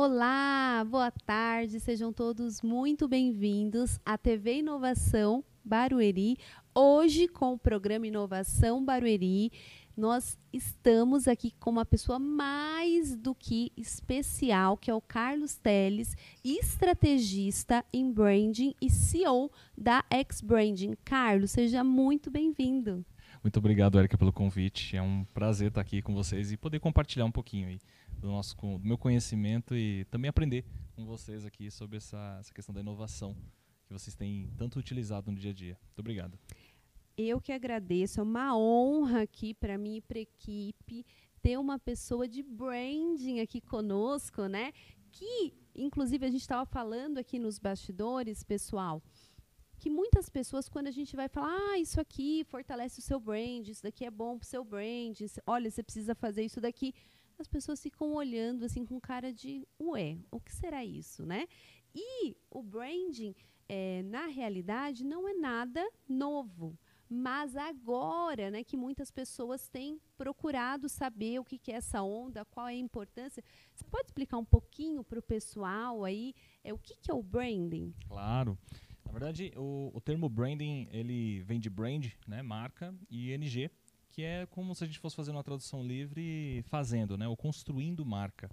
Olá, 0.00 0.86
boa 0.88 1.10
tarde, 1.10 1.80
sejam 1.80 2.12
todos 2.12 2.62
muito 2.62 3.08
bem-vindos 3.08 3.98
à 4.06 4.16
TV 4.16 4.58
Inovação 4.58 5.42
Barueri. 5.64 6.38
Hoje, 6.72 7.26
com 7.26 7.54
o 7.54 7.58
programa 7.58 8.06
Inovação 8.06 8.84
Barueri, 8.84 9.50
nós 9.96 10.38
estamos 10.52 11.26
aqui 11.26 11.52
com 11.58 11.70
uma 11.70 11.84
pessoa 11.84 12.16
mais 12.16 13.16
do 13.16 13.34
que 13.34 13.72
especial, 13.76 14.76
que 14.76 14.88
é 14.88 14.94
o 14.94 15.00
Carlos 15.00 15.56
Teles, 15.56 16.16
estrategista 16.44 17.84
em 17.92 18.12
branding 18.12 18.76
e 18.80 18.88
CEO 18.88 19.50
da 19.76 20.04
X 20.08 20.40
Branding. 20.40 20.94
Carlos, 21.04 21.50
seja 21.50 21.82
muito 21.82 22.30
bem-vindo. 22.30 23.04
Muito 23.42 23.56
obrigado, 23.56 23.98
Erika, 23.98 24.16
pelo 24.16 24.32
convite. 24.32 24.96
É 24.96 25.02
um 25.02 25.24
prazer 25.34 25.70
estar 25.70 25.80
aqui 25.80 26.00
com 26.00 26.14
vocês 26.14 26.52
e 26.52 26.56
poder 26.56 26.78
compartilhar 26.78 27.24
um 27.24 27.32
pouquinho 27.32 27.66
aí 27.66 27.80
do, 28.18 28.28
nosso, 28.28 28.56
do 28.56 28.86
meu 28.86 28.98
conhecimento 28.98 29.74
e 29.74 30.04
também 30.06 30.28
aprender 30.28 30.64
com 30.94 31.04
vocês 31.04 31.44
aqui 31.44 31.70
sobre 31.70 31.96
essa, 31.96 32.38
essa 32.40 32.52
questão 32.52 32.74
da 32.74 32.80
inovação 32.80 33.36
que 33.86 33.92
vocês 33.92 34.14
têm 34.14 34.50
tanto 34.56 34.78
utilizado 34.78 35.30
no 35.30 35.38
dia 35.38 35.50
a 35.50 35.54
dia. 35.54 35.78
Muito 35.86 36.00
obrigado. 36.00 36.38
Eu 37.16 37.40
que 37.40 37.52
agradeço, 37.52 38.20
é 38.20 38.22
uma 38.22 38.56
honra 38.56 39.22
aqui 39.22 39.54
para 39.54 39.76
mim 39.76 39.96
e 39.96 40.00
para 40.00 40.18
a 40.18 40.22
equipe 40.22 41.04
ter 41.42 41.58
uma 41.58 41.78
pessoa 41.78 42.28
de 42.28 42.42
branding 42.42 43.40
aqui 43.40 43.60
conosco, 43.60 44.46
né? 44.46 44.72
Que, 45.10 45.52
inclusive, 45.74 46.26
a 46.26 46.30
gente 46.30 46.42
estava 46.42 46.66
falando 46.66 47.18
aqui 47.18 47.38
nos 47.38 47.58
bastidores, 47.58 48.42
pessoal, 48.42 49.02
que 49.78 49.88
muitas 49.88 50.28
pessoas, 50.28 50.68
quando 50.68 50.88
a 50.88 50.90
gente 50.90 51.16
vai 51.16 51.28
falar, 51.28 51.56
ah, 51.56 51.78
isso 51.78 52.00
aqui 52.00 52.44
fortalece 52.44 52.98
o 52.98 53.02
seu 53.02 53.18
brand, 53.18 53.66
isso 53.68 53.82
daqui 53.82 54.04
é 54.04 54.10
bom 54.10 54.36
para 54.36 54.44
o 54.44 54.48
seu 54.48 54.64
brand, 54.64 55.18
olha, 55.46 55.70
você 55.70 55.82
precisa 55.82 56.14
fazer 56.14 56.44
isso 56.44 56.60
daqui, 56.60 56.92
as 57.38 57.48
pessoas 57.48 57.82
ficam 57.82 58.12
olhando 58.14 58.64
assim 58.64 58.84
com 58.84 59.00
cara 59.00 59.32
de, 59.32 59.66
ué, 59.80 60.18
o 60.30 60.40
que 60.40 60.52
será 60.52 60.84
isso, 60.84 61.24
né? 61.24 61.46
E 61.94 62.36
o 62.50 62.62
branding, 62.62 63.34
é, 63.68 64.02
na 64.02 64.26
realidade, 64.26 65.04
não 65.04 65.28
é 65.28 65.34
nada 65.34 65.86
novo. 66.08 66.78
Mas 67.10 67.56
agora, 67.56 68.50
né, 68.50 68.62
que 68.62 68.76
muitas 68.76 69.10
pessoas 69.10 69.66
têm 69.66 69.98
procurado 70.18 70.90
saber 70.90 71.38
o 71.38 71.44
que, 71.44 71.58
que 71.58 71.72
é 71.72 71.76
essa 71.76 72.02
onda, 72.02 72.44
qual 72.44 72.68
é 72.68 72.72
a 72.72 72.76
importância, 72.76 73.42
você 73.74 73.84
pode 73.84 74.08
explicar 74.08 74.36
um 74.36 74.44
pouquinho 74.44 75.02
para 75.02 75.18
o 75.18 75.22
pessoal 75.22 76.04
aí 76.04 76.34
é, 76.62 76.72
o 76.72 76.78
que, 76.78 76.94
que 76.96 77.10
é 77.10 77.14
o 77.14 77.22
branding? 77.22 77.94
Claro. 78.06 78.58
Na 79.06 79.10
verdade, 79.10 79.54
o, 79.56 79.90
o 79.94 80.00
termo 80.02 80.28
branding 80.28 80.86
ele 80.90 81.40
vem 81.40 81.58
de 81.58 81.70
brand, 81.70 82.08
né, 82.26 82.42
marca, 82.42 82.94
e 83.08 83.32
NG, 83.32 83.70
que 84.18 84.24
é 84.24 84.46
como 84.46 84.74
se 84.74 84.82
a 84.82 84.86
gente 84.88 84.98
fosse 84.98 85.14
fazer 85.14 85.30
uma 85.30 85.44
tradução 85.44 85.80
livre 85.80 86.60
fazendo, 86.66 87.16
né, 87.16 87.28
ou 87.28 87.36
construindo 87.36 88.04
marca. 88.04 88.50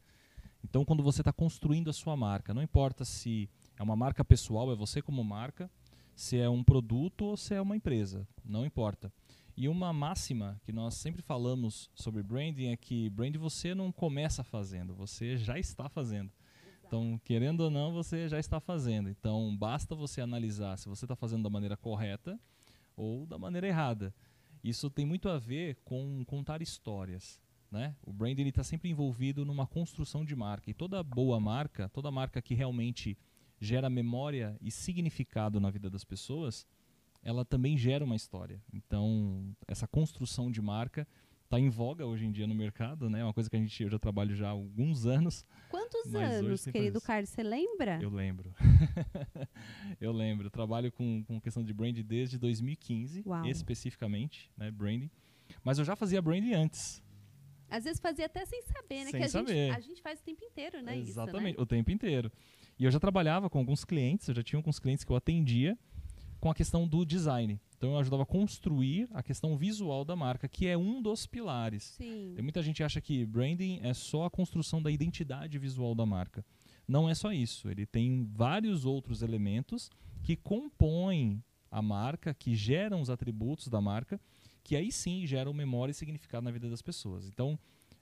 Então, 0.64 0.86
quando 0.86 1.02
você 1.02 1.22
está 1.22 1.34
construindo 1.34 1.90
a 1.90 1.94
sua 1.94 2.16
marca, 2.16 2.54
não 2.54 2.62
importa 2.62 3.04
se 3.04 3.50
é 3.76 3.82
uma 3.82 3.96
marca 3.96 4.24
pessoal, 4.24 4.72
é 4.72 4.76
você 4.76 5.02
como 5.02 5.24
marca, 5.24 5.68
se 6.16 6.38
é 6.38 6.48
um 6.48 6.64
produto 6.64 7.26
ou 7.26 7.36
se 7.36 7.56
é 7.56 7.60
uma 7.60 7.76
empresa, 7.76 8.28
não 8.46 8.64
importa. 8.64 9.12
E 9.58 9.68
uma 9.68 9.92
máxima 9.92 10.62
que 10.64 10.72
nós 10.72 10.94
sempre 10.94 11.24
falamos 11.24 11.90
sobre 11.96 12.22
branding 12.22 12.68
é 12.68 12.78
que 12.78 13.10
brand 13.10 13.36
você 13.36 13.74
não 13.74 13.92
começa 13.92 14.44
fazendo, 14.44 14.94
você 14.94 15.36
já 15.36 15.58
está 15.58 15.90
fazendo. 15.90 16.32
Então, 16.86 17.20
querendo 17.24 17.62
ou 17.62 17.72
não, 17.72 17.92
você 17.92 18.30
já 18.30 18.38
está 18.38 18.60
fazendo. 18.60 19.10
Então, 19.10 19.58
basta 19.58 19.96
você 19.96 20.22
analisar 20.22 20.78
se 20.78 20.88
você 20.88 21.06
está 21.06 21.16
fazendo 21.16 21.42
da 21.42 21.50
maneira 21.50 21.76
correta 21.76 22.40
ou 22.96 23.26
da 23.26 23.40
maneira 23.40 23.68
errada. 23.68 24.14
Isso 24.66 24.90
tem 24.90 25.06
muito 25.06 25.30
a 25.30 25.38
ver 25.38 25.78
com 25.86 26.26
contar 26.26 26.60
histórias. 26.60 27.40
Né? 27.70 27.96
O 28.02 28.12
brand 28.12 28.40
está 28.40 28.64
sempre 28.64 28.90
envolvido 28.90 29.46
numa 29.46 29.68
construção 29.68 30.26
de 30.26 30.36
marca. 30.36 30.72
E 30.72 30.74
toda 30.74 31.04
boa 31.04 31.40
marca, 31.40 31.88
toda 31.90 32.10
marca 32.10 32.42
que 32.42 32.56
realmente 32.56 33.16
gera 33.60 33.92
memória 33.92 34.58
e 34.60 34.72
significado 34.72 35.60
na 35.60 35.70
vida 35.70 35.88
das 35.88 36.04
pessoas, 36.04 36.66
ela 37.22 37.46
também 37.46 37.78
gera 37.78 38.04
uma 38.04 38.16
história. 38.16 38.60
Então, 38.74 39.56
essa 39.68 39.88
construção 39.88 40.52
de 40.52 40.64
marca 40.64 41.08
está 41.46 41.60
em 41.60 41.70
voga 41.70 42.06
hoje 42.06 42.26
em 42.26 42.32
dia 42.32 42.46
no 42.46 42.54
mercado, 42.54 43.10
né? 43.10 43.22
É 43.22 43.24
uma 43.24 43.34
coisa 43.34 43.50
que 43.50 43.56
a 43.56 43.60
gente 43.60 43.82
eu 43.82 43.90
já 43.90 43.98
trabalho 43.98 44.36
já 44.36 44.48
há 44.48 44.52
alguns 44.52 45.06
anos. 45.06 45.46
Quantos 45.70 46.14
anos, 46.14 46.66
querido 46.66 47.00
Carlos? 47.00 47.30
Você 47.30 47.44
lembra? 47.44 48.00
Eu 48.02 48.10
lembro. 48.10 48.54
eu 50.02 50.12
lembro. 50.12 50.48
Eu 50.48 50.52
trabalho 50.52 50.92
com, 50.92 51.24
com 51.24 51.40
questão 51.40 51.64
de 51.64 51.74
brand 51.74 51.98
desde 52.00 52.38
2015, 52.38 53.24
Uau. 53.26 53.46
especificamente, 53.46 54.52
né? 54.58 54.72
Branding. 54.72 55.10
Mas 55.64 55.78
eu 55.78 55.86
já 55.86 55.96
fazia 55.96 56.22
branding 56.22 56.54
antes. 56.54 57.04
Às 57.70 57.84
vezes 57.84 58.00
fazia 58.00 58.26
até 58.26 58.46
sem 58.46 58.62
saber, 58.64 59.06
né? 59.06 59.12
Sem 59.12 59.20
que 59.20 59.26
a 59.26 59.30
saber. 59.30 59.54
Gente, 59.54 59.76
a 59.76 59.80
gente 59.80 60.02
faz 60.02 60.20
o 60.20 60.24
tempo 60.24 60.44
inteiro, 60.44 60.82
né? 60.82 60.98
Exatamente, 60.98 61.52
isso, 61.52 61.58
né? 61.58 61.64
o 61.64 61.66
tempo 61.66 61.92
inteiro. 61.92 62.32
E 62.78 62.84
eu 62.84 62.92
já 62.92 63.00
trabalhava 63.00 63.50
com 63.50 63.58
alguns 63.58 63.86
clientes, 63.86 64.28
eu 64.28 64.36
já 64.36 64.44
tinha 64.44 64.60
alguns 64.60 64.80
clientes 64.80 65.04
que 65.04 65.12
eu 65.12 65.16
atendia 65.16 65.78
com 66.46 66.52
a 66.52 66.54
questão 66.54 66.88
do 66.88 67.04
design. 67.04 67.60
Então 67.76 67.94
eu 67.94 67.98
ajudava 67.98 68.22
a 68.22 68.26
construir 68.26 69.10
a 69.16 69.24
questão 69.24 69.58
visual 69.58 70.06
da 70.06 70.16
marca, 70.16 70.48
que 70.48 70.68
é 70.68 70.78
um 70.78 71.02
dos 71.02 71.26
pilares. 71.26 71.96
Sim. 71.98 72.34
Tem 72.36 72.44
muita 72.44 72.62
gente 72.62 72.84
acha 72.84 73.02
que 73.02 73.26
branding 73.26 73.80
é 73.82 73.96
só 73.96 74.26
a 74.26 74.30
construção 74.30 74.80
da 74.80 74.92
identidade 74.92 75.58
visual 75.58 75.96
da 75.96 76.06
marca. 76.06 76.46
Não 76.88 77.10
é 77.10 77.16
só 77.16 77.34
isso. 77.34 77.68
Ele 77.68 77.84
tem 77.84 78.30
vários 78.32 78.86
outros 78.86 79.24
elementos 79.24 79.90
que 80.22 80.36
compõem 80.36 81.44
a 81.72 81.82
marca, 81.82 82.32
que 82.32 82.54
geram 82.54 83.02
os 83.02 83.10
atributos 83.10 83.68
da 83.68 83.82
marca, 83.82 84.22
que 84.64 84.76
aí 84.76 84.92
sim 84.92 85.26
geram 85.26 85.52
memória 85.52 85.94
e 85.94 85.96
significado 85.96 86.46
na 86.46 86.52
vida 86.52 86.70
das 86.70 86.84
pessoas. 86.84 87.28
Então, 87.28 87.58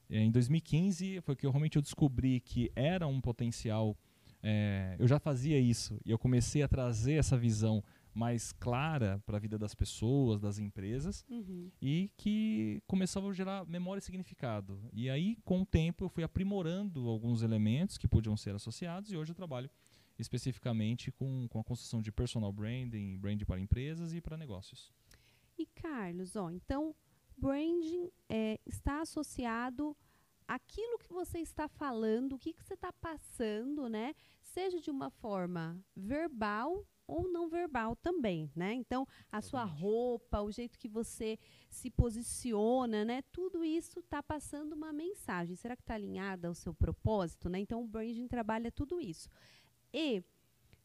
eh, 0.10 0.20
em 0.20 0.32
2015 0.32 1.22
foi 1.22 1.34
que 1.34 1.46
eu 1.46 1.52
realmente 1.52 1.78
eu 1.78 1.82
descobri 1.82 2.42
que 2.42 2.70
era 2.76 3.08
um 3.08 3.22
potencial 3.22 3.98
é, 4.46 4.98
eu 5.00 5.08
já 5.08 5.20
fazia 5.20 5.58
isso 5.58 5.98
e 6.06 6.12
eu 6.12 6.20
comecei 6.20 6.62
a 6.62 6.68
trazer 6.68 7.14
essa 7.14 7.38
visão 7.38 7.82
mais 8.14 8.52
clara 8.52 9.22
para 9.26 9.38
a 9.38 9.40
vida 9.40 9.58
das 9.58 9.74
pessoas, 9.74 10.40
das 10.40 10.60
empresas 10.60 11.26
uhum. 11.30 11.72
e 11.82 12.12
que 12.16 12.82
começava 12.86 13.28
a 13.28 13.34
gerar 13.34 13.66
memória 13.66 14.00
e 14.00 14.04
significado. 14.04 14.80
E 14.94 15.10
aí, 15.10 15.38
com 15.44 15.62
o 15.62 15.66
tempo, 15.66 16.06
eu 16.06 16.10
fui 16.10 16.24
aprimorando 16.24 17.08
alguns 17.10 17.42
elementos 17.42 17.98
que 17.98 18.08
podiam 18.08 18.38
ser 18.38 18.54
associados 18.54 19.12
e 19.12 19.18
hoje 19.18 19.32
eu 19.32 19.36
trabalho 19.36 19.70
especificamente 20.18 21.12
com, 21.12 21.48
com 21.50 21.60
a 21.60 21.64
construção 21.64 22.02
de 22.02 22.12
personal 22.12 22.52
branding, 22.52 23.18
branding 23.18 23.46
para 23.46 23.60
empresas 23.60 24.14
e 24.14 24.22
para 24.22 24.38
negócios. 24.38 24.92
E 25.58 25.66
Carlos, 25.66 26.36
ó, 26.36 26.50
então 26.52 26.96
branding 27.36 28.12
é, 28.30 28.60
está 28.66 29.02
associado 29.02 29.98
aquilo 30.48 31.00
que 31.00 31.12
você 31.12 31.40
está 31.40 31.68
falando, 31.68 32.34
o 32.34 32.40
que, 32.40 32.54
que 32.54 32.64
você 32.64 32.74
está 32.76 32.92
passando, 32.94 33.88
né? 33.90 34.14
Seja 34.42 34.80
de 34.80 34.92
uma 34.92 35.10
forma 35.10 35.84
verbal 35.96 36.86
ou 37.08 37.28
não 37.28 37.50
verbal 37.50 37.96
também, 37.96 38.52
né? 38.56 38.74
Então, 38.74 39.08
a 39.32 39.42
sua 39.42 39.64
roupa, 39.64 40.42
o 40.42 40.52
jeito 40.52 40.80
que 40.80 40.88
você 40.88 41.38
se 41.70 41.90
posiciona, 41.90 43.04
né? 43.04 43.22
Tudo 43.32 43.64
isso 43.64 44.00
está 44.00 44.22
passando 44.22 44.74
uma 44.74 44.94
mensagem. 44.94 45.56
Será 45.56 45.76
que 45.76 45.82
está 45.82 45.96
alinhada 45.96 46.48
ao 46.48 46.54
seu 46.54 46.74
propósito, 46.74 47.50
né? 47.50 47.60
Então, 47.60 47.82
o 47.82 47.88
branding 47.88 48.28
trabalha 48.28 48.72
tudo 48.72 49.00
isso. 49.00 49.30
E 49.94 50.24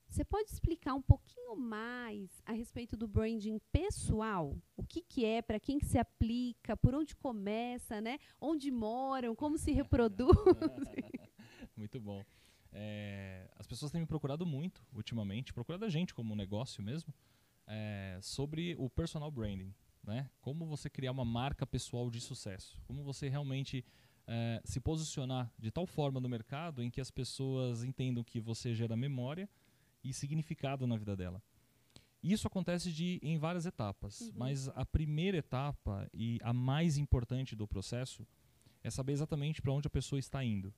você 0.08 0.24
pode 0.24 0.50
explicar 0.50 0.94
um 0.94 1.02
pouquinho 1.02 1.54
mais 1.54 2.42
a 2.46 2.52
respeito 2.52 2.96
do 2.96 3.06
branding 3.06 3.58
pessoal? 3.70 4.56
O 4.76 4.82
que, 4.82 5.02
que 5.02 5.24
é, 5.24 5.42
para 5.42 5.60
quem 5.60 5.78
que 5.78 5.84
se 5.84 5.98
aplica, 5.98 6.76
por 6.76 6.94
onde 6.94 7.14
começa, 7.14 8.00
né? 8.00 8.18
Onde 8.40 8.70
moram, 8.70 9.34
como 9.34 9.58
se 9.58 9.70
reproduz? 9.70 10.30
Muito 11.76 12.00
bom. 12.00 12.24
É, 12.72 13.48
as 13.56 13.66
pessoas 13.66 13.90
têm 13.90 14.00
me 14.00 14.06
procurado 14.06 14.44
muito 14.44 14.84
ultimamente, 14.92 15.52
procurado 15.52 15.84
a 15.84 15.88
gente 15.88 16.14
como 16.14 16.36
negócio 16.36 16.82
mesmo, 16.82 17.12
é, 17.66 18.18
sobre 18.22 18.74
o 18.78 18.88
personal 18.88 19.30
branding. 19.30 19.74
Né? 20.02 20.30
Como 20.40 20.66
você 20.66 20.88
criar 20.88 21.12
uma 21.12 21.24
marca 21.24 21.66
pessoal 21.66 22.10
de 22.10 22.20
sucesso. 22.20 22.80
Como 22.86 23.02
você 23.02 23.28
realmente 23.28 23.84
é, 24.26 24.60
se 24.64 24.80
posicionar 24.80 25.52
de 25.58 25.70
tal 25.70 25.86
forma 25.86 26.20
no 26.20 26.28
mercado 26.28 26.82
em 26.82 26.90
que 26.90 27.00
as 27.00 27.10
pessoas 27.10 27.82
entendam 27.82 28.22
que 28.22 28.40
você 28.40 28.74
gera 28.74 28.96
memória 28.96 29.48
e 30.04 30.12
significado 30.12 30.86
na 30.86 30.96
vida 30.96 31.16
dela. 31.16 31.42
Isso 32.22 32.46
acontece 32.46 32.92
de, 32.92 33.20
em 33.22 33.38
várias 33.38 33.64
etapas, 33.64 34.20
uhum. 34.20 34.32
mas 34.36 34.68
a 34.70 34.84
primeira 34.84 35.38
etapa 35.38 36.08
e 36.12 36.38
a 36.42 36.52
mais 36.52 36.98
importante 36.98 37.54
do 37.54 37.66
processo 37.66 38.26
é 38.82 38.90
saber 38.90 39.12
exatamente 39.12 39.62
para 39.62 39.72
onde 39.72 39.86
a 39.86 39.90
pessoa 39.90 40.18
está 40.18 40.44
indo. 40.44 40.74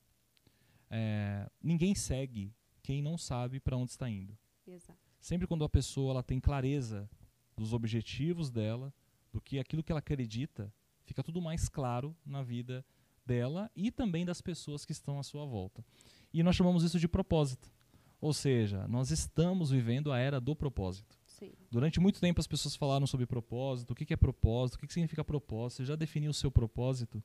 É, 0.91 1.49
ninguém 1.63 1.95
segue 1.95 2.53
quem 2.83 3.01
não 3.01 3.17
sabe 3.17 3.59
para 3.59 3.77
onde 3.77 3.91
está 3.91 4.09
indo. 4.09 4.37
Exato. 4.67 4.99
Sempre 5.19 5.47
quando 5.47 5.63
a 5.63 5.69
pessoa 5.69 6.11
ela 6.11 6.23
tem 6.23 6.39
clareza 6.39 7.09
dos 7.55 7.73
objetivos 7.73 8.49
dela, 8.49 8.93
do 9.31 9.39
que 9.39 9.57
aquilo 9.57 9.81
que 9.81 9.91
ela 9.91 9.99
acredita, 9.99 10.73
fica 11.05 11.23
tudo 11.23 11.41
mais 11.41 11.69
claro 11.69 12.15
na 12.25 12.43
vida 12.43 12.85
dela 13.25 13.71
e 13.75 13.89
também 13.91 14.25
das 14.25 14.41
pessoas 14.41 14.83
que 14.83 14.91
estão 14.91 15.17
à 15.17 15.23
sua 15.23 15.45
volta. 15.45 15.85
E 16.33 16.43
nós 16.43 16.55
chamamos 16.55 16.83
isso 16.83 16.99
de 16.99 17.07
propósito. 17.07 17.71
Ou 18.19 18.33
seja, 18.33 18.87
nós 18.87 19.09
estamos 19.09 19.71
vivendo 19.71 20.11
a 20.11 20.19
era 20.19 20.39
do 20.39 20.55
propósito. 20.55 21.17
Sim. 21.25 21.53
Durante 21.71 21.99
muito 21.99 22.19
tempo 22.19 22.39
as 22.39 22.47
pessoas 22.47 22.75
falaram 22.75 23.07
sobre 23.07 23.25
propósito, 23.25 23.91
o 23.91 23.95
que 23.95 24.13
é 24.13 24.17
propósito, 24.17 24.75
o 24.75 24.87
que 24.87 24.93
significa 24.93 25.23
propósito, 25.23 25.77
você 25.77 25.85
já 25.85 25.95
definiu 25.95 26.29
o 26.29 26.33
seu 26.33 26.51
propósito. 26.51 27.23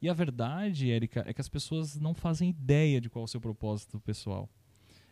E 0.00 0.08
a 0.08 0.14
verdade, 0.14 0.90
Érica, 0.90 1.24
é 1.26 1.34
que 1.34 1.40
as 1.40 1.48
pessoas 1.48 1.98
não 1.98 2.14
fazem 2.14 2.48
ideia 2.48 3.00
de 3.00 3.10
qual 3.10 3.22
é 3.22 3.26
o 3.26 3.28
seu 3.28 3.40
propósito 3.40 4.00
pessoal. 4.00 4.48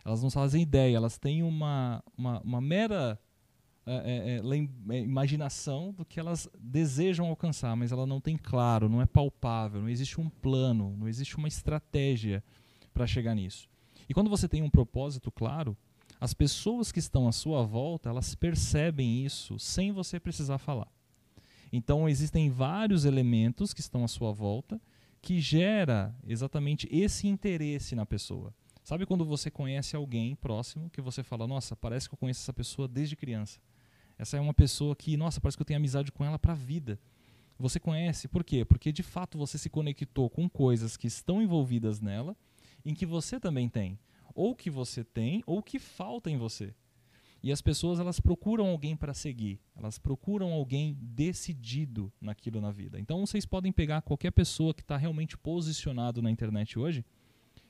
Elas 0.05 0.23
não 0.23 0.31
fazem 0.31 0.63
ideia, 0.63 0.97
elas 0.97 1.19
têm 1.19 1.43
uma, 1.43 2.03
uma, 2.17 2.41
uma 2.41 2.61
mera 2.61 3.21
é, 3.85 4.41
é, 4.41 4.95
é, 4.95 4.99
imaginação 5.01 5.93
do 5.93 6.05
que 6.05 6.21
elas 6.21 6.49
desejam 6.59 7.27
alcançar, 7.27 7.75
mas 7.77 7.91
ela 7.91 8.07
não 8.07 8.21
tem 8.21 8.37
claro, 8.37 8.89
não 8.89 9.01
é 9.01 9.07
palpável, 9.07 9.81
não 9.81 9.89
existe 9.89 10.21
um 10.21 10.29
plano, 10.29 10.95
não 10.97 11.09
existe 11.09 11.37
uma 11.37 11.49
estratégia 11.49 12.43
para 12.93 13.07
chegar 13.07 13.35
nisso. 13.35 13.69
E 14.09 14.15
quando 14.15 14.29
você 14.29 14.49
tem 14.49 14.63
um 14.63 14.71
propósito 14.71 15.31
claro, 15.31 15.77
as 16.21 16.35
pessoas 16.35 16.91
que 16.91 16.99
estão 16.99 17.29
à 17.29 17.33
sua 17.33 17.63
volta, 17.63 18.09
elas 18.11 18.35
percebem 18.35 19.25
isso 19.25 19.59
sem 19.59 19.93
você 19.93 20.19
precisar 20.21 20.59
falar. 20.59 20.89
Então 21.73 22.09
existem 22.09 22.51
vários 22.51 23.05
elementos 23.05 23.73
que 23.73 23.81
estão 23.81 24.05
à 24.05 24.09
sua 24.09 24.33
volta 24.33 24.81
que 25.21 25.41
gera 25.41 26.15
exatamente 26.27 26.89
esse 26.91 27.27
interesse 27.27 27.95
na 27.95 28.07
pessoa. 28.07 28.55
Sabe 28.83 29.05
quando 29.05 29.25
você 29.25 29.51
conhece 29.51 29.95
alguém 29.97 30.35
próximo 30.35 30.89
que 30.89 31.01
você 31.01 31.23
fala, 31.23 31.47
nossa, 31.47 31.77
parece 31.77 32.09
que 32.09 32.15
eu 32.15 32.19
conheço 32.19 32.41
essa 32.41 32.53
pessoa 32.53 32.89
desde 32.89 33.17
criança. 33.17 33.61
Essa 34.19 34.37
é 34.37 34.41
uma 34.41 34.55
pessoa 34.55 34.97
que, 34.97 35.17
nossa, 35.17 35.41
parece 35.41 35.57
que 35.57 35.63
eu 35.63 35.67
tenho 35.67 35.79
amizade 35.79 36.11
com 36.11 36.25
ela 36.25 36.39
para 36.39 36.53
a 36.53 36.57
vida. 36.57 36.99
Você 37.59 37.79
conhece, 37.79 38.29
por 38.29 38.43
quê? 38.45 38.65
Porque 38.65 38.91
de 38.91 39.03
fato 39.03 39.37
você 39.37 39.59
se 39.59 39.69
conectou 39.69 40.31
com 40.31 40.49
coisas 40.49 40.97
que 40.97 41.07
estão 41.07 41.43
envolvidas 41.43 42.01
nela, 42.01 42.37
em 42.85 42.95
que 42.95 43.05
você 43.05 43.39
também 43.39 43.69
tem, 43.69 43.99
ou 44.35 44.55
que 44.55 44.71
você 44.71 45.05
tem, 45.05 45.43
ou 45.47 45.63
que 45.63 45.79
falta 45.79 46.31
em 46.31 46.37
você. 46.37 46.73
E 47.43 47.53
as 47.53 47.63
pessoas 47.63 48.01
elas 48.01 48.19
procuram 48.19 48.67
alguém 48.67 48.97
para 48.97 49.15
seguir, 49.15 49.61
elas 49.77 49.99
procuram 49.99 50.53
alguém 50.53 50.97
decidido 51.01 52.13
naquilo 52.21 52.61
na 52.61 52.71
vida. 52.71 52.99
Então 52.99 53.25
vocês 53.25 53.47
podem 53.47 53.71
pegar 53.71 54.03
qualquer 54.03 54.33
pessoa 54.33 54.75
que 54.75 54.83
está 54.83 54.97
realmente 54.97 55.37
posicionado 55.39 56.21
na 56.21 56.31
internet 56.31 56.79
hoje 56.79 57.05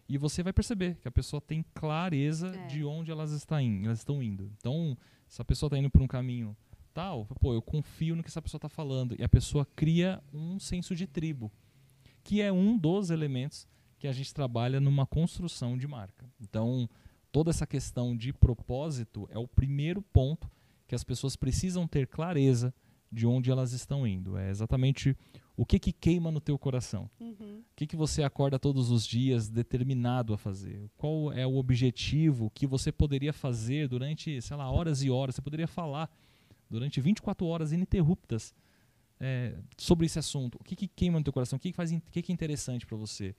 e 0.08 0.16
você 0.16 0.42
vai 0.42 0.54
perceber 0.54 0.96
que 0.96 1.06
a 1.06 1.10
pessoa 1.10 1.40
tem 1.40 1.62
clareza 1.74 2.48
é. 2.48 2.66
de 2.66 2.82
onde 2.82 3.10
elas 3.10 3.30
estão 3.30 3.60
indo, 3.60 3.86
elas 3.86 3.98
estão 3.98 4.22
indo. 4.22 4.50
Então, 4.56 4.96
se 5.28 5.42
a 5.42 5.44
pessoa 5.44 5.68
está 5.68 5.76
indo 5.76 5.90
por 5.90 6.00
um 6.00 6.06
caminho 6.06 6.56
tal, 6.94 7.26
pô, 7.38 7.52
eu 7.52 7.60
confio 7.60 8.16
no 8.16 8.22
que 8.22 8.30
essa 8.30 8.40
pessoa 8.40 8.58
está 8.58 8.70
falando 8.70 9.14
e 9.18 9.22
a 9.22 9.28
pessoa 9.28 9.66
cria 9.76 10.22
um 10.32 10.58
senso 10.58 10.96
de 10.96 11.06
tribo, 11.06 11.52
que 12.24 12.40
é 12.40 12.50
um 12.50 12.76
dos 12.76 13.10
elementos 13.10 13.68
que 13.98 14.08
a 14.08 14.12
gente 14.12 14.32
trabalha 14.32 14.80
numa 14.80 15.06
construção 15.06 15.76
de 15.76 15.86
marca. 15.86 16.24
Então, 16.40 16.88
toda 17.30 17.50
essa 17.50 17.66
questão 17.66 18.16
de 18.16 18.32
propósito 18.32 19.28
é 19.30 19.38
o 19.38 19.46
primeiro 19.46 20.02
ponto 20.02 20.50
que 20.86 20.94
as 20.94 21.04
pessoas 21.04 21.36
precisam 21.36 21.86
ter 21.86 22.06
clareza 22.06 22.74
de 23.10 23.26
onde 23.26 23.50
elas 23.50 23.72
estão 23.72 24.06
indo. 24.06 24.36
É 24.36 24.50
exatamente 24.50 25.16
o 25.56 25.66
que, 25.66 25.78
que 25.78 25.92
queima 25.92 26.30
no 26.30 26.40
teu 26.40 26.58
coração. 26.58 27.10
Uhum. 27.18 27.60
O 27.60 27.74
que, 27.74 27.86
que 27.86 27.96
você 27.96 28.22
acorda 28.22 28.58
todos 28.58 28.90
os 28.90 29.06
dias 29.06 29.48
determinado 29.48 30.32
a 30.32 30.38
fazer? 30.38 30.90
Qual 30.96 31.32
é 31.32 31.46
o 31.46 31.56
objetivo 31.56 32.50
que 32.54 32.66
você 32.66 32.92
poderia 32.92 33.32
fazer 33.32 33.88
durante, 33.88 34.40
sei 34.40 34.56
lá, 34.56 34.70
horas 34.70 35.02
e 35.02 35.10
horas? 35.10 35.34
Você 35.34 35.42
poderia 35.42 35.66
falar 35.66 36.10
durante 36.70 37.00
24 37.00 37.46
horas 37.46 37.72
ininterruptas 37.72 38.54
é, 39.20 39.56
sobre 39.76 40.06
esse 40.06 40.18
assunto. 40.18 40.58
O 40.60 40.64
que, 40.64 40.76
que 40.76 40.86
queima 40.86 41.18
no 41.18 41.24
teu 41.24 41.32
coração? 41.32 41.56
O 41.56 41.60
que, 41.60 41.70
que, 41.70 41.76
faz, 41.76 41.90
o 41.90 42.00
que, 42.12 42.22
que 42.22 42.32
é 42.32 42.34
interessante 42.34 42.86
para 42.86 42.96
você? 42.96 43.34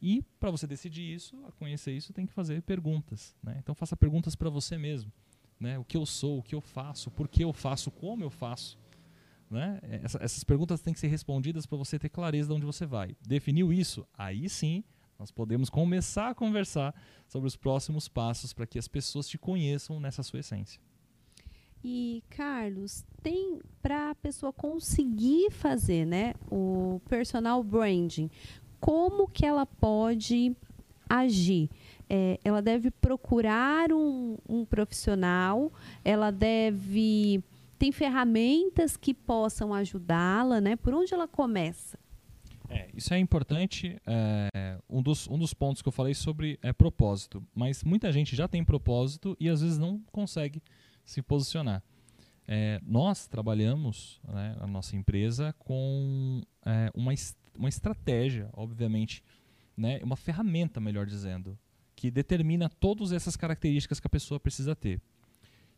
E 0.00 0.22
para 0.38 0.50
você 0.50 0.66
decidir 0.66 1.14
isso, 1.14 1.36
conhecer 1.58 1.92
isso, 1.92 2.12
tem 2.12 2.26
que 2.26 2.32
fazer 2.32 2.62
perguntas. 2.62 3.36
Né? 3.42 3.56
Então 3.58 3.74
faça 3.74 3.96
perguntas 3.96 4.34
para 4.34 4.48
você 4.48 4.78
mesmo. 4.78 5.12
Né? 5.58 5.78
O 5.78 5.84
que 5.84 5.96
eu 5.96 6.06
sou, 6.06 6.38
o 6.38 6.42
que 6.42 6.54
eu 6.54 6.60
faço, 6.60 7.10
por 7.10 7.28
que 7.28 7.44
eu 7.44 7.52
faço, 7.52 7.90
como 7.90 8.24
eu 8.24 8.30
faço. 8.30 8.78
Né? 9.50 9.78
Essa, 9.82 10.18
essas 10.22 10.44
perguntas 10.44 10.80
têm 10.80 10.94
que 10.94 11.00
ser 11.00 11.08
respondidas 11.08 11.66
para 11.66 11.76
você 11.76 11.98
ter 11.98 12.08
clareza 12.08 12.48
de 12.48 12.54
onde 12.54 12.64
você 12.64 12.86
vai. 12.86 13.14
Definiu 13.20 13.72
isso? 13.72 14.06
Aí 14.16 14.48
sim, 14.48 14.82
nós 15.18 15.30
podemos 15.30 15.68
começar 15.68 16.30
a 16.30 16.34
conversar 16.34 16.94
sobre 17.28 17.46
os 17.46 17.56
próximos 17.56 18.08
passos 18.08 18.54
para 18.54 18.66
que 18.66 18.78
as 18.78 18.88
pessoas 18.88 19.28
te 19.28 19.36
conheçam 19.36 20.00
nessa 20.00 20.22
sua 20.22 20.40
essência. 20.40 20.80
E 21.82 22.22
Carlos, 22.30 23.04
tem 23.22 23.60
para 23.82 24.10
a 24.10 24.14
pessoa 24.14 24.52
conseguir 24.52 25.50
fazer, 25.50 26.06
né, 26.06 26.34
o 26.50 27.00
personal 27.08 27.62
branding, 27.64 28.30
como 28.80 29.28
que 29.28 29.44
ela 29.44 29.66
pode 29.66 30.56
agir? 31.08 31.68
É, 32.08 32.40
ela 32.42 32.60
deve 32.60 32.90
procurar 32.90 33.92
um, 33.92 34.36
um 34.48 34.64
profissional, 34.64 35.72
ela 36.04 36.30
deve 36.30 37.42
tem 37.78 37.90
ferramentas 37.90 38.94
que 38.94 39.14
possam 39.14 39.72
ajudá-la, 39.72 40.60
né? 40.60 40.76
Por 40.76 40.92
onde 40.92 41.14
ela 41.14 41.26
começa? 41.26 41.98
É, 42.68 42.88
isso 42.94 43.14
é 43.14 43.18
importante. 43.18 43.96
É, 44.06 44.78
um, 44.88 45.02
dos, 45.02 45.26
um 45.28 45.38
dos 45.38 45.54
pontos 45.54 45.80
que 45.80 45.88
eu 45.88 45.92
falei 45.92 46.12
sobre 46.12 46.58
é 46.62 46.74
propósito. 46.74 47.42
Mas 47.54 47.82
muita 47.82 48.12
gente 48.12 48.36
já 48.36 48.46
tem 48.46 48.62
propósito 48.62 49.34
e 49.40 49.48
às 49.48 49.62
vezes 49.62 49.78
não 49.78 49.98
consegue 50.12 50.62
se 51.06 51.22
posicionar. 51.22 51.82
É, 52.46 52.80
nós 52.84 53.26
trabalhamos, 53.26 54.20
né, 54.28 54.56
a 54.60 54.66
nossa 54.66 54.94
empresa, 54.94 55.54
com 55.58 56.42
é, 56.66 56.90
uma, 56.94 57.12
uma 57.56 57.68
estratégia, 57.68 58.48
obviamente, 58.52 59.22
né, 59.76 60.00
uma 60.02 60.16
ferramenta, 60.16 60.80
melhor 60.80 61.06
dizendo, 61.06 61.58
que 61.94 62.10
determina 62.10 62.68
todas 62.68 63.12
essas 63.12 63.36
características 63.36 64.00
que 64.00 64.06
a 64.06 64.10
pessoa 64.10 64.40
precisa 64.40 64.74
ter. 64.74 65.00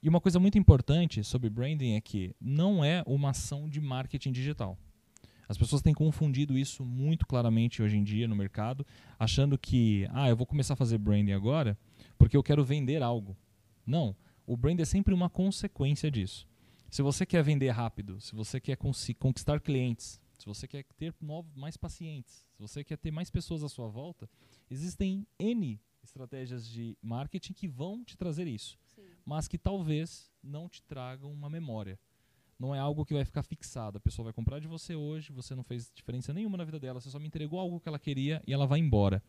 E 0.03 0.09
uma 0.09 0.21
coisa 0.21 0.41
muito 0.41 0.59
importante 0.59 1.23
sobre 1.23 1.49
branding 1.49 1.95
é 1.95 2.01
que 2.01 2.35
não 2.41 2.85
é 2.85 3.03
uma 3.07 3.31
ação 3.31 3.69
de 3.69 3.81
marketing 3.81 4.33
digital. 4.33 4.77
As 5.49 5.59
pessoas 5.59 5.83
têm 5.83 5.93
confundido 5.93 6.57
isso 6.57 6.85
muito 6.85 7.27
claramente 7.27 7.83
hoje 7.83 7.97
em 7.97 8.03
dia 8.03 8.27
no 8.27 8.35
mercado, 8.35 8.87
achando 9.19 9.59
que, 9.59 10.09
ah, 10.11 10.29
eu 10.29 10.37
vou 10.37 10.47
começar 10.47 10.75
a 10.75 10.77
fazer 10.77 10.99
branding 10.99 11.33
agora 11.33 11.77
porque 12.17 12.37
eu 12.37 12.43
quero 12.43 12.65
vender 12.65 13.03
algo. 13.03 13.37
Não, 13.87 14.17
o 14.47 14.57
branding 14.57 14.83
é 14.83 14.87
sempre 14.87 15.13
uma 15.13 15.29
consequência 15.29 16.11
disso. 16.11 16.47
Se 16.89 17.03
você 17.03 17.27
quer 17.27 17.43
vender 17.43 17.71
rápido, 17.71 18.21
se 18.21 18.35
você 18.35 18.61
quer 18.61 18.77
conquistar 19.19 19.61
clientes, 19.61 20.21
se 20.43 20.47
você 20.47 20.67
quer 20.67 20.85
ter 20.97 21.15
novos, 21.21 21.55
mais 21.55 21.77
pacientes, 21.77 22.45
se 22.51 22.61
você 22.61 22.83
quer 22.83 22.99
ter 22.99 23.13
mais 23.13 23.31
pessoas 23.31 23.63
à 23.63 23.69
sua 23.69 23.87
volta, 23.87 24.29
existem 24.69 25.25
N 25.39 25.81
estratégias 26.03 26.69
de 26.69 26.99
marketing 27.01 27.53
que 27.53 27.69
vão 27.69 28.05
te 28.05 28.17
trazer 28.17 28.49
isso, 28.49 28.77
Sim. 28.97 29.03
mas 29.25 29.47
que 29.47 29.57
talvez 29.57 30.33
não 30.43 30.69
te 30.69 30.83
tragam 30.83 31.33
uma 31.33 31.49
memória. 31.49 31.97
Não 32.59 32.75
é 32.75 32.81
algo 32.81 33.05
que 33.05 33.15
vai 33.15 33.25
ficar 33.25 33.45
fixado. 33.45 33.99
A 33.99 34.01
pessoa 34.01 34.25
vai 34.25 34.33
comprar 34.33 34.59
de 34.59 34.67
você 34.67 34.97
hoje, 34.97 35.33
você 35.33 35.55
não 35.55 35.63
fez 35.63 35.93
diferença 35.95 36.33
nenhuma 36.33 36.57
na 36.57 36.65
vida 36.65 36.81
dela, 36.81 37.01
você 37.01 37.09
só 37.09 37.21
me 37.21 37.29
entregou 37.29 37.61
algo 37.61 37.79
que 37.79 37.89
ela 37.89 37.99
queria 37.99 38.43
e 38.45 38.53
ela 38.53 38.67
vai 38.67 38.81
embora. 38.81 39.23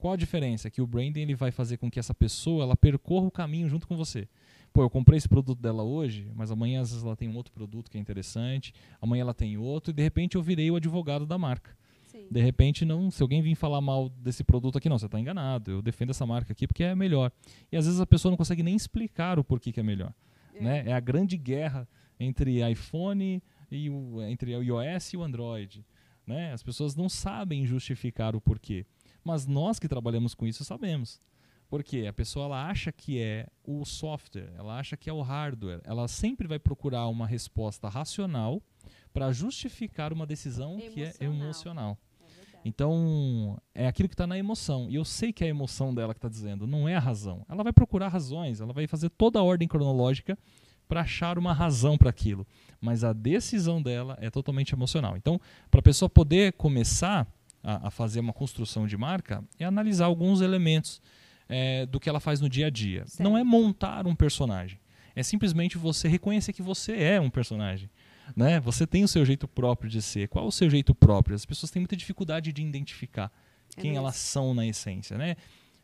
Qual 0.00 0.14
a 0.14 0.16
diferença? 0.16 0.70
Que 0.70 0.82
o 0.82 0.86
branding 0.86 1.20
ele 1.20 1.34
vai 1.34 1.50
fazer 1.50 1.76
com 1.76 1.90
que 1.90 1.98
essa 1.98 2.14
pessoa 2.14 2.64
ela 2.64 2.74
percorra 2.74 3.26
o 3.26 3.30
caminho 3.30 3.68
junto 3.68 3.86
com 3.86 3.96
você 3.96 4.26
pô, 4.72 4.82
eu 4.82 4.90
comprei 4.90 5.16
esse 5.16 5.28
produto 5.28 5.60
dela 5.60 5.82
hoje, 5.82 6.30
mas 6.34 6.50
amanhã 6.50 6.80
às 6.80 6.90
vezes 6.90 7.04
ela 7.04 7.16
tem 7.16 7.28
um 7.28 7.36
outro 7.36 7.52
produto 7.52 7.90
que 7.90 7.98
é 7.98 8.00
interessante, 8.00 8.72
amanhã 9.00 9.22
ela 9.22 9.34
tem 9.34 9.56
outro, 9.56 9.90
e 9.90 9.94
de 9.94 10.02
repente 10.02 10.36
eu 10.36 10.42
virei 10.42 10.70
o 10.70 10.76
advogado 10.76 11.26
da 11.26 11.36
marca. 11.36 11.76
Sim. 12.06 12.26
De 12.30 12.40
repente, 12.40 12.84
não, 12.84 13.10
se 13.10 13.22
alguém 13.22 13.40
vir 13.40 13.54
falar 13.54 13.80
mal 13.80 14.08
desse 14.08 14.42
produto 14.42 14.76
aqui, 14.76 14.88
não, 14.88 14.98
você 14.98 15.06
está 15.06 15.18
enganado, 15.18 15.70
eu 15.70 15.82
defendo 15.82 16.10
essa 16.10 16.26
marca 16.26 16.52
aqui 16.52 16.66
porque 16.66 16.82
é 16.82 16.94
melhor. 16.94 17.30
E 17.70 17.76
às 17.76 17.86
vezes 17.86 18.00
a 18.00 18.06
pessoa 18.06 18.30
não 18.30 18.36
consegue 18.36 18.62
nem 18.62 18.74
explicar 18.74 19.38
o 19.38 19.44
porquê 19.44 19.70
que 19.70 19.80
é 19.80 19.82
melhor. 19.82 20.12
É, 20.54 20.62
né? 20.62 20.84
é 20.86 20.92
a 20.92 21.00
grande 21.00 21.36
guerra 21.36 21.88
entre 22.18 22.68
iPhone 22.68 23.42
e 23.70 23.88
o, 23.88 24.20
entre 24.22 24.56
o 24.56 24.62
iOS 24.62 25.12
e 25.12 25.16
o 25.16 25.22
Android. 25.22 25.84
Né? 26.26 26.52
As 26.52 26.62
pessoas 26.62 26.96
não 26.96 27.08
sabem 27.08 27.64
justificar 27.64 28.34
o 28.34 28.40
porquê. 28.40 28.84
Mas 29.24 29.46
nós 29.46 29.78
que 29.78 29.88
trabalhamos 29.88 30.34
com 30.34 30.46
isso 30.46 30.64
sabemos. 30.64 31.20
Porque 31.68 32.04
a 32.06 32.12
pessoa 32.12 32.46
ela 32.46 32.68
acha 32.68 32.90
que 32.90 33.20
é 33.20 33.46
o 33.64 33.84
software, 33.84 34.52
ela 34.58 34.76
acha 34.78 34.96
que 34.96 35.08
é 35.08 35.12
o 35.12 35.22
hardware. 35.22 35.80
Ela 35.84 36.08
sempre 36.08 36.48
vai 36.48 36.58
procurar 36.58 37.06
uma 37.06 37.26
resposta 37.26 37.88
racional 37.88 38.60
para 39.12 39.30
justificar 39.30 40.12
uma 40.12 40.26
decisão 40.26 40.80
emocional. 40.80 40.92
que 40.92 41.02
é 41.02 41.14
emocional. 41.24 41.98
É 42.02 42.10
então, 42.64 43.56
é 43.74 43.86
aquilo 43.86 44.08
que 44.08 44.14
está 44.14 44.26
na 44.26 44.36
emoção. 44.36 44.88
E 44.90 44.96
eu 44.96 45.04
sei 45.04 45.32
que 45.32 45.44
é 45.44 45.46
a 45.46 45.50
emoção 45.50 45.94
dela 45.94 46.12
que 46.12 46.18
está 46.18 46.28
dizendo, 46.28 46.66
não 46.66 46.88
é 46.88 46.96
a 46.96 47.00
razão. 47.00 47.44
Ela 47.48 47.62
vai 47.62 47.72
procurar 47.72 48.08
razões, 48.08 48.60
ela 48.60 48.72
vai 48.72 48.86
fazer 48.86 49.08
toda 49.10 49.38
a 49.38 49.42
ordem 49.42 49.68
cronológica 49.68 50.36
para 50.88 51.02
achar 51.02 51.38
uma 51.38 51.52
razão 51.52 51.96
para 51.96 52.10
aquilo. 52.10 52.46
Mas 52.80 53.04
a 53.04 53.12
decisão 53.12 53.80
dela 53.80 54.18
é 54.20 54.28
totalmente 54.28 54.74
emocional. 54.74 55.16
Então, 55.16 55.40
para 55.70 55.78
a 55.78 55.82
pessoa 55.82 56.08
poder 56.08 56.52
começar 56.54 57.32
a, 57.62 57.88
a 57.88 57.90
fazer 57.90 58.20
uma 58.20 58.32
construção 58.32 58.86
de 58.86 58.96
marca, 58.96 59.44
é 59.58 59.64
analisar 59.64 60.06
alguns 60.06 60.40
elementos 60.40 61.00
é, 61.48 61.84
do 61.86 61.98
que 61.98 62.08
ela 62.08 62.20
faz 62.20 62.40
no 62.40 62.48
dia 62.48 62.68
a 62.68 62.70
dia. 62.70 63.06
Certo. 63.06 63.22
Não 63.22 63.36
é 63.36 63.42
montar 63.42 64.06
um 64.06 64.14
personagem. 64.14 64.78
É 65.14 65.22
simplesmente 65.22 65.76
você 65.76 66.08
reconhecer 66.08 66.52
que 66.52 66.62
você 66.62 66.96
é 66.96 67.20
um 67.20 67.28
personagem. 67.28 67.90
Né? 68.36 68.60
Você 68.60 68.86
tem 68.86 69.02
o 69.02 69.08
seu 69.08 69.24
jeito 69.24 69.48
próprio 69.48 69.90
de 69.90 70.00
ser. 70.00 70.28
Qual 70.28 70.44
é 70.44 70.48
o 70.48 70.52
seu 70.52 70.70
jeito 70.70 70.94
próprio? 70.94 71.34
As 71.34 71.44
pessoas 71.44 71.70
têm 71.70 71.80
muita 71.80 71.96
dificuldade 71.96 72.52
de 72.52 72.62
identificar 72.62 73.32
é 73.76 73.80
quem 73.80 73.90
mesmo. 73.90 74.04
elas 74.04 74.16
são 74.16 74.54
na 74.54 74.66
essência. 74.66 75.18
Né? 75.18 75.36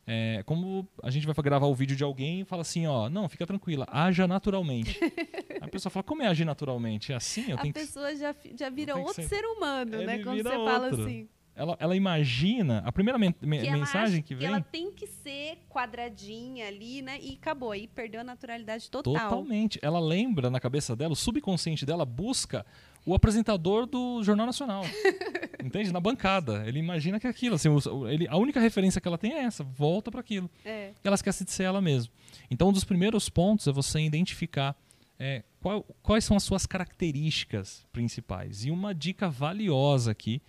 É, 0.07 0.45
como 0.47 0.89
a 1.03 1.11
gente 1.11 1.27
vai 1.27 1.35
gravar 1.35 1.67
o 1.67 1.75
vídeo 1.75 1.97
de 1.97 2.05
alguém 2.05 2.43
e 2.43 2.45
fala 2.45 2.63
assim, 2.63 2.87
ó, 2.87 3.11
não, 3.11 3.29
fica 3.29 3.45
tranquila, 3.45 3.85
haja 3.91 4.29
naturalmente. 4.29 5.01
a 5.61 5.67
pessoa 5.67 5.91
fala, 5.91 6.05
como 6.05 6.23
é 6.23 6.29
agir 6.29 6.45
naturalmente? 6.45 7.13
É 7.13 7.17
assim? 7.17 7.51
Eu 7.51 7.59
a 7.59 7.63
tenho 7.63 7.75
pessoa 7.75 8.11
que... 8.11 8.19
já, 8.19 8.35
já 8.57 8.71
vira 8.71 8.97
outro 8.97 9.15
ser... 9.15 9.29
ser 9.29 9.45
humano, 9.45 10.03
né? 10.03 10.21
Quando 10.23 10.41
você 10.43 10.57
outro. 10.57 10.73
fala 10.73 10.89
assim. 10.91 11.29
Ela, 11.57 11.75
ela 11.81 11.97
imagina, 11.97 12.83
a 12.85 12.93
primeira 12.93 13.19
men 13.19 13.33
que 13.33 13.47
mensagem 13.47 14.23
que 14.23 14.35
vem. 14.35 14.41
Que 14.41 14.45
ela 14.45 14.61
tem 14.61 14.93
que 14.93 15.07
ser 15.07 15.59
quadradinha 15.71 16.69
ali, 16.69 17.01
né? 17.01 17.19
E 17.19 17.33
acabou. 17.33 17.73
Aí 17.73 17.89
perdeu 17.89 18.21
a 18.21 18.25
naturalidade 18.25 18.91
total. 18.91 19.15
Totalmente. 19.15 19.79
Ela 19.81 19.99
lembra 19.99 20.51
na 20.51 20.61
cabeça 20.61 20.95
dela, 20.95 21.15
o 21.15 21.17
subconsciente 21.17 21.87
dela 21.87 22.05
busca 22.05 22.65
o 23.07 23.15
apresentador 23.15 23.87
do 23.87 24.23
Jornal 24.23 24.45
Nacional. 24.45 24.83
entende? 25.65 25.91
Na 25.91 26.01
bancada. 26.01 26.63
Ele 26.67 26.79
imagina 26.79 27.19
que 27.19 27.27
é 27.27 27.31
aquilo. 27.31 27.55
Assim, 27.55 27.71
ele, 28.11 28.29
a 28.29 28.37
única 28.37 28.61
referência 28.61 29.01
que 29.01 29.09
ela 29.09 29.17
tem 29.17 29.33
é 29.33 29.45
essa, 29.45 29.65
volta 29.65 30.11
para 30.11 30.21
aquilo. 30.21 30.51
É. 30.63 30.93
Ela 31.03 31.15
esquece 31.15 31.43
de 31.43 31.53
ser 31.53 31.63
ela 31.63 31.81
mesma. 31.81 32.13
Então, 32.51 32.69
um 32.69 32.73
dos 32.73 32.85
primeiros 32.85 33.31
pontos 33.31 33.67
é 33.67 33.73
você 33.73 33.99
identificar 34.01 34.77
é, 35.19 35.43
qual, 35.61 35.83
quais 36.03 36.23
são 36.23 36.37
as 36.37 36.43
suas 36.43 36.67
características 36.67 37.87
principais. 37.91 38.67
E 38.67 38.71
uma 38.71 38.95
dica 38.95 39.31
valiosa 39.31 40.11
aqui 40.11 40.43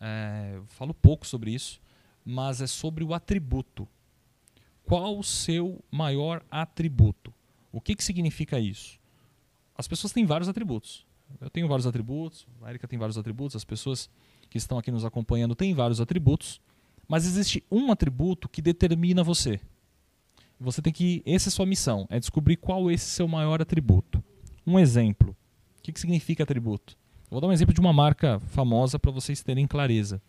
é, 0.00 0.60
falo 0.68 0.94
pouco 0.94 1.26
sobre 1.26 1.52
isso, 1.52 1.80
mas 2.24 2.60
é 2.60 2.66
sobre 2.66 3.04
o 3.04 3.14
atributo. 3.14 3.88
Qual 4.84 5.18
o 5.18 5.24
seu 5.24 5.82
maior 5.90 6.42
atributo? 6.50 7.32
O 7.72 7.80
que, 7.80 7.94
que 7.94 8.04
significa 8.04 8.58
isso? 8.58 8.98
As 9.76 9.86
pessoas 9.86 10.12
têm 10.12 10.24
vários 10.24 10.48
atributos. 10.48 11.06
Eu 11.40 11.50
tenho 11.50 11.68
vários 11.68 11.86
atributos, 11.86 12.46
a 12.62 12.70
Erika 12.70 12.88
tem 12.88 12.98
vários 12.98 13.18
atributos, 13.18 13.54
as 13.54 13.64
pessoas 13.64 14.08
que 14.48 14.56
estão 14.56 14.78
aqui 14.78 14.90
nos 14.90 15.04
acompanhando 15.04 15.54
têm 15.54 15.74
vários 15.74 16.00
atributos, 16.00 16.60
mas 17.06 17.26
existe 17.26 17.62
um 17.70 17.92
atributo 17.92 18.48
que 18.48 18.62
determina 18.62 19.22
você. 19.22 19.60
Você 20.58 20.82
tem 20.82 20.92
que. 20.92 21.22
Essa 21.24 21.48
é 21.48 21.50
a 21.50 21.52
sua 21.52 21.66
missão, 21.66 22.06
é 22.10 22.18
descobrir 22.18 22.56
qual 22.56 22.90
é 22.90 22.94
esse 22.94 23.06
seu 23.06 23.28
maior 23.28 23.62
atributo. 23.62 24.22
Um 24.66 24.78
exemplo. 24.78 25.36
O 25.78 25.82
que, 25.82 25.92
que 25.92 26.00
significa 26.00 26.42
atributo? 26.42 26.96
Vou 27.30 27.40
dar 27.40 27.46
um 27.48 27.52
exemplo 27.52 27.74
de 27.74 27.80
uma 27.80 27.92
marca 27.92 28.40
famosa 28.40 28.98
para 28.98 29.10
vocês 29.10 29.42
terem 29.42 29.66
clareza. 29.66 30.20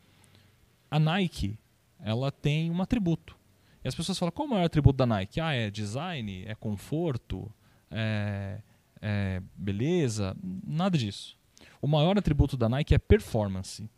A 0.89 0.99
Nike, 0.99 1.57
ela 1.99 2.31
tem 2.31 2.71
um 2.71 2.81
atributo. 2.81 3.37
E 3.83 3.87
as 3.87 3.95
pessoas 3.95 4.17
falam, 4.17 4.31
qual 4.31 4.47
é 4.47 4.49
o 4.49 4.53
maior 4.53 4.65
atributo 4.65 4.97
da 4.97 5.05
Nike? 5.05 5.39
Ah, 5.39 5.53
é 5.53 5.69
design, 5.69 6.43
é 6.45 6.55
conforto, 6.55 7.51
é, 7.89 8.61
é 9.01 9.41
beleza, 9.55 10.35
nada 10.65 10.97
disso. 10.97 11.37
O 11.81 11.87
maior 11.87 12.17
atributo 12.17 12.57
da 12.57 12.67
Nike 12.67 12.93
é 12.93 12.97
performance. 12.97 13.89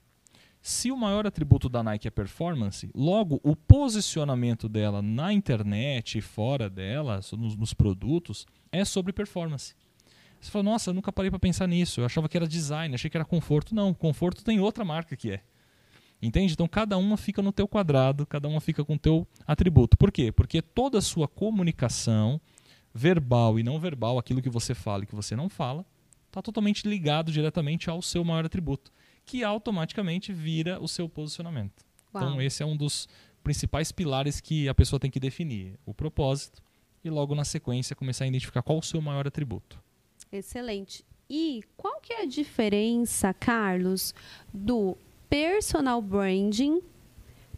Se 0.62 0.91
o 0.91 0.98
maior 0.98 1.25
atributo 1.25 1.67
da 1.67 1.81
Nike 1.81 2.08
é 2.08 2.12
performance, 2.12 2.88
logo 2.93 3.41
o 3.43 3.55
posicionamento 3.55 4.70
dela 4.70 5.01
na 5.01 5.34
internet 5.34 6.20
e 6.20 6.22
fora 6.22 6.70
dela, 6.70 7.20
nos, 7.31 7.55
nos 7.55 7.74
produtos, 7.74 8.46
é 8.72 8.86
sobre 8.86 9.12
performance. 9.12 9.74
Você 10.41 10.50
fala, 10.50 10.63
nossa, 10.63 10.89
eu 10.89 10.93
nunca 10.93 11.12
parei 11.13 11.29
para 11.29 11.39
pensar 11.39 11.67
nisso. 11.67 12.01
Eu 12.01 12.05
achava 12.05 12.27
que 12.27 12.36
era 12.36 12.48
design, 12.48 12.95
achei 12.95 13.10
que 13.10 13.15
era 13.15 13.24
conforto. 13.24 13.75
Não, 13.75 13.93
conforto 13.93 14.43
tem 14.43 14.60
outra 14.60 14.83
marca 14.83 15.15
que 15.15 15.31
é. 15.31 15.43
Entende? 16.19 16.53
Então 16.53 16.67
cada 16.67 16.98
uma 16.98 17.15
fica 17.15 17.41
no 17.41 17.51
teu 17.51 17.67
quadrado, 17.67 18.25
cada 18.25 18.48
uma 18.48 18.60
fica 18.60 18.83
com 18.83 18.95
o 18.95 19.00
teu 19.00 19.27
atributo. 19.45 19.98
Por 19.98 20.12
quê? 20.12 20.31
Porque 20.31 20.62
toda 20.62 20.98
a 20.98 21.01
sua 21.01 21.27
comunicação, 21.27 22.41
verbal 22.93 23.60
e 23.60 23.63
não 23.63 23.79
verbal, 23.79 24.17
aquilo 24.17 24.41
que 24.41 24.50
você 24.50 24.74
fala 24.74 25.03
e 25.03 25.07
que 25.07 25.15
você 25.15 25.36
não 25.36 25.48
fala, 25.48 25.86
está 26.27 26.41
totalmente 26.41 26.88
ligado 26.88 27.31
diretamente 27.31 27.89
ao 27.89 28.01
seu 28.01 28.24
maior 28.24 28.45
atributo, 28.45 28.91
que 29.25 29.43
automaticamente 29.43 30.31
vira 30.33 30.79
o 30.79 30.88
seu 30.88 31.07
posicionamento. 31.07 31.83
Então, 32.10 32.21
Uau. 32.21 32.29
Então 32.31 32.41
esse 32.41 32.63
é 32.63 32.65
um 32.65 32.75
dos 32.75 33.07
principais 33.43 33.91
pilares 33.91 34.39
que 34.39 34.69
a 34.69 34.75
pessoa 34.75 35.00
tem 35.00 35.10
que 35.10 35.19
definir, 35.19 35.79
o 35.86 35.93
propósito, 35.93 36.62
e 37.03 37.10
logo 37.10 37.33
na 37.33 37.43
sequência 37.43 37.95
começar 37.95 38.25
a 38.25 38.27
identificar 38.27 38.62
qual 38.62 38.77
o 38.77 38.83
seu 38.83 39.01
maior 39.01 39.27
atributo. 39.27 39.81
Excelente. 40.31 41.05
E 41.29 41.63
qual 41.77 42.00
que 42.01 42.13
é 42.13 42.23
a 42.23 42.25
diferença, 42.25 43.33
Carlos, 43.33 44.13
do 44.53 44.97
personal 45.29 46.01
branding 46.01 46.81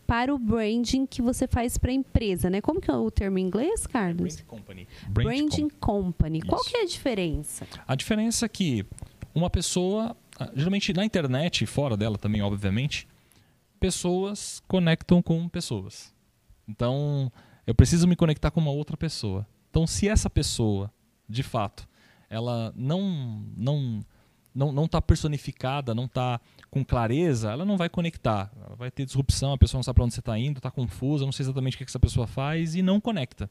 para 0.05 0.33
o 0.33 0.37
branding 0.37 1.05
que 1.05 1.21
você 1.21 1.47
faz 1.47 1.77
para 1.77 1.89
a 1.89 1.93
empresa, 1.93 2.49
né? 2.49 2.61
Como 2.61 2.79
que 2.79 2.91
é 2.91 2.93
o 2.95 3.09
termo 3.09 3.39
em 3.39 3.45
inglês, 3.47 3.87
Carlos? 3.87 4.35
Brand 4.35 4.45
company. 4.45 4.87
Brand 5.09 5.25
branding 5.25 5.69
com 5.69 6.03
company. 6.03 6.39
Isso. 6.39 6.47
Qual 6.47 6.63
que 6.63 6.77
é 6.77 6.81
a 6.81 6.85
diferença? 6.85 7.67
A 7.87 7.95
diferença 7.95 8.45
é 8.45 8.49
que 8.49 8.85
uma 9.33 9.49
pessoa, 9.49 10.15
ah, 10.39 10.51
geralmente 10.53 10.93
na 10.93 11.05
internet 11.05 11.63
e 11.63 11.67
fora 11.67 11.97
dela 11.97 12.17
também, 12.17 12.41
obviamente, 12.41 13.07
pessoas 13.79 14.61
conectam 14.67 15.21
com 15.21 15.49
pessoas. 15.49 16.13
Então, 16.67 17.31
eu 17.65 17.73
preciso 17.73 18.07
me 18.07 18.15
conectar 18.15 18.51
com 18.51 18.59
uma 18.59 18.71
outra 18.71 18.95
pessoa. 18.95 19.47
Então, 19.69 19.87
se 19.87 20.07
essa 20.07 20.29
pessoa, 20.29 20.93
de 21.27 21.41
fato, 21.43 21.87
ela 22.33 22.73
não 22.75 23.45
não 23.55 24.03
não 24.53 24.71
não 24.71 24.85
está 24.85 24.99
personificada, 25.01 25.93
não 25.93 26.05
está 26.05 26.41
com 26.69 26.83
clareza, 26.83 27.51
ela 27.51 27.63
não 27.63 27.77
vai 27.77 27.89
conectar. 27.89 28.51
Ela 28.59 28.75
vai 28.75 28.89
ter 28.89 29.05
disrupção, 29.05 29.53
a 29.53 29.57
pessoa 29.57 29.79
não 29.79 29.83
sabe 29.83 29.95
para 29.95 30.05
onde 30.05 30.13
você 30.15 30.19
está 30.19 30.37
indo, 30.37 30.57
está 30.57 30.71
confusa, 30.71 31.25
não 31.25 31.31
sei 31.31 31.43
exatamente 31.43 31.75
o 31.75 31.77
que 31.77 31.83
essa 31.83 31.99
pessoa 31.99 32.25
faz 32.25 32.75
e 32.75 32.81
não 32.81 32.99
conecta. 32.99 33.49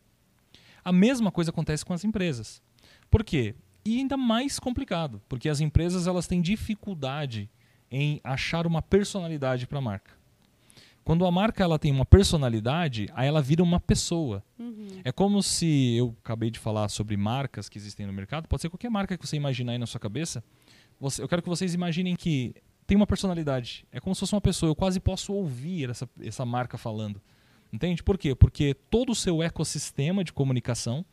A 0.84 0.90
mesma 0.90 1.30
coisa 1.30 1.50
acontece 1.50 1.84
com 1.84 1.92
as 1.92 2.02
empresas. 2.02 2.60
Por 3.08 3.22
quê? 3.22 3.54
E 3.84 3.98
ainda 3.98 4.16
mais 4.16 4.58
complicado, 4.58 5.22
porque 5.28 5.48
as 5.48 5.60
empresas 5.60 6.06
elas 6.06 6.26
têm 6.26 6.40
dificuldade 6.40 7.48
em 7.90 8.20
achar 8.24 8.66
uma 8.66 8.82
personalidade 8.82 9.66
para 9.66 9.78
a 9.78 9.82
marca. 9.82 10.21
Quando 11.04 11.26
a 11.26 11.30
marca 11.30 11.64
ela 11.64 11.78
tem 11.78 11.90
uma 11.90 12.06
personalidade, 12.06 13.08
aí 13.14 13.26
ela 13.26 13.42
vira 13.42 13.62
uma 13.62 13.80
pessoa. 13.80 14.42
Uhum. 14.58 15.00
É 15.02 15.10
como 15.10 15.42
se 15.42 15.96
eu 15.96 16.14
acabei 16.22 16.50
de 16.50 16.58
falar 16.58 16.88
sobre 16.88 17.16
marcas 17.16 17.68
que 17.68 17.76
existem 17.76 18.06
no 18.06 18.12
mercado, 18.12 18.46
pode 18.46 18.62
ser 18.62 18.68
qualquer 18.68 18.90
marca 18.90 19.18
que 19.18 19.26
você 19.26 19.36
imaginar 19.36 19.72
aí 19.72 19.78
na 19.78 19.86
sua 19.86 19.98
cabeça. 19.98 20.44
Você, 21.00 21.22
eu 21.22 21.28
quero 21.28 21.42
que 21.42 21.48
vocês 21.48 21.74
imaginem 21.74 22.14
que 22.14 22.54
tem 22.86 22.96
uma 22.96 23.06
personalidade. 23.06 23.84
É 23.90 23.98
como 23.98 24.14
se 24.14 24.20
fosse 24.20 24.34
uma 24.34 24.40
pessoa. 24.40 24.70
Eu 24.70 24.76
quase 24.76 25.00
posso 25.00 25.32
ouvir 25.32 25.90
essa, 25.90 26.08
essa 26.20 26.44
marca 26.44 26.78
falando. 26.78 27.20
Entende? 27.72 28.02
Por 28.02 28.16
quê? 28.18 28.34
Porque 28.34 28.74
todo 28.90 29.10
o 29.10 29.14
seu 29.14 29.42
ecossistema 29.42 30.22
de 30.22 30.32
comunicação 30.32 31.04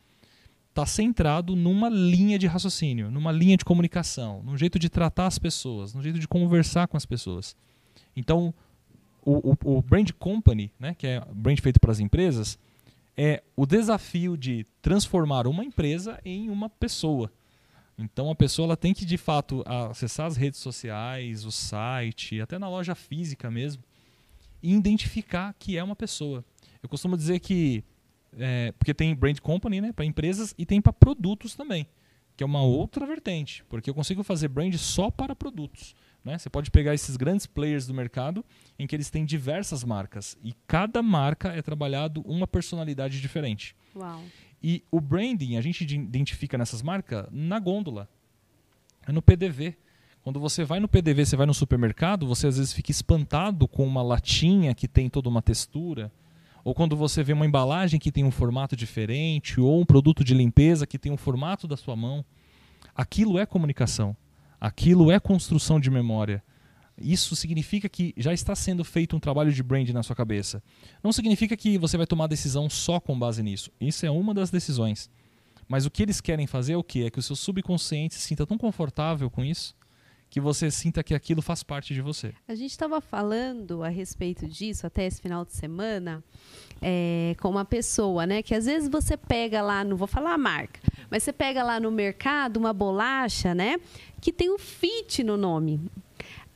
está 0.68 0.86
centrado 0.86 1.56
numa 1.56 1.88
linha 1.88 2.38
de 2.38 2.46
raciocínio, 2.46 3.10
numa 3.10 3.32
linha 3.32 3.56
de 3.56 3.64
comunicação, 3.64 4.42
num 4.44 4.56
jeito 4.56 4.78
de 4.78 4.88
tratar 4.88 5.26
as 5.26 5.38
pessoas, 5.38 5.94
num 5.94 6.02
jeito 6.02 6.18
de 6.18 6.28
conversar 6.28 6.86
com 6.86 6.96
as 6.96 7.04
pessoas. 7.04 7.56
Então, 8.14 8.54
o, 9.24 9.52
o, 9.52 9.78
o 9.78 9.82
brand 9.82 10.10
company, 10.18 10.72
né, 10.78 10.94
que 10.94 11.06
é 11.06 11.22
brand 11.32 11.58
feito 11.60 11.80
para 11.80 11.92
as 11.92 12.00
empresas, 12.00 12.58
é 13.16 13.42
o 13.54 13.66
desafio 13.66 14.36
de 14.36 14.66
transformar 14.80 15.46
uma 15.46 15.64
empresa 15.64 16.18
em 16.24 16.48
uma 16.48 16.70
pessoa. 16.70 17.30
Então 17.98 18.30
a 18.30 18.34
pessoa 18.34 18.66
ela 18.66 18.76
tem 18.76 18.94
que 18.94 19.04
de 19.04 19.18
fato 19.18 19.62
acessar 19.90 20.26
as 20.26 20.36
redes 20.36 20.58
sociais, 20.58 21.44
o 21.44 21.52
site, 21.52 22.40
até 22.40 22.58
na 22.58 22.68
loja 22.68 22.94
física 22.94 23.50
mesmo, 23.50 23.82
e 24.62 24.74
identificar 24.74 25.54
que 25.58 25.76
é 25.76 25.84
uma 25.84 25.96
pessoa. 25.96 26.44
Eu 26.82 26.88
costumo 26.88 27.16
dizer 27.16 27.40
que 27.40 27.84
é, 28.38 28.72
porque 28.78 28.94
tem 28.94 29.14
brand 29.14 29.38
company, 29.40 29.80
né, 29.80 29.92
para 29.92 30.04
empresas 30.04 30.54
e 30.56 30.64
tem 30.64 30.80
para 30.80 30.92
produtos 30.92 31.54
também, 31.54 31.86
que 32.36 32.42
é 32.42 32.46
uma 32.46 32.62
outra 32.62 33.04
vertente, 33.04 33.64
porque 33.68 33.90
eu 33.90 33.94
consigo 33.94 34.22
fazer 34.22 34.48
brand 34.48 34.74
só 34.76 35.10
para 35.10 35.34
produtos. 35.34 35.94
Né? 36.24 36.36
Você 36.36 36.50
pode 36.50 36.70
pegar 36.70 36.94
esses 36.94 37.16
grandes 37.16 37.46
players 37.46 37.86
do 37.86 37.94
mercado 37.94 38.44
em 38.78 38.86
que 38.86 38.94
eles 38.94 39.10
têm 39.10 39.24
diversas 39.24 39.82
marcas 39.82 40.36
e 40.44 40.54
cada 40.66 41.02
marca 41.02 41.48
é 41.48 41.62
trabalhado 41.62 42.20
uma 42.22 42.46
personalidade 42.46 43.20
diferente. 43.20 43.74
Uau. 43.96 44.22
E 44.62 44.84
o 44.90 45.00
branding 45.00 45.56
a 45.56 45.60
gente 45.60 45.82
identifica 45.82 46.58
nessas 46.58 46.82
marcas 46.82 47.26
na 47.30 47.58
gôndola, 47.58 48.08
é 49.06 49.12
no 49.12 49.22
PDV. 49.22 49.76
Quando 50.22 50.38
você 50.38 50.64
vai 50.64 50.78
no 50.78 50.88
PDV, 50.88 51.24
você 51.24 51.36
vai 51.36 51.46
no 51.46 51.54
supermercado, 51.54 52.26
você 52.26 52.46
às 52.46 52.58
vezes 52.58 52.74
fica 52.74 52.90
espantado 52.90 53.66
com 53.66 53.86
uma 53.86 54.02
latinha 54.02 54.74
que 54.74 54.86
tem 54.86 55.08
toda 55.08 55.30
uma 55.30 55.40
textura, 55.40 56.12
ou 56.62 56.74
quando 56.74 56.94
você 56.94 57.22
vê 57.22 57.32
uma 57.32 57.46
embalagem 57.46 57.98
que 57.98 58.12
tem 58.12 58.22
um 58.22 58.30
formato 58.30 58.76
diferente, 58.76 59.58
ou 59.58 59.80
um 59.80 59.86
produto 59.86 60.22
de 60.22 60.34
limpeza 60.34 60.86
que 60.86 60.98
tem 60.98 61.10
um 61.10 61.16
formato 61.16 61.66
da 61.66 61.74
sua 61.74 61.96
mão. 61.96 62.22
Aquilo 62.94 63.38
é 63.38 63.46
comunicação. 63.46 64.14
Aquilo 64.60 65.10
é 65.10 65.18
construção 65.18 65.80
de 65.80 65.90
memória. 65.90 66.42
Isso 66.98 67.34
significa 67.34 67.88
que 67.88 68.12
já 68.16 68.32
está 68.32 68.54
sendo 68.54 68.84
feito 68.84 69.16
um 69.16 69.20
trabalho 69.20 69.50
de 69.50 69.62
brand 69.62 69.88
na 69.88 70.02
sua 70.02 70.14
cabeça. 70.14 70.62
Não 71.02 71.12
significa 71.12 71.56
que 71.56 71.78
você 71.78 71.96
vai 71.96 72.06
tomar 72.06 72.26
decisão 72.26 72.68
só 72.68 73.00
com 73.00 73.18
base 73.18 73.42
nisso. 73.42 73.70
Isso 73.80 74.04
é 74.04 74.10
uma 74.10 74.34
das 74.34 74.50
decisões. 74.50 75.08
Mas 75.66 75.86
o 75.86 75.90
que 75.90 76.02
eles 76.02 76.20
querem 76.20 76.46
fazer 76.46 76.74
é 76.74 76.76
o 76.76 76.84
quê? 76.84 77.04
É 77.06 77.10
que 77.10 77.18
o 77.18 77.22
seu 77.22 77.34
subconsciente 77.34 78.14
se 78.14 78.20
sinta 78.20 78.46
tão 78.46 78.58
confortável 78.58 79.30
com 79.30 79.42
isso 79.42 79.74
que 80.30 80.40
você 80.40 80.70
sinta 80.70 81.02
que 81.02 81.12
aquilo 81.12 81.42
faz 81.42 81.64
parte 81.64 81.92
de 81.92 82.00
você. 82.00 82.32
A 82.46 82.54
gente 82.54 82.70
estava 82.70 83.00
falando 83.00 83.82
a 83.82 83.88
respeito 83.88 84.46
disso 84.46 84.86
até 84.86 85.04
esse 85.04 85.20
final 85.20 85.44
de 85.44 85.52
semana 85.52 86.22
é, 86.80 87.34
com 87.40 87.50
uma 87.50 87.64
pessoa, 87.64 88.24
né? 88.24 88.40
Que 88.40 88.54
às 88.54 88.64
vezes 88.64 88.88
você 88.88 89.16
pega 89.16 89.60
lá, 89.60 89.82
não 89.82 89.96
vou 89.96 90.06
falar 90.06 90.32
a 90.32 90.38
marca, 90.38 90.80
mas 91.10 91.24
você 91.24 91.32
pega 91.32 91.64
lá 91.64 91.80
no 91.80 91.90
mercado 91.90 92.58
uma 92.58 92.72
bolacha, 92.72 93.54
né? 93.54 93.78
Que 94.20 94.32
tem 94.32 94.48
o 94.50 94.58
fit 94.58 95.24
no 95.24 95.36
nome. 95.36 95.80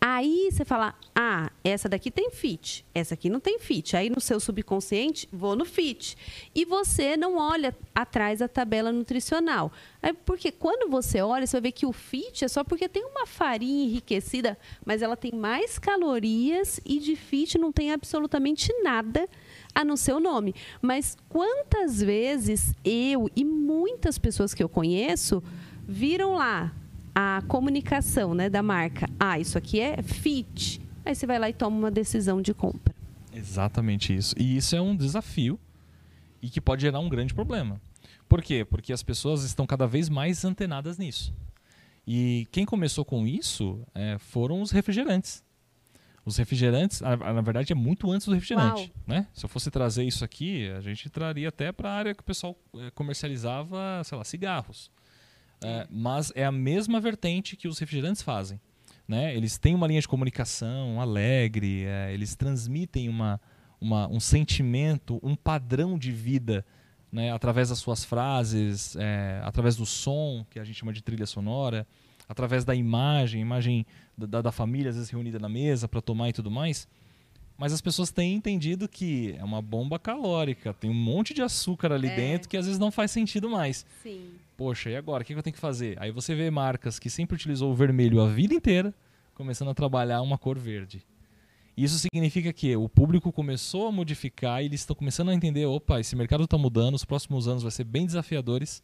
Aí 0.07 0.51
você 0.53 0.67
fala, 0.67 0.95
ah, 1.15 1.51
essa 1.65 1.89
daqui 1.89 2.11
tem 2.11 2.31
fit, 2.31 2.85
essa 2.95 3.15
aqui 3.15 3.31
não 3.31 3.41
tem 3.41 3.59
fit. 3.59 3.97
Aí 3.97 4.11
no 4.11 4.21
seu 4.21 4.39
subconsciente, 4.39 5.27
vou 5.33 5.57
no 5.57 5.65
fit. 5.65 6.15
E 6.55 6.67
você 6.67 7.17
não 7.17 7.39
olha 7.39 7.75
atrás 7.95 8.41
da 8.41 8.47
tabela 8.47 8.93
nutricional. 8.93 9.73
É 10.03 10.13
porque 10.13 10.53
quando 10.53 10.91
você 10.91 11.23
olha, 11.23 11.47
você 11.47 11.57
vai 11.57 11.71
ver 11.71 11.73
que 11.73 11.87
o 11.87 11.93
fit 11.93 12.45
é 12.45 12.49
só 12.49 12.63
porque 12.63 12.87
tem 12.87 13.03
uma 13.03 13.25
farinha 13.25 13.87
enriquecida, 13.87 14.59
mas 14.85 15.01
ela 15.01 15.17
tem 15.17 15.33
mais 15.33 15.79
calorias 15.79 16.79
e 16.85 16.99
de 16.99 17.17
fit 17.17 17.57
não 17.57 17.73
tem 17.73 17.91
absolutamente 17.91 18.71
nada 18.83 19.27
a 19.75 19.83
não 19.87 19.97
ser 19.97 20.13
o 20.13 20.21
nome. 20.21 20.55
Mas 20.83 21.17
quantas 21.31 22.03
vezes 22.03 22.75
eu 22.85 23.31
e 23.35 23.43
muitas 23.43 24.19
pessoas 24.19 24.53
que 24.53 24.63
eu 24.63 24.69
conheço 24.69 25.43
viram 25.89 26.35
lá 26.35 26.75
a 27.15 27.43
comunicação 27.47 28.35
né, 28.35 28.51
da 28.51 28.63
marca. 28.63 29.09
Ah, 29.19 29.39
isso 29.39 29.57
aqui 29.57 29.81
é 29.81 30.03
fit. 30.03 30.81
Aí 31.05 31.15
você 31.15 31.27
vai 31.27 31.39
lá 31.39 31.49
e 31.49 31.53
toma 31.53 31.77
uma 31.77 31.91
decisão 31.91 32.43
de 32.43 32.53
compra. 32.53 32.95
Exatamente 33.33 34.15
isso. 34.15 34.35
E 34.39 34.57
isso 34.57 34.75
é 34.75 34.81
um 34.81 34.97
desafio 34.97 35.59
e 36.43 36.49
que 36.49 36.61
pode 36.61 36.83
gerar 36.83 37.01
um 37.01 37.09
grande 37.09 37.35
problema. 37.35 37.81
Por 38.29 38.43
quê? 38.43 38.65
Porque 38.65 38.93
as 38.93 39.03
pessoas 39.03 39.45
estão 39.45 39.67
cada 39.67 39.87
vez 39.87 40.09
mais 40.09 40.45
antenadas 40.45 40.99
nisso. 40.99 41.35
E 42.07 42.47
quem 42.51 42.65
começou 42.65 43.05
com 43.05 43.27
isso 43.27 43.81
é, 43.95 44.19
foram 44.19 44.61
os 44.61 44.71
refrigerantes. 44.71 45.43
Os 46.25 46.39
refrigerantes, 46.39 47.03
na 47.03 47.41
verdade, 47.43 47.73
é 47.73 47.77
muito 47.77 48.11
antes 48.11 48.27
do 48.27 48.33
refrigerante. 48.33 48.91
Né? 49.07 49.27
Se 49.35 49.45
eu 49.45 49.49
fosse 49.49 49.71
trazer 49.71 50.05
isso 50.05 50.25
aqui, 50.25 50.71
a 50.71 50.81
gente 50.81 51.11
traria 51.11 51.49
até 51.49 51.71
para 51.71 51.91
a 51.91 51.95
área 51.95 52.15
que 52.15 52.21
o 52.21 52.25
pessoal 52.25 52.57
é, 52.79 52.91
comercializava, 52.93 54.03
sei 54.05 54.17
lá, 54.17 54.25
cigarros. 54.25 54.91
É, 55.65 55.87
mas 55.91 56.33
é 56.35 56.45
a 56.45 56.53
mesma 56.53 57.01
vertente 57.01 57.57
que 57.57 57.69
os 57.69 57.79
refrigerantes 57.79 58.23
fazem. 58.23 58.61
Né? 59.07 59.35
Eles 59.37 59.59
têm 59.59 59.75
uma 59.75 59.87
linha 59.87 60.01
de 60.01 60.09
comunicação 60.09 61.01
alegre, 61.01 61.85
é, 61.85 62.13
eles 62.13 62.35
transmitem 62.35 63.09
uma, 63.09 63.41
uma, 63.81 64.09
um 64.09 64.19
sentimento, 64.19 65.21
um 65.23 65.35
padrão 65.35 65.99
de 65.99 66.11
vida 66.11 66.65
né? 67.13 67.31
através 67.33 67.69
das 67.69 67.79
suas 67.79 68.05
frases, 68.05 68.97
é, 68.97 69.41
através 69.45 69.77
do 69.77 69.87
som, 69.87 70.45
que 70.51 70.59
a 70.59 70.65
gente 70.65 70.77
chama 70.77 70.93
de 70.93 71.03
trilha 71.03 71.27
sonora, 71.27 71.87
através 72.29 72.65
da 72.65 72.75
imagem, 72.75 73.41
imagem 73.41 73.87
da, 74.17 74.41
da 74.41 74.51
família 74.51 74.91
às 74.91 74.97
vezes 74.97 75.11
reunida 75.11 75.39
na 75.39 75.49
mesa 75.49 75.87
para 75.87 76.01
tomar 76.01 76.31
e 76.31 76.33
tudo 76.33 76.51
mais. 76.51 76.89
Mas 77.57 77.73
as 77.73 77.81
pessoas 77.81 78.11
têm 78.11 78.35
entendido 78.35 78.89
que 78.89 79.37
é 79.39 79.45
uma 79.45 79.63
bomba 79.63 79.99
calórica, 79.99 80.75
tem 80.75 80.91
um 80.91 80.95
monte 80.95 81.33
de 81.33 81.41
açúcar 81.41 81.93
ali 81.93 82.09
é. 82.09 82.17
dentro 82.17 82.49
que 82.49 82.57
às 82.57 82.67
vezes 82.67 82.81
não 82.81 82.91
faz 82.91 83.11
sentido 83.11 83.49
mais. 83.49 83.87
Sim. 84.03 84.33
Poxa, 84.57 84.91
e 84.91 84.97
agora? 84.97 85.23
O 85.23 85.27
que 85.27 85.35
eu 85.35 85.43
tenho 85.43 85.55
que 85.55 85.61
fazer? 85.61 86.01
Aí 86.01 86.11
você 86.11 86.35
vê 86.35 86.51
marcas 86.51 86.99
que 86.99 87.11
sempre 87.11 87.35
utilizou 87.35 87.73
o 87.73 87.75
vermelho 87.75 88.21
a 88.21 88.29
vida 88.29 88.55
inteira, 88.55 88.95
começando 89.35 89.71
a 89.71 89.75
trabalhar 89.75 90.23
uma 90.23 90.39
cor 90.39 90.59
verde. 90.59 91.05
Isso 91.77 91.99
significa 91.99 92.53
que 92.53 92.77
o 92.77 92.89
público 92.89 93.33
começou 93.33 93.89
a 93.89 93.93
modificar 93.93 94.63
e 94.63 94.67
eles 94.67 94.81
estão 94.81 94.95
começando 94.95 95.31
a 95.31 95.35
entender, 95.35 95.67
opa, 95.67 95.99
esse 95.99 96.15
mercado 96.15 96.45
está 96.45 96.57
mudando, 96.57 96.95
os 96.95 97.05
próximos 97.05 97.49
anos 97.49 97.65
vai 97.65 97.73
ser 97.73 97.83
bem 97.83 98.07
desafiadores. 98.07 98.81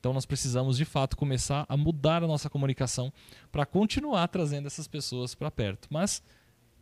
Então 0.00 0.12
nós 0.12 0.26
precisamos 0.26 0.76
de 0.76 0.84
fato 0.84 1.16
começar 1.16 1.64
a 1.68 1.76
mudar 1.76 2.24
a 2.24 2.26
nossa 2.26 2.50
comunicação 2.50 3.12
para 3.52 3.64
continuar 3.64 4.26
trazendo 4.26 4.66
essas 4.66 4.88
pessoas 4.88 5.36
para 5.36 5.52
perto. 5.52 5.86
Mas 5.88 6.20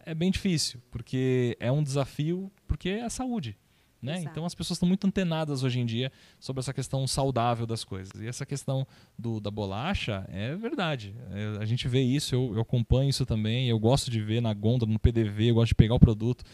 é 0.07 0.14
bem 0.14 0.31
difícil, 0.31 0.81
porque 0.90 1.55
é 1.61 1.70
um 1.70 1.83
desafio, 1.83 2.50
porque 2.66 2.88
é 2.88 3.05
a 3.05 3.11
saúde. 3.11 3.59
Né? 4.02 4.22
Então 4.22 4.46
as 4.46 4.54
pessoas 4.54 4.76
estão 4.76 4.88
muito 4.88 5.06
antenadas 5.06 5.62
hoje 5.62 5.78
em 5.78 5.84
dia 5.84 6.10
sobre 6.38 6.60
essa 6.60 6.72
questão 6.72 7.06
saudável 7.06 7.66
das 7.66 7.84
coisas. 7.84 8.18
E 8.20 8.26
essa 8.26 8.46
questão 8.46 8.86
do, 9.18 9.40
da 9.40 9.50
bolacha 9.50 10.24
é 10.32 10.56
verdade. 10.56 11.14
É, 11.30 11.62
a 11.62 11.66
gente 11.66 11.86
vê 11.86 12.00
isso, 12.00 12.34
eu, 12.34 12.54
eu, 12.54 12.60
acompanho 12.62 13.10
isso 13.10 13.26
também, 13.26 13.68
eu 13.68 13.78
gosto 13.78 14.10
de 14.10 14.20
ver 14.20 14.40
na 14.40 14.54
gôndola, 14.54 14.90
no 14.90 14.98
PDV, 14.98 15.50
eu 15.50 15.54
gosto 15.56 15.68
de 15.68 15.74
pegar 15.74 15.94
o 15.94 16.00
produto, 16.00 16.44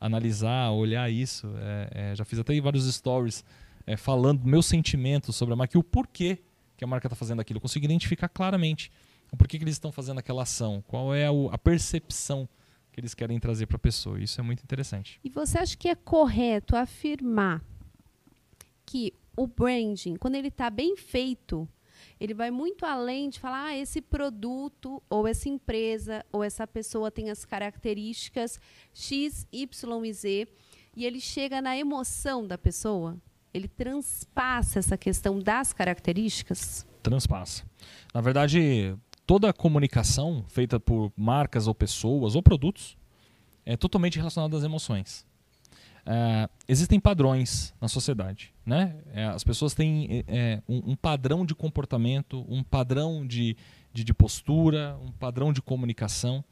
analisar, 0.00 0.72
olhar 0.72 1.08
isso. 1.08 1.48
É, 1.58 2.10
é, 2.10 2.16
já 2.16 2.24
fiz 2.24 2.40
até 2.40 2.60
vários 2.60 2.92
stories 2.92 3.44
é, 3.86 3.96
falando 3.96 4.40
do 4.40 4.48
meu 4.48 4.62
sentimento 4.62 5.32
sobre 5.32 5.54
a 5.54 5.56
marca 5.56 5.76
e 5.76 5.80
o 5.80 5.84
porquê 5.84 6.40
que 6.76 6.84
a 6.84 6.88
marca 6.88 7.06
está 7.06 7.16
fazendo 7.16 7.40
aquilo. 7.40 7.58
Eu 7.58 7.62
consigo 7.62 7.84
identificar 7.84 8.28
claramente 8.28 8.90
o 9.30 9.36
porquê 9.36 9.58
que 9.58 9.64
eles 9.64 9.74
estão 9.74 9.92
fazendo 9.92 10.18
aquela 10.18 10.42
ação, 10.42 10.82
qual 10.88 11.14
é 11.14 11.26
a, 11.26 11.30
a 11.52 11.58
percepção 11.58 12.48
que 12.96 13.00
eles 13.00 13.12
querem 13.12 13.38
trazer 13.38 13.66
para 13.66 13.76
a 13.76 13.78
pessoa. 13.78 14.18
Isso 14.18 14.40
é 14.40 14.42
muito 14.42 14.62
interessante. 14.62 15.20
E 15.22 15.28
você 15.28 15.58
acha 15.58 15.76
que 15.76 15.86
é 15.86 15.94
correto 15.94 16.74
afirmar 16.74 17.62
que 18.86 19.12
o 19.36 19.46
branding, 19.46 20.16
quando 20.16 20.34
ele 20.36 20.48
está 20.48 20.70
bem 20.70 20.96
feito, 20.96 21.68
ele 22.18 22.32
vai 22.32 22.50
muito 22.50 22.86
além 22.86 23.28
de 23.28 23.38
falar, 23.38 23.66
ah, 23.66 23.76
esse 23.76 24.00
produto, 24.00 25.02
ou 25.10 25.28
essa 25.28 25.46
empresa, 25.46 26.24
ou 26.32 26.42
essa 26.42 26.66
pessoa 26.66 27.10
tem 27.10 27.28
as 27.28 27.44
características 27.44 28.58
X, 28.94 29.46
Y 29.52 30.04
e 30.06 30.12
Z, 30.14 30.48
e 30.96 31.04
ele 31.04 31.20
chega 31.20 31.60
na 31.60 31.76
emoção 31.76 32.46
da 32.46 32.56
pessoa? 32.56 33.18
Ele 33.52 33.68
transpassa 33.68 34.78
essa 34.78 34.96
questão 34.96 35.38
das 35.38 35.74
características? 35.74 36.86
Transpassa. 37.02 37.62
Na 38.14 38.22
verdade, 38.22 38.96
toda 39.26 39.50
a 39.50 39.52
comunicação 39.52 40.44
feita 40.48 40.78
por 40.78 41.12
marcas 41.16 41.66
ou 41.66 41.74
pessoas 41.74 42.34
ou 42.34 42.42
produtos 42.42 42.96
é 43.64 43.76
totalmente 43.76 44.16
relacionada 44.16 44.56
às 44.56 44.62
emoções. 44.62 45.26
É, 46.08 46.48
existem 46.68 47.00
padrões 47.00 47.74
na 47.80 47.88
sociedade, 47.88 48.54
né? 48.64 48.94
É, 49.12 49.24
as 49.24 49.42
pessoas 49.42 49.74
têm 49.74 50.06
é, 50.08 50.24
é, 50.28 50.62
um, 50.68 50.92
um, 50.92 50.96
padrão 50.96 51.44
de 51.44 51.52
comportamento, 51.52 52.46
um 52.48 52.62
padrão 52.62 53.26
de, 53.26 53.56
de, 53.92 54.04
de, 54.04 54.14
postura, 54.14 54.96
um 55.02 55.10
padrão 55.10 55.52
de 55.52 55.60
comunicação. 55.60 56.44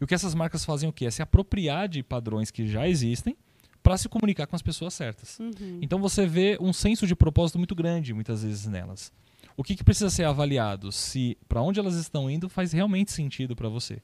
E 0.00 0.02
o 0.02 0.06
que 0.06 0.14
essas 0.14 0.34
marcas 0.34 0.64
fazem 0.64 0.88
o 0.88 0.92
quê? 0.92 1.04
É 1.04 1.10
se 1.10 1.20
apropriar 1.20 1.86
de 1.86 2.02
padrões 2.02 2.50
que 2.50 2.66
já 2.66 2.88
existem 2.88 3.36
para 3.82 3.98
se 3.98 4.08
comunicar 4.08 4.46
com 4.46 4.56
as 4.56 4.62
pessoas 4.62 4.94
certas. 4.94 5.38
Uhum. 5.38 5.80
Então 5.82 5.98
você 5.98 6.26
vê 6.26 6.56
um 6.58 6.72
senso 6.72 7.06
de 7.06 7.14
propósito 7.14 7.58
muito 7.58 7.74
grande 7.74 8.14
muitas 8.14 8.42
vezes 8.42 8.66
nelas 8.66 9.12
o 9.56 9.62
que, 9.62 9.76
que 9.76 9.84
precisa 9.84 10.10
ser 10.10 10.24
avaliado? 10.24 10.90
Se 10.90 11.36
para 11.48 11.62
onde 11.62 11.78
elas 11.78 11.94
estão 11.94 12.28
indo 12.28 12.48
faz 12.48 12.72
realmente 12.72 13.12
sentido 13.12 13.54
para 13.54 13.68
você. 13.68 14.02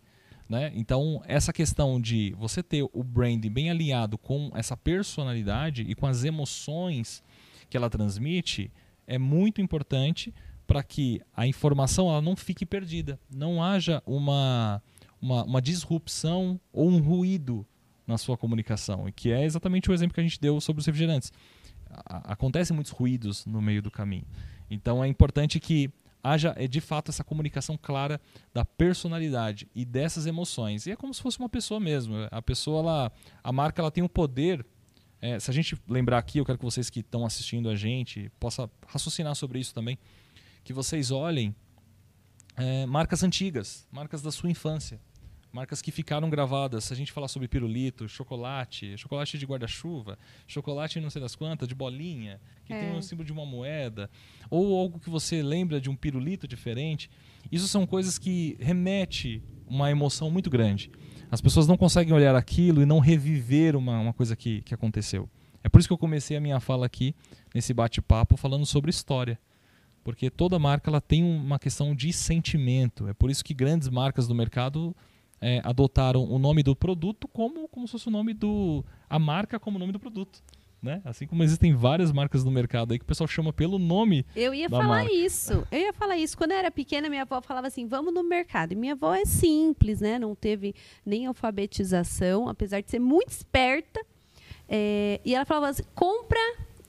Né? 0.48 0.72
Então, 0.74 1.22
essa 1.26 1.52
questão 1.52 2.00
de 2.00 2.34
você 2.36 2.60
ter 2.60 2.82
o 2.92 3.04
branding 3.04 3.50
bem 3.50 3.70
alinhado 3.70 4.18
com 4.18 4.50
essa 4.52 4.76
personalidade 4.76 5.82
e 5.82 5.94
com 5.94 6.06
as 6.06 6.24
emoções 6.24 7.22
que 7.68 7.76
ela 7.76 7.88
transmite 7.88 8.72
é 9.06 9.16
muito 9.16 9.60
importante 9.60 10.34
para 10.66 10.82
que 10.82 11.20
a 11.36 11.46
informação 11.46 12.08
ela 12.08 12.20
não 12.20 12.34
fique 12.34 12.66
perdida, 12.66 13.18
não 13.32 13.62
haja 13.62 14.02
uma, 14.06 14.82
uma, 15.20 15.44
uma 15.44 15.62
disrupção 15.62 16.60
ou 16.72 16.88
um 16.88 16.98
ruído 16.98 17.66
na 18.06 18.18
sua 18.18 18.36
comunicação, 18.36 19.06
que 19.14 19.30
é 19.30 19.44
exatamente 19.44 19.88
o 19.88 19.94
exemplo 19.94 20.14
que 20.14 20.20
a 20.20 20.22
gente 20.24 20.40
deu 20.40 20.60
sobre 20.60 20.80
os 20.80 20.86
refrigerantes. 20.86 21.32
acontecem 22.06 22.74
muitos 22.74 22.92
ruídos 22.92 23.46
no 23.46 23.62
meio 23.62 23.80
do 23.80 23.90
caminho. 23.90 24.26
Então 24.70 25.02
é 25.02 25.09
importante 25.09 25.59
que 25.59 25.90
haja 26.22 26.54
é, 26.56 26.68
de 26.68 26.80
fato 26.80 27.11
essa 27.11 27.24
comunicação 27.24 27.78
clara 27.80 28.20
da 28.52 28.64
personalidade 28.64 29.68
e 29.74 29.85
dessas 29.85 30.26
emoções. 30.26 30.87
E 30.87 30.92
é 30.92 30.96
como 30.96 31.12
se 31.12 31.20
fosse 31.20 31.38
uma 31.38 31.48
pessoa 31.48 31.80
mesmo. 31.80 32.14
A 32.30 32.40
pessoa, 32.40 32.80
ela, 32.80 33.12
a 33.42 33.52
marca, 33.52 33.83
ela 33.83 33.90
tem 33.90 34.02
o 34.02 34.06
um 34.06 34.09
poder. 34.09 34.64
É, 35.20 35.38
se 35.38 35.50
a 35.50 35.54
gente 35.54 35.76
lembrar 35.88 36.18
aqui, 36.18 36.38
eu 36.38 36.44
quero 36.44 36.59
que 36.59 36.64
vocês 36.64 36.88
que 36.88 37.00
estão 37.00 37.26
assistindo 37.26 37.68
a 37.68 37.76
gente 37.76 38.30
possam 38.38 38.70
raciocinar 38.87 39.35
sobre 39.35 39.59
isso 39.59 39.74
também. 39.74 39.98
Que 40.62 40.72
vocês 40.72 41.11
olhem 41.11 41.54
é, 42.56 42.87
marcas 42.87 43.22
antigas, 43.22 43.87
marcas 43.90 44.22
da 44.22 44.30
sua 44.30 44.50
infância 44.50 45.00
marcas 45.52 45.82
que 45.82 45.90
ficaram 45.90 46.30
gravadas. 46.30 46.84
Se 46.84 46.92
a 46.92 46.96
gente 46.96 47.12
falar 47.12 47.28
sobre 47.28 47.48
pirulito, 47.48 48.08
chocolate, 48.08 48.96
chocolate 48.96 49.38
de 49.38 49.46
guarda-chuva, 49.46 50.18
chocolate 50.46 51.00
não 51.00 51.10
sei 51.10 51.20
das 51.20 51.34
quantas, 51.34 51.68
de 51.68 51.74
bolinha, 51.74 52.40
que 52.64 52.72
é. 52.72 52.80
tem 52.80 52.96
o 52.96 53.02
símbolo 53.02 53.26
de 53.26 53.32
uma 53.32 53.44
moeda, 53.44 54.10
ou 54.48 54.78
algo 54.78 54.98
que 54.98 55.10
você 55.10 55.42
lembra 55.42 55.80
de 55.80 55.90
um 55.90 55.96
pirulito 55.96 56.46
diferente. 56.46 57.10
Isso 57.50 57.68
são 57.68 57.86
coisas 57.86 58.18
que 58.18 58.56
remete 58.60 59.42
uma 59.66 59.90
emoção 59.90 60.30
muito 60.30 60.50
grande. 60.50 60.90
As 61.30 61.40
pessoas 61.40 61.66
não 61.66 61.76
conseguem 61.76 62.12
olhar 62.12 62.34
aquilo 62.34 62.82
e 62.82 62.86
não 62.86 62.98
reviver 62.98 63.76
uma, 63.76 63.98
uma 64.00 64.12
coisa 64.12 64.34
que, 64.34 64.62
que 64.62 64.74
aconteceu. 64.74 65.28
É 65.62 65.68
por 65.68 65.78
isso 65.78 65.88
que 65.88 65.92
eu 65.92 65.98
comecei 65.98 66.36
a 66.36 66.40
minha 66.40 66.58
fala 66.58 66.86
aqui, 66.86 67.14
nesse 67.54 67.72
bate-papo, 67.72 68.36
falando 68.36 68.66
sobre 68.66 68.90
história 68.90 69.38
porque 70.02 70.30
toda 70.30 70.58
marca 70.58 70.90
ela 70.90 71.00
tem 71.00 71.22
uma 71.22 71.58
questão 71.58 71.94
de 71.94 72.12
sentimento. 72.12 73.06
É 73.08 73.12
por 73.14 73.30
isso 73.30 73.44
que 73.44 73.52
grandes 73.52 73.88
marcas 73.88 74.26
do 74.26 74.34
mercado 74.34 74.94
é, 75.40 75.61
adotaram 75.64 76.24
o 76.24 76.38
nome 76.38 76.62
do 76.62 76.76
produto 76.76 77.26
como, 77.29 77.66
como 77.68 77.87
se 77.87 77.92
fosse 77.92 78.09
o 78.09 78.11
nome 78.11 78.35
do. 78.35 78.85
a 79.09 79.18
marca 79.18 79.59
como 79.59 79.76
o 79.76 79.81
nome 79.81 79.92
do 79.92 80.00
produto. 80.00 80.42
Né? 80.83 81.03
Assim 81.05 81.26
como 81.26 81.42
existem 81.42 81.74
várias 81.74 82.11
marcas 82.11 82.42
no 82.42 82.50
mercado 82.50 82.92
aí 82.92 82.98
que 82.98 83.05
o 83.05 83.07
pessoal 83.07 83.29
chama 83.29 83.53
pelo 83.53 83.79
nome. 83.79 84.24
Eu 84.35 84.55
ia 84.55 84.68
falar 84.68 84.87
marca. 84.87 85.12
isso. 85.12 85.66
Eu 85.70 85.79
ia 85.79 85.92
falar 85.92 86.16
isso. 86.16 86.38
Quando 86.38 86.53
eu 86.53 86.57
era 86.57 86.70
pequena, 86.70 87.11
minha 87.11 87.22
avó 87.22 87.40
falava 87.42 87.66
assim: 87.66 87.87
vamos 87.87 88.14
no 88.14 88.22
mercado. 88.22 88.72
E 88.72 88.74
minha 88.74 88.94
avó 88.94 89.14
é 89.14 89.26
simples, 89.26 90.00
né? 90.00 90.18
Não 90.18 90.35
teve 90.35 90.74
nem 91.05 91.26
alfabetização, 91.26 92.48
apesar 92.48 92.81
de 92.81 92.90
ser 92.90 92.98
muito 92.98 93.29
esperta. 93.29 94.00
É, 94.66 95.20
e 95.22 95.35
ela 95.35 95.44
falava 95.44 95.68
assim: 95.68 95.83
compra 95.94 96.40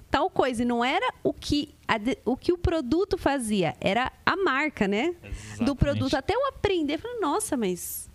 tal 0.10 0.30
coisa. 0.30 0.62
E 0.62 0.66
não 0.66 0.84
era 0.84 1.14
o 1.24 1.34
que, 1.34 1.74
a, 1.88 1.96
o 2.26 2.38
que 2.38 2.54
o 2.54 2.58
produto 2.58 3.18
fazia, 3.18 3.76
era 3.80 4.12
a 4.26 4.36
marca, 4.38 4.88
né? 4.88 5.16
Exatamente. 5.24 5.66
Do 5.66 5.76
produto. 5.76 6.16
Até 6.16 6.36
eu 6.36 6.48
aprender, 6.48 6.96
eu 6.96 7.00
falei, 7.00 7.20
nossa, 7.20 7.58
mas 7.58 8.11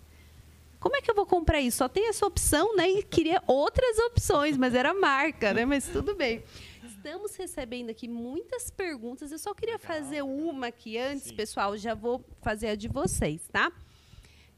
como 0.86 0.94
é 0.94 1.02
que 1.02 1.10
eu 1.10 1.16
vou 1.16 1.26
comprar 1.26 1.60
isso? 1.60 1.78
Só 1.78 1.88
tem 1.88 2.08
essa 2.08 2.24
opção, 2.24 2.76
né? 2.76 2.88
E 2.88 3.02
queria 3.02 3.42
outras 3.44 3.98
opções, 3.98 4.56
mas 4.56 4.72
era 4.72 4.94
marca, 4.94 5.52
né? 5.52 5.64
Mas 5.64 5.88
tudo 5.88 6.14
bem. 6.14 6.44
Estamos 6.84 7.34
recebendo 7.34 7.90
aqui 7.90 8.06
muitas 8.06 8.70
perguntas. 8.70 9.32
Eu 9.32 9.38
só 9.40 9.52
queria 9.52 9.80
fazer 9.80 10.22
uma 10.22 10.68
aqui 10.68 10.96
antes, 10.96 11.24
Sim. 11.24 11.34
pessoal. 11.34 11.76
Já 11.76 11.92
vou 11.92 12.24
fazer 12.40 12.68
a 12.68 12.76
de 12.76 12.86
vocês, 12.86 13.40
tá? 13.50 13.72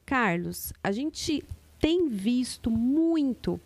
Carlos, 0.04 0.70
a 0.84 0.92
gente 0.92 1.42
tem 1.80 2.10
visto 2.10 2.70
muito 2.70 3.58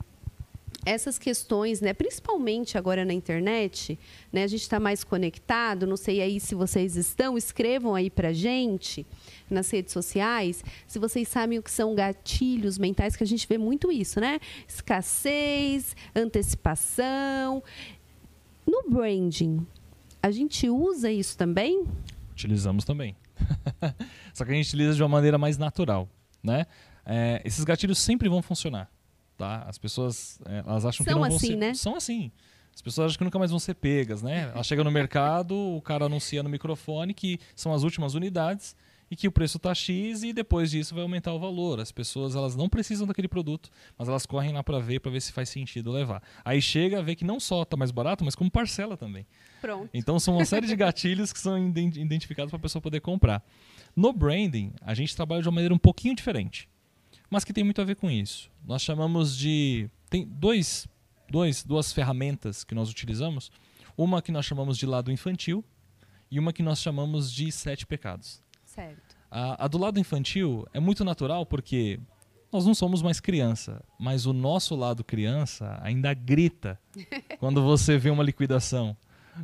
essas 0.86 1.18
questões, 1.18 1.80
né, 1.80 1.92
principalmente 1.92 2.78
agora 2.78 3.04
na 3.04 3.12
internet, 3.12 3.98
né, 4.32 4.44
a 4.44 4.46
gente 4.46 4.62
está 4.62 4.78
mais 4.78 5.02
conectado. 5.02 5.84
Não 5.84 5.96
sei 5.96 6.20
aí 6.20 6.38
se 6.38 6.54
vocês 6.54 6.94
estão, 6.94 7.36
escrevam 7.36 7.96
aí 7.96 8.08
para 8.08 8.32
gente 8.32 9.04
nas 9.52 9.70
redes 9.70 9.92
sociais, 9.92 10.64
se 10.86 10.98
vocês 10.98 11.28
sabem 11.28 11.58
o 11.58 11.62
que 11.62 11.70
são 11.70 11.94
gatilhos 11.94 12.78
mentais, 12.78 13.16
que 13.16 13.22
a 13.22 13.26
gente 13.26 13.46
vê 13.46 13.58
muito 13.58 13.90
isso, 13.90 14.20
né? 14.20 14.40
Escassez, 14.66 15.94
antecipação. 16.14 17.62
No 18.66 18.84
branding, 18.88 19.66
a 20.22 20.30
gente 20.30 20.68
usa 20.68 21.10
isso 21.10 21.36
também? 21.36 21.84
Utilizamos 22.32 22.84
também. 22.84 23.16
Só 24.32 24.44
que 24.44 24.52
a 24.52 24.54
gente 24.54 24.68
utiliza 24.68 24.94
de 24.94 25.02
uma 25.02 25.08
maneira 25.08 25.36
mais 25.36 25.58
natural, 25.58 26.08
né? 26.42 26.66
É, 27.04 27.42
esses 27.44 27.64
gatilhos 27.64 27.98
sempre 27.98 28.28
vão 28.28 28.40
funcionar, 28.40 28.88
tá? 29.36 29.64
As 29.68 29.78
pessoas, 29.78 30.40
é, 30.46 30.58
elas 30.58 30.84
acham 30.84 31.04
são 31.04 31.06
que 31.06 31.18
não 31.18 31.24
assim, 31.24 31.38
vão 31.38 31.38
ser... 31.38 31.56
Né? 31.56 31.74
São 31.74 31.96
assim. 31.96 32.30
As 32.74 32.80
pessoas 32.80 33.06
acham 33.06 33.18
que 33.18 33.24
nunca 33.24 33.38
mais 33.38 33.50
vão 33.50 33.60
ser 33.60 33.74
pegas, 33.74 34.22
né? 34.22 34.50
Ela 34.54 34.62
chega 34.62 34.82
no 34.82 34.90
mercado, 34.90 35.54
o 35.54 35.82
cara 35.82 36.06
anuncia 36.06 36.42
no 36.42 36.48
microfone 36.48 37.12
que 37.12 37.38
são 37.54 37.74
as 37.74 37.82
últimas 37.82 38.14
unidades 38.14 38.74
e 39.12 39.16
que 39.16 39.28
o 39.28 39.30
preço 39.30 39.58
está 39.58 39.74
X 39.74 40.22
e 40.22 40.32
depois 40.32 40.70
disso 40.70 40.94
vai 40.94 41.02
aumentar 41.02 41.34
o 41.34 41.38
valor. 41.38 41.78
As 41.78 41.92
pessoas 41.92 42.34
elas 42.34 42.56
não 42.56 42.66
precisam 42.66 43.06
daquele 43.06 43.28
produto, 43.28 43.68
mas 43.98 44.08
elas 44.08 44.24
correm 44.24 44.54
lá 44.54 44.64
para 44.64 44.78
ver, 44.78 45.00
para 45.00 45.12
ver 45.12 45.20
se 45.20 45.30
faz 45.32 45.50
sentido 45.50 45.92
levar. 45.92 46.22
Aí 46.42 46.62
chega 46.62 46.98
a 46.98 47.02
ver 47.02 47.14
que 47.14 47.22
não 47.22 47.38
só 47.38 47.62
está 47.62 47.76
mais 47.76 47.90
barato, 47.90 48.24
mas 48.24 48.34
como 48.34 48.50
parcela 48.50 48.96
também. 48.96 49.26
Pronto. 49.60 49.90
Então 49.92 50.18
são 50.18 50.36
uma 50.36 50.46
série 50.46 50.66
de 50.66 50.74
gatilhos 50.74 51.30
que 51.30 51.38
são 51.38 51.58
identificados 51.68 52.50
para 52.50 52.56
a 52.56 52.62
pessoa 52.62 52.80
poder 52.80 53.00
comprar. 53.00 53.44
No 53.94 54.14
branding, 54.14 54.72
a 54.80 54.94
gente 54.94 55.14
trabalha 55.14 55.42
de 55.42 55.48
uma 55.48 55.56
maneira 55.56 55.74
um 55.74 55.78
pouquinho 55.78 56.16
diferente, 56.16 56.66
mas 57.28 57.44
que 57.44 57.52
tem 57.52 57.62
muito 57.62 57.82
a 57.82 57.84
ver 57.84 57.96
com 57.96 58.10
isso. 58.10 58.50
Nós 58.64 58.80
chamamos 58.80 59.36
de 59.36 59.90
tem 60.08 60.26
dois, 60.26 60.88
dois 61.28 61.62
duas 61.62 61.92
ferramentas 61.92 62.64
que 62.64 62.74
nós 62.74 62.88
utilizamos. 62.88 63.52
Uma 63.94 64.22
que 64.22 64.32
nós 64.32 64.46
chamamos 64.46 64.78
de 64.78 64.86
lado 64.86 65.12
infantil 65.12 65.62
e 66.30 66.38
uma 66.38 66.50
que 66.50 66.62
nós 66.62 66.80
chamamos 66.80 67.30
de 67.30 67.52
sete 67.52 67.84
pecados. 67.84 68.41
Certo. 68.74 69.16
A, 69.30 69.64
a 69.64 69.68
do 69.68 69.78
lado 69.78 70.00
infantil 70.00 70.66
é 70.72 70.80
muito 70.80 71.04
natural 71.04 71.44
porque 71.44 72.00
nós 72.50 72.66
não 72.66 72.74
somos 72.74 73.02
mais 73.02 73.20
criança, 73.20 73.82
mas 73.98 74.26
o 74.26 74.32
nosso 74.32 74.74
lado 74.74 75.02
criança 75.02 75.78
ainda 75.82 76.12
grita 76.12 76.78
quando 77.38 77.62
você 77.62 77.96
vê 77.98 78.10
uma 78.10 78.22
liquidação. 78.22 78.96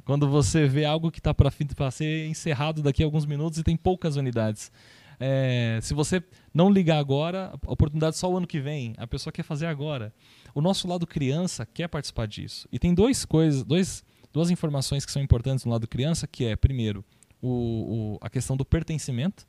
Quando 0.05 0.29
você 0.29 0.67
vê 0.67 0.85
algo 0.85 1.11
que 1.11 1.19
está 1.19 1.33
para 1.33 1.51
ser 1.91 2.27
encerrado 2.27 2.83
daqui 2.83 3.03
a 3.03 3.07
alguns 3.07 3.25
minutos 3.25 3.59
e 3.59 3.63
tem 3.63 3.77
poucas 3.77 4.17
unidades. 4.17 4.71
É, 5.19 5.79
se 5.83 5.95
você 5.95 6.23
não 6.53 6.71
ligar 6.71 6.99
agora, 6.99 7.53
a 7.67 7.73
oportunidade 7.73 8.17
só 8.17 8.31
o 8.31 8.37
ano 8.37 8.47
que 8.47 8.61
vem. 8.61 8.95
A 8.99 9.07
pessoa 9.07 9.33
quer 9.33 9.43
fazer 9.43 9.67
agora. 9.67 10.13
O 10.55 10.61
nosso 10.61 10.87
lado 10.87 11.07
criança 11.07 11.67
quer 11.67 11.89
participar 11.89 12.27
disso. 12.27 12.69
E 12.71 12.79
tem 12.79 12.95
dois 12.95 13.25
coisas, 13.25 13.65
dois, 13.65 14.05
duas 14.33 14.51
informações 14.51 15.07
que 15.07 15.13
são 15.13 15.23
importantes 15.23 15.65
no 15.65 15.73
lado 15.73 15.89
criança, 15.89 16.27
que 16.27 16.45
é, 16.45 16.55
primeiro, 16.55 17.05
o, 17.41 17.49
o, 17.49 18.19
a 18.21 18.29
questão 18.31 18.57
do 18.57 18.65
pertencimento. 18.65 19.47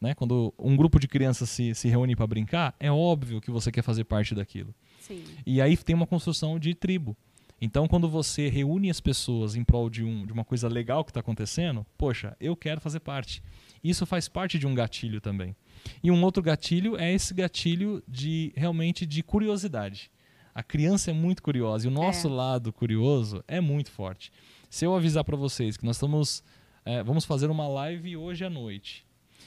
Né? 0.00 0.14
Quando 0.14 0.52
um 0.58 0.76
grupo 0.76 0.98
de 0.98 1.06
crianças 1.06 1.48
se, 1.48 1.74
se 1.74 1.88
reúne 1.88 2.16
para 2.16 2.26
brincar, 2.26 2.74
é 2.80 2.90
óbvio 2.90 3.40
que 3.40 3.50
você 3.50 3.70
quer 3.70 3.82
fazer 3.82 4.04
parte 4.04 4.34
daquilo. 4.34 4.74
Sim. 5.00 5.22
E 5.46 5.60
aí 5.60 5.76
tem 5.76 5.94
uma 5.94 6.06
construção 6.06 6.58
de 6.58 6.74
tribo. 6.74 7.16
Então, 7.60 7.86
quando 7.86 8.08
você 8.08 8.48
reúne 8.48 8.90
as 8.90 9.00
pessoas 9.00 9.54
em 9.54 9.62
prol 9.62 9.88
de, 9.88 10.02
um, 10.02 10.26
de 10.26 10.32
uma 10.32 10.44
coisa 10.44 10.66
legal 10.66 11.04
que 11.04 11.10
está 11.10 11.20
acontecendo, 11.20 11.86
poxa, 11.96 12.36
eu 12.40 12.56
quero 12.56 12.80
fazer 12.80 12.98
parte. 12.98 13.40
Isso 13.84 14.04
faz 14.04 14.28
parte 14.28 14.58
de 14.58 14.66
um 14.66 14.74
gatilho 14.74 15.20
também. 15.20 15.54
E 16.02 16.10
um 16.10 16.22
outro 16.24 16.42
gatilho 16.42 16.96
é 16.96 17.12
esse 17.12 17.32
gatilho 17.32 18.02
de 18.08 18.52
realmente 18.56 19.06
de 19.06 19.22
curiosidade. 19.22 20.10
A 20.52 20.62
criança 20.62 21.12
é 21.12 21.14
muito 21.14 21.42
curiosa 21.42 21.86
e 21.86 21.88
o 21.88 21.92
nosso 21.92 22.26
é. 22.26 22.30
lado 22.30 22.72
curioso 22.72 23.44
é 23.46 23.60
muito 23.60 23.92
forte. 23.92 24.32
Se 24.68 24.84
eu 24.84 24.94
avisar 24.94 25.22
para 25.22 25.36
vocês 25.36 25.76
que 25.76 25.84
nós 25.84 25.96
estamos 25.96 26.42
é, 26.84 27.02
vamos 27.02 27.24
fazer 27.24 27.50
uma 27.50 27.68
live 27.68 28.16
hoje 28.16 28.44
à 28.44 28.50
noite. 28.50 29.04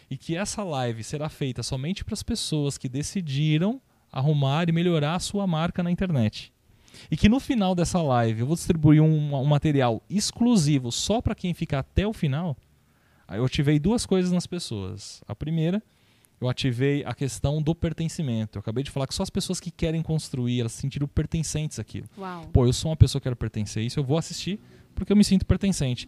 E 0.09 0.17
que 0.17 0.35
essa 0.35 0.63
live 0.63 1.03
será 1.03 1.29
feita 1.29 1.63
somente 1.63 2.03
para 2.05 2.13
as 2.13 2.23
pessoas 2.23 2.77
que 2.77 2.87
decidiram 2.87 3.81
arrumar 4.11 4.69
e 4.69 4.71
melhorar 4.71 5.15
a 5.15 5.19
sua 5.19 5.45
marca 5.45 5.83
na 5.83 5.91
internet. 5.91 6.53
E 7.11 7.17
que 7.17 7.27
no 7.27 7.39
final 7.39 7.75
dessa 7.75 8.01
live 8.01 8.41
eu 8.41 8.47
vou 8.47 8.55
distribuir 8.55 9.01
um, 9.01 9.35
um 9.35 9.45
material 9.45 10.01
exclusivo 10.09 10.91
só 10.91 11.21
para 11.21 11.35
quem 11.35 11.53
ficar 11.53 11.79
até 11.79 12.07
o 12.07 12.13
final. 12.13 12.55
Aí 13.27 13.39
eu 13.39 13.45
ativei 13.45 13.79
duas 13.79 14.05
coisas 14.05 14.31
nas 14.31 14.47
pessoas. 14.47 15.21
A 15.27 15.35
primeira, 15.35 15.83
eu 16.39 16.47
ativei 16.47 17.03
a 17.03 17.13
questão 17.13 17.61
do 17.61 17.75
pertencimento. 17.75 18.57
Eu 18.57 18.59
acabei 18.61 18.83
de 18.83 18.91
falar 18.91 19.07
que 19.07 19.15
só 19.15 19.23
as 19.23 19.29
pessoas 19.29 19.59
que 19.59 19.71
querem 19.71 20.01
construir, 20.01 20.61
elas 20.61 20.71
se 20.71 20.81
sentiram 20.81 21.07
pertencentes 21.07 21.79
àquilo. 21.79 22.07
Uau. 22.17 22.47
Pô, 22.53 22.65
eu 22.65 22.71
sou 22.71 22.91
uma 22.91 22.97
pessoa 22.97 23.19
que 23.19 23.23
quero 23.23 23.35
pertencer 23.35 23.81
a 23.81 23.85
isso, 23.85 23.99
eu 23.99 24.03
vou 24.03 24.17
assistir 24.17 24.59
porque 24.93 25.11
eu 25.11 25.17
me 25.17 25.23
sinto 25.23 25.45
pertencente. 25.45 26.07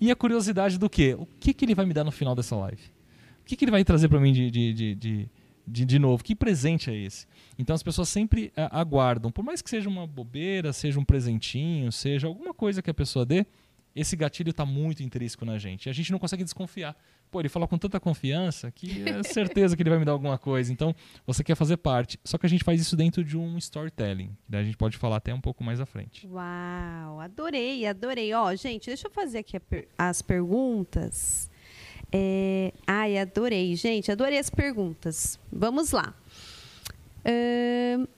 E 0.00 0.10
a 0.10 0.16
curiosidade 0.16 0.78
do 0.78 0.88
quê? 0.88 1.14
O 1.18 1.26
que, 1.26 1.52
que 1.52 1.64
ele 1.64 1.74
vai 1.74 1.84
me 1.84 1.92
dar 1.92 2.04
no 2.04 2.12
final 2.12 2.34
dessa 2.34 2.54
live? 2.56 2.82
O 3.42 3.44
que, 3.44 3.56
que 3.56 3.64
ele 3.64 3.72
vai 3.72 3.84
trazer 3.84 4.08
para 4.08 4.20
mim 4.20 4.32
de, 4.32 4.50
de, 4.50 4.74
de, 4.74 5.28
de, 5.66 5.84
de, 5.84 5.98
novo? 5.98 6.22
Que 6.22 6.34
presente 6.34 6.90
é 6.90 6.96
esse? 6.96 7.26
Então 7.58 7.74
as 7.74 7.82
pessoas 7.82 8.08
sempre 8.08 8.52
uh, 8.56 8.68
aguardam, 8.70 9.30
por 9.30 9.44
mais 9.44 9.60
que 9.60 9.70
seja 9.70 9.88
uma 9.88 10.06
bobeira, 10.06 10.72
seja 10.72 11.00
um 11.00 11.04
presentinho, 11.04 11.90
seja 11.90 12.26
alguma 12.26 12.54
coisa 12.54 12.82
que 12.82 12.90
a 12.90 12.94
pessoa 12.94 13.24
dê, 13.24 13.46
esse 13.94 14.14
gatilho 14.14 14.50
está 14.50 14.64
muito 14.64 15.02
intrínseco 15.02 15.44
na 15.44 15.58
gente. 15.58 15.88
A 15.88 15.92
gente 15.92 16.12
não 16.12 16.18
consegue 16.18 16.44
desconfiar. 16.44 16.96
Pô, 17.30 17.40
ele 17.40 17.48
fala 17.48 17.66
com 17.68 17.76
tanta 17.76 18.00
confiança 18.00 18.70
que 18.70 19.04
é 19.08 19.22
certeza 19.22 19.76
que 19.76 19.82
ele 19.82 19.90
vai 19.90 19.98
me 19.98 20.04
dar 20.04 20.12
alguma 20.12 20.38
coisa. 20.38 20.72
Então, 20.72 20.94
você 21.26 21.44
quer 21.44 21.54
fazer 21.54 21.76
parte. 21.76 22.18
Só 22.24 22.38
que 22.38 22.46
a 22.46 22.48
gente 22.48 22.64
faz 22.64 22.80
isso 22.80 22.96
dentro 22.96 23.22
de 23.24 23.36
um 23.36 23.58
storytelling. 23.58 24.36
Daí 24.48 24.62
a 24.62 24.64
gente 24.64 24.76
pode 24.76 24.96
falar 24.96 25.16
até 25.16 25.32
um 25.34 25.40
pouco 25.40 25.62
mais 25.62 25.80
à 25.80 25.86
frente. 25.86 26.26
Uau, 26.26 27.20
adorei, 27.20 27.86
adorei. 27.86 28.32
Ó, 28.34 28.54
gente, 28.54 28.86
deixa 28.86 29.06
eu 29.06 29.10
fazer 29.10 29.38
aqui 29.38 29.60
as 29.96 30.22
perguntas. 30.22 31.50
É... 32.10 32.72
Ai, 32.86 33.18
adorei, 33.18 33.74
gente, 33.76 34.10
adorei 34.10 34.38
as 34.38 34.50
perguntas. 34.50 35.38
Vamos 35.52 35.92
lá. 35.92 36.14
Uh... 37.24 38.08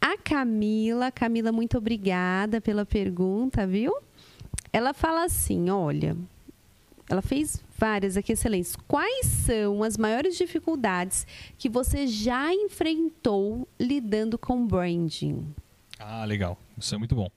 A 0.00 0.16
Camila, 0.16 1.10
Camila, 1.10 1.50
muito 1.50 1.76
obrigada 1.76 2.60
pela 2.60 2.86
pergunta, 2.86 3.66
viu? 3.66 3.92
Ela 4.72 4.94
fala 4.94 5.24
assim: 5.24 5.68
olha, 5.68 6.16
ela 7.08 7.22
fez 7.22 7.62
várias 7.78 8.16
aqui 8.16 8.32
excelentes. 8.32 8.76
Quais 8.88 9.26
são 9.26 9.82
as 9.82 9.96
maiores 9.96 10.36
dificuldades 10.36 11.26
que 11.58 11.68
você 11.68 12.06
já 12.06 12.52
enfrentou 12.52 13.68
lidando 13.78 14.38
com 14.38 14.66
branding? 14.66 15.54
Ah, 15.98 16.24
legal. 16.24 16.58
Isso 16.76 16.94
é 16.94 16.98
muito 16.98 17.14
bom. 17.14 17.30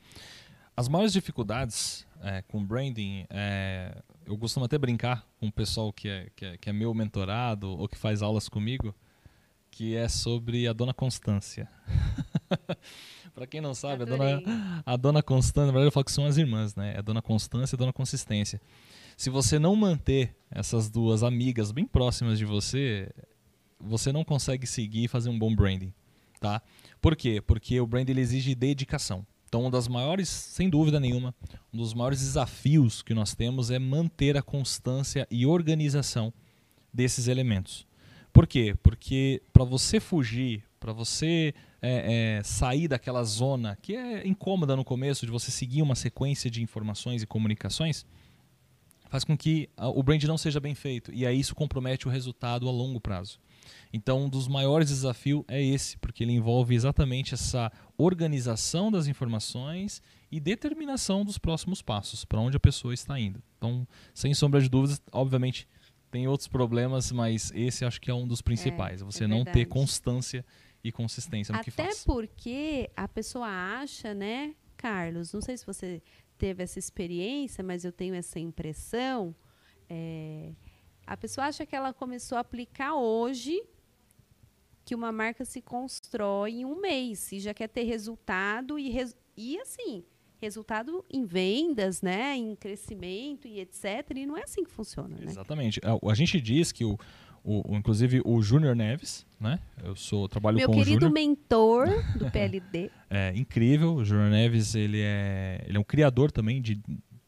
As 0.75 0.87
maiores 0.87 1.13
dificuldades 1.13 2.05
é, 2.21 2.41
com 2.43 2.63
branding, 2.63 3.25
é, 3.29 3.95
eu 4.25 4.37
costumo 4.37 4.65
até 4.65 4.77
brincar 4.77 5.25
com 5.39 5.47
o 5.47 5.51
pessoal 5.51 5.91
que 5.91 6.07
é, 6.07 6.27
que 6.35 6.45
é, 6.45 6.57
que 6.57 6.69
é 6.69 6.73
meu 6.73 6.93
mentorado 6.93 7.69
ou 7.69 7.87
que 7.87 7.97
faz 7.97 8.21
aulas 8.21 8.49
comigo, 8.49 8.93
que 9.71 9.95
é 9.95 10.07
sobre 10.07 10.67
a 10.67 10.73
dona 10.73 10.93
Constância. 10.93 11.69
Para 13.33 13.47
quem 13.47 13.61
não 13.61 13.73
sabe, 13.73 14.03
a 14.03 14.05
dona, 14.05 14.83
a 14.85 14.95
dona 14.97 15.23
Constância, 15.23 15.67
na 15.67 15.71
verdade 15.71 15.87
eu 15.87 15.91
falo 15.91 16.03
que 16.03 16.11
são 16.11 16.25
as 16.25 16.37
irmãs, 16.37 16.75
né? 16.75 16.95
É 16.95 16.99
a 16.99 17.01
dona 17.01 17.21
Constância 17.21 17.75
e 17.75 17.77
a 17.77 17.79
dona 17.79 17.93
Consistência. 17.93 18.59
Se 19.19 19.29
você 19.29 19.59
não 19.59 19.75
manter 19.75 20.33
essas 20.49 20.89
duas 20.89 21.23
amigas 21.23 21.73
bem 21.73 21.83
próximas 21.85 22.39
de 22.39 22.45
você, 22.45 23.11
você 23.77 24.13
não 24.13 24.23
consegue 24.23 24.65
seguir 24.65 25.03
e 25.03 25.07
fazer 25.09 25.27
um 25.27 25.37
bom 25.37 25.53
branding, 25.53 25.93
tá? 26.39 26.61
Por 27.01 27.17
quê? 27.17 27.41
Porque 27.45 27.81
o 27.81 27.85
branding 27.85 28.13
ele 28.13 28.21
exige 28.21 28.55
dedicação. 28.55 29.27
Então, 29.45 29.59
uma 29.59 29.69
das 29.69 29.89
maiores, 29.89 30.29
sem 30.29 30.69
dúvida 30.69 31.01
nenhuma, 31.01 31.35
um 31.73 31.77
dos 31.79 31.93
maiores 31.93 32.19
desafios 32.21 33.01
que 33.01 33.13
nós 33.13 33.35
temos 33.35 33.69
é 33.69 33.77
manter 33.77 34.37
a 34.37 34.41
constância 34.41 35.27
e 35.29 35.45
organização 35.45 36.33
desses 36.93 37.27
elementos. 37.27 37.85
Por 38.31 38.47
quê? 38.47 38.73
Porque 38.81 39.41
para 39.51 39.65
você 39.65 39.99
fugir, 39.99 40.63
para 40.79 40.93
você 40.93 41.53
é, 41.81 42.37
é, 42.37 42.43
sair 42.43 42.87
daquela 42.87 43.25
zona 43.25 43.77
que 43.81 43.97
é 43.97 44.25
incômoda 44.25 44.77
no 44.77 44.85
começo, 44.85 45.25
de 45.25 45.31
você 45.33 45.51
seguir 45.51 45.81
uma 45.81 45.95
sequência 45.95 46.49
de 46.49 46.63
informações 46.63 47.21
e 47.21 47.27
comunicações, 47.27 48.05
faz 49.09 49.23
com 49.23 49.37
que 49.37 49.69
o 49.77 50.01
brand 50.01 50.23
não 50.23 50.37
seja 50.37 50.59
bem 50.59 50.75
feito. 50.75 51.11
E 51.13 51.25
aí 51.25 51.39
isso 51.39 51.55
compromete 51.55 52.07
o 52.07 52.11
resultado 52.11 52.67
a 52.67 52.71
longo 52.71 53.01
prazo. 53.01 53.39
Então, 53.91 54.25
um 54.25 54.29
dos 54.29 54.47
maiores 54.47 54.89
desafios 54.89 55.43
é 55.47 55.61
esse, 55.61 55.97
porque 55.97 56.23
ele 56.23 56.33
envolve 56.33 56.73
exatamente 56.75 57.33
essa 57.33 57.71
organização 57.97 58.91
das 58.91 59.07
informações 59.07 60.01
e 60.31 60.39
determinação 60.39 61.25
dos 61.25 61.37
próximos 61.37 61.81
passos, 61.81 62.23
para 62.23 62.39
onde 62.39 62.55
a 62.55 62.59
pessoa 62.59 62.93
está 62.93 63.19
indo. 63.19 63.41
Então, 63.57 63.87
sem 64.13 64.33
sombra 64.33 64.61
de 64.61 64.69
dúvidas, 64.69 65.01
obviamente 65.11 65.67
tem 66.11 66.27
outros 66.27 66.47
problemas, 66.47 67.11
mas 67.11 67.51
esse 67.53 67.85
acho 67.85 67.99
que 67.99 68.09
é 68.09 68.13
um 68.13 68.27
dos 68.27 68.41
principais. 68.41 69.01
É, 69.01 69.05
você 69.05 69.23
é 69.25 69.27
não 69.27 69.43
ter 69.43 69.65
constância 69.65 70.45
e 70.83 70.91
consistência 70.91 71.51
no 71.51 71.59
Até 71.59 71.65
que 71.65 71.71
faz. 71.71 72.03
porque 72.03 72.89
a 72.95 73.07
pessoa 73.07 73.47
acha, 73.47 74.13
né, 74.13 74.55
Carlos? 74.77 75.33
Não 75.33 75.41
sei 75.41 75.57
se 75.57 75.65
você 75.65 76.01
teve 76.39 76.63
essa 76.63 76.79
experiência, 76.79 77.61
mas 77.63 77.83
eu 77.85 77.91
tenho 77.91 78.15
essa 78.15 78.39
impressão. 78.39 79.35
é, 79.89 80.53
a 81.05 81.17
pessoa 81.17 81.47
acha 81.47 81.65
que 81.65 81.75
ela 81.75 81.91
começou 81.93 82.37
a 82.37 82.41
aplicar 82.41 82.93
hoje 82.95 83.61
que 84.85 84.93
uma 84.95 85.11
marca 85.11 85.43
se 85.45 85.61
constrói 85.61 86.51
em 86.61 86.65
um 86.65 86.79
mês 86.79 87.31
e 87.31 87.39
já 87.39 87.53
quer 87.53 87.67
ter 87.67 87.83
resultado 87.83 88.77
e, 88.79 88.89
res- 88.89 89.15
e 89.35 89.57
assim 89.59 90.03
resultado 90.41 91.03
em 91.11 91.25
vendas, 91.25 92.01
né, 92.01 92.35
em 92.37 92.55
crescimento 92.55 93.45
e 93.47 93.59
etc. 93.59 93.83
E 94.15 94.25
não 94.25 94.37
é 94.37 94.43
assim 94.43 94.63
que 94.63 94.69
funciona, 94.71 95.17
né? 95.17 95.25
Exatamente. 95.25 95.81
A, 95.83 96.11
a 96.11 96.15
gente 96.15 96.39
diz 96.39 96.71
que 96.71 96.85
o, 96.85 96.97
o, 97.43 97.73
o- 97.73 97.77
inclusive 97.77 98.21
o 98.25 98.41
Júnior 98.41 98.75
Neves, 98.75 99.25
né? 99.39 99.59
Eu 99.83 99.95
sou 99.95 100.27
trabalho 100.27 100.57
Meu 100.57 100.67
com 100.67 100.73
o 100.73 100.77
querido 100.77 101.05
Júnior. 101.07 101.13
mentor 101.13 101.87
do 102.17 102.29
PLD. 102.31 102.89
É 103.09 103.33
incrível. 103.35 103.95
O 103.95 104.05
Júnior 104.05 104.29
Neves, 104.29 104.75
ele 104.75 105.01
é, 105.01 105.63
ele 105.67 105.77
é 105.77 105.79
um 105.79 105.83
criador 105.83 106.31
também 106.31 106.61
de 106.61 106.79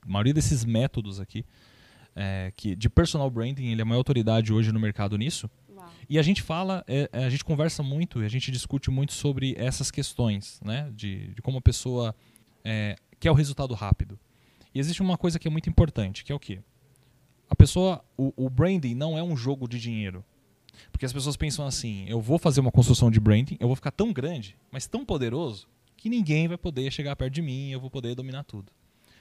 maioria 0.05 0.33
desses 0.33 0.65
métodos 0.65 1.19
aqui. 1.19 1.45
é, 2.15 2.51
que 2.55 2.75
de 2.75 2.89
personal 2.89 3.29
branding, 3.29 3.67
ele 3.67 3.81
é 3.81 3.83
a 3.83 3.85
maior 3.85 3.99
autoridade 3.99 4.51
hoje 4.51 4.71
no 4.71 4.79
mercado 4.79 5.17
nisso. 5.17 5.49
Uau. 5.69 5.89
E 6.09 6.19
a 6.19 6.21
gente 6.21 6.41
fala, 6.41 6.83
é, 6.87 7.09
é, 7.13 7.23
a 7.25 7.29
gente 7.29 7.43
conversa 7.45 7.81
muito, 7.81 8.21
e 8.21 8.25
a 8.25 8.29
gente 8.29 8.51
discute 8.51 8.91
muito 8.91 9.13
sobre 9.13 9.55
essas 9.57 9.89
questões, 9.89 10.59
né? 10.63 10.91
De, 10.93 11.27
de 11.33 11.41
como 11.41 11.57
a 11.59 11.61
pessoa 11.61 12.13
é, 12.65 12.97
quer 13.19 13.31
o 13.31 13.33
resultado 13.33 13.73
rápido. 13.73 14.19
E 14.75 14.79
existe 14.79 15.01
uma 15.01 15.17
coisa 15.17 15.37
que 15.39 15.47
é 15.47 15.51
muito 15.51 15.69
importante, 15.69 16.23
que 16.25 16.31
é 16.31 16.35
o 16.35 16.39
quê? 16.39 16.59
A 17.51 17.55
pessoa, 17.55 18.01
o, 18.17 18.31
o 18.45 18.49
branding 18.49 18.95
não 18.95 19.17
é 19.17 19.21
um 19.21 19.35
jogo 19.35 19.67
de 19.67 19.77
dinheiro. 19.77 20.23
Porque 20.89 21.05
as 21.05 21.11
pessoas 21.11 21.35
pensam 21.35 21.67
assim, 21.67 22.05
eu 22.07 22.21
vou 22.21 22.39
fazer 22.39 22.61
uma 22.61 22.71
construção 22.71 23.11
de 23.11 23.19
branding, 23.19 23.57
eu 23.59 23.67
vou 23.67 23.75
ficar 23.75 23.91
tão 23.91 24.13
grande, 24.13 24.55
mas 24.71 24.87
tão 24.87 25.03
poderoso, 25.03 25.67
que 25.97 26.07
ninguém 26.07 26.47
vai 26.47 26.57
poder 26.57 26.89
chegar 26.93 27.13
perto 27.13 27.33
de 27.33 27.41
mim, 27.41 27.69
eu 27.69 27.79
vou 27.81 27.89
poder 27.89 28.15
dominar 28.15 28.45
tudo. 28.45 28.71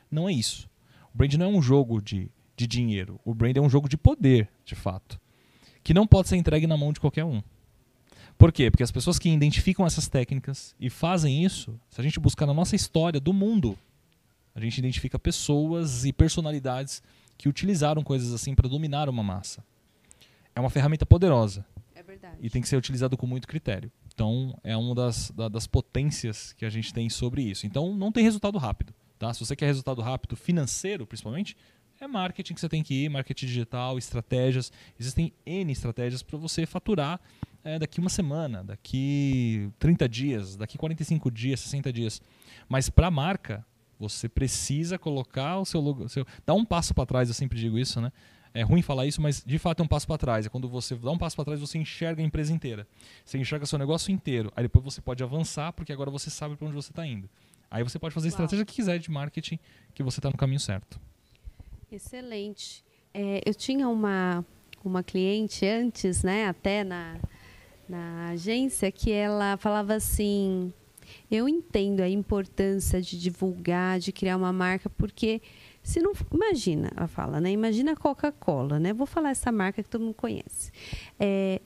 Não 0.09 0.29
é 0.29 0.33
isso. 0.33 0.71
O 1.13 1.19
brand 1.19 1.35
não 1.35 1.47
é 1.47 1.49
um 1.49 1.61
jogo 1.61 2.01
de, 2.01 2.31
de 2.57 2.69
dinheiro. 2.69 3.19
O 3.25 3.35
brand 3.35 3.57
é 3.57 3.61
um 3.61 3.69
jogo 3.69 3.89
de 3.89 3.97
poder, 3.97 4.49
de 4.65 4.77
fato. 4.77 5.21
Que 5.83 5.93
não 5.93 6.07
pode 6.07 6.29
ser 6.29 6.37
entregue 6.37 6.69
na 6.69 6.77
mão 6.77 6.93
de 6.93 7.01
qualquer 7.01 7.25
um. 7.25 7.43
Por 8.39 8.53
quê? 8.53 8.71
Porque 8.71 8.85
as 8.85 8.93
pessoas 8.93 9.19
que 9.19 9.29
identificam 9.29 9.85
essas 9.85 10.07
técnicas 10.07 10.77
e 10.79 10.89
fazem 10.89 11.45
isso, 11.45 11.79
se 11.91 12.01
a 12.01 12.05
gente 12.05 12.21
buscar 12.21 12.47
na 12.47 12.55
nossa 12.55 12.77
história 12.77 13.19
do 13.19 13.33
mundo, 13.33 13.77
a 14.55 14.61
gente 14.61 14.79
identifica 14.79 15.19
pessoas 15.19 16.05
e 16.05 16.13
personalidades 16.13 17.03
que 17.41 17.49
utilizaram 17.49 18.03
coisas 18.03 18.35
assim 18.35 18.55
para 18.55 18.69
dominar 18.69 19.09
uma 19.09 19.23
massa. 19.23 19.65
É 20.55 20.61
uma 20.61 20.69
ferramenta 20.69 21.07
poderosa 21.07 21.65
É 21.95 22.03
verdade. 22.03 22.37
e 22.39 22.51
tem 22.51 22.61
que 22.61 22.69
ser 22.69 22.77
utilizado 22.77 23.17
com 23.17 23.27
muito 23.27 23.49
critério. 23.49 23.91
Então, 24.15 24.55
é 24.63 24.77
uma 24.77 24.95
das, 24.95 25.31
da- 25.31 25.49
das 25.49 25.67
potências 25.67 26.53
que 26.53 26.67
a 26.67 26.69
gente 26.69 26.93
tem 26.93 27.09
sobre 27.09 27.41
isso. 27.43 27.67
Então, 27.67 27.95
não 27.97 28.13
tem 28.13 28.23
resultado 28.23 28.59
rápido. 28.59 28.93
Tá? 29.19 29.33
Se 29.33 29.41
você 29.41 29.57
quer 29.57 29.65
resultado 29.67 30.03
rápido, 30.03 30.37
financeiro 30.37 31.07
principalmente, 31.07 31.57
é 31.99 32.07
marketing 32.07 32.53
que 32.53 32.61
você 32.61 32.69
tem 32.69 32.83
que 32.83 32.93
ir, 33.05 33.09
marketing 33.09 33.47
digital, 33.47 33.97
estratégias. 33.97 34.71
Existem 34.99 35.33
N 35.47 35.73
estratégias 35.73 36.23
para 36.23 36.37
você 36.37 36.67
faturar 36.67 37.19
eh, 37.65 37.79
daqui 37.79 38.01
uma 38.01 38.11
semana, 38.11 38.63
daqui 38.63 39.71
30 39.79 40.07
dias, 40.07 40.57
daqui 40.57 40.77
45 40.77 41.31
dias, 41.31 41.61
60 41.61 41.91
dias. 41.91 42.21
Mas 42.69 42.91
para 42.91 43.07
a 43.07 43.11
marca, 43.11 43.65
você 44.01 44.31
precisa 44.31 44.99
colocar 44.99 45.59
o 45.59 45.65
seu 45.67 45.79
logo. 45.81 46.09
Seu, 46.09 46.27
dá 46.47 46.55
um 46.55 46.65
passo 46.65 46.95
para 46.95 47.05
trás, 47.05 47.29
eu 47.29 47.35
sempre 47.35 47.59
digo 47.59 47.79
isso, 47.79 48.01
né? 48.01 48.11
É 48.53 48.63
ruim 48.63 48.83
falar 48.83 49.07
isso, 49.07 49.21
mas 49.21 49.45
de 49.45 49.59
fato 49.59 49.81
é 49.81 49.85
um 49.85 49.87
passo 49.87 50.07
para 50.07 50.17
trás. 50.17 50.47
É 50.47 50.49
quando 50.49 50.69
você 50.69 50.97
dá 50.97 51.11
um 51.11 51.19
passo 51.19 51.37
para 51.37 51.45
trás, 51.45 51.61
você 51.61 51.79
enxerga 51.79 52.23
a 52.23 52.25
empresa 52.25 52.53
inteira. 52.53 52.89
Você 53.25 53.39
enxerga 53.39 53.67
seu 53.67 53.79
negócio 53.79 54.11
inteiro. 54.11 54.51
Aí 54.57 54.65
depois 54.65 54.85
você 54.85 55.01
pode 55.01 55.23
avançar, 55.23 55.73
porque 55.75 55.93
agora 55.93 56.11
você 56.11 56.31
sabe 56.31 56.57
para 56.57 56.67
onde 56.67 56.75
você 56.75 56.91
está 56.91 57.07
indo. 57.07 57.29
Aí 57.71 57.85
você 57.85 57.99
pode 57.99 58.15
fazer 58.15 58.29
a 58.29 58.31
estratégia 58.31 58.65
que 58.65 58.75
quiser 58.75 58.99
de 58.99 59.11
marketing, 59.11 59.59
que 59.95 60.03
você 60.03 60.19
está 60.19 60.31
no 60.31 60.37
caminho 60.37 60.59
certo. 60.59 60.99
Excelente. 61.93 62.83
É, 63.13 63.43
eu 63.45 63.55
tinha 63.55 63.87
uma, 63.89 64.45
uma 64.83 65.03
cliente 65.03 65.67
antes, 65.67 66.25
né, 66.25 66.47
até 66.49 66.83
na, 66.83 67.21
na 67.89 68.31
agência, 68.31 68.91
que 68.91 69.13
ela 69.13 69.57
falava 69.59 69.95
assim: 69.95 70.73
eu 71.31 71.49
entendo 71.49 72.01
a 72.01 72.09
importância 72.09 73.01
de 73.01 73.19
divulgar, 73.19 73.99
de 73.99 74.13
criar 74.13 74.37
uma 74.37 74.53
marca, 74.53 74.91
porque 74.91 75.41
se 75.83 76.01
não. 76.01 76.13
Imagina, 76.33 76.91
ela 76.97 77.07
fala, 77.07 77.41
né? 77.41 77.53
Imagina 77.53 77.93
a 77.93 77.97
Coca-Cola, 77.97 78.81
né? 78.81 78.93
Vou 78.93 79.07
falar 79.07 79.31
essa 79.31 79.53
marca 79.53 79.83
que 79.83 79.89
todo 79.89 80.03
mundo 80.03 80.15
conhece. 80.15 80.73
É, 81.19 81.61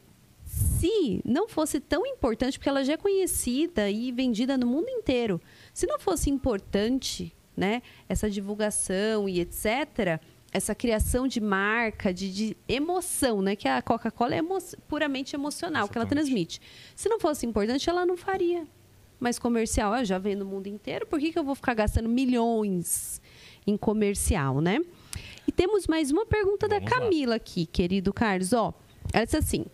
se 0.44 1.20
não 1.24 1.48
fosse 1.48 1.80
tão 1.80 2.06
importante, 2.06 2.58
porque 2.58 2.68
ela 2.68 2.84
já 2.84 2.92
é 2.92 2.96
conhecida 2.96 3.90
e 3.90 4.12
vendida 4.12 4.56
no 4.58 4.66
mundo 4.66 4.88
inteiro, 4.88 5.40
se 5.72 5.86
não 5.86 5.98
fosse 5.98 6.30
importante, 6.30 7.34
né, 7.56 7.82
essa 8.08 8.28
divulgação 8.28 9.28
e 9.28 9.40
etc., 9.40 10.20
essa 10.52 10.74
criação 10.74 11.26
de 11.26 11.40
marca, 11.40 12.14
de, 12.14 12.32
de 12.32 12.56
emoção, 12.68 13.42
né, 13.42 13.56
que 13.56 13.66
a 13.66 13.82
Coca-Cola 13.82 14.34
é 14.34 14.38
emo 14.38 14.56
puramente 14.86 15.34
emocional, 15.34 15.88
que 15.88 15.98
ela 15.98 16.04
Exatamente. 16.04 16.26
transmite. 16.26 16.60
Se 16.94 17.08
não 17.08 17.18
fosse 17.18 17.44
importante, 17.44 17.90
ela 17.90 18.06
não 18.06 18.16
faria 18.16 18.64
mais 19.24 19.38
comercial. 19.38 19.96
Eu 19.96 20.04
já 20.04 20.18
vendo 20.18 20.40
no 20.40 20.50
mundo 20.50 20.66
inteiro, 20.68 21.06
por 21.06 21.18
que, 21.18 21.32
que 21.32 21.38
eu 21.38 21.44
vou 21.44 21.54
ficar 21.54 21.74
gastando 21.74 22.08
milhões 22.08 23.20
em 23.66 23.76
comercial, 23.76 24.60
né? 24.60 24.78
E 25.48 25.50
temos 25.50 25.86
mais 25.86 26.10
uma 26.10 26.26
pergunta 26.26 26.68
da 26.68 26.76
Vamos 26.76 26.90
lá. 26.92 27.00
Camila 27.00 27.34
aqui, 27.36 27.66
querido 27.66 28.12
Carlos. 28.12 28.52
Ó, 28.52 28.72
ela 29.12 29.24
disse 29.24 29.38
assim: 29.38 29.64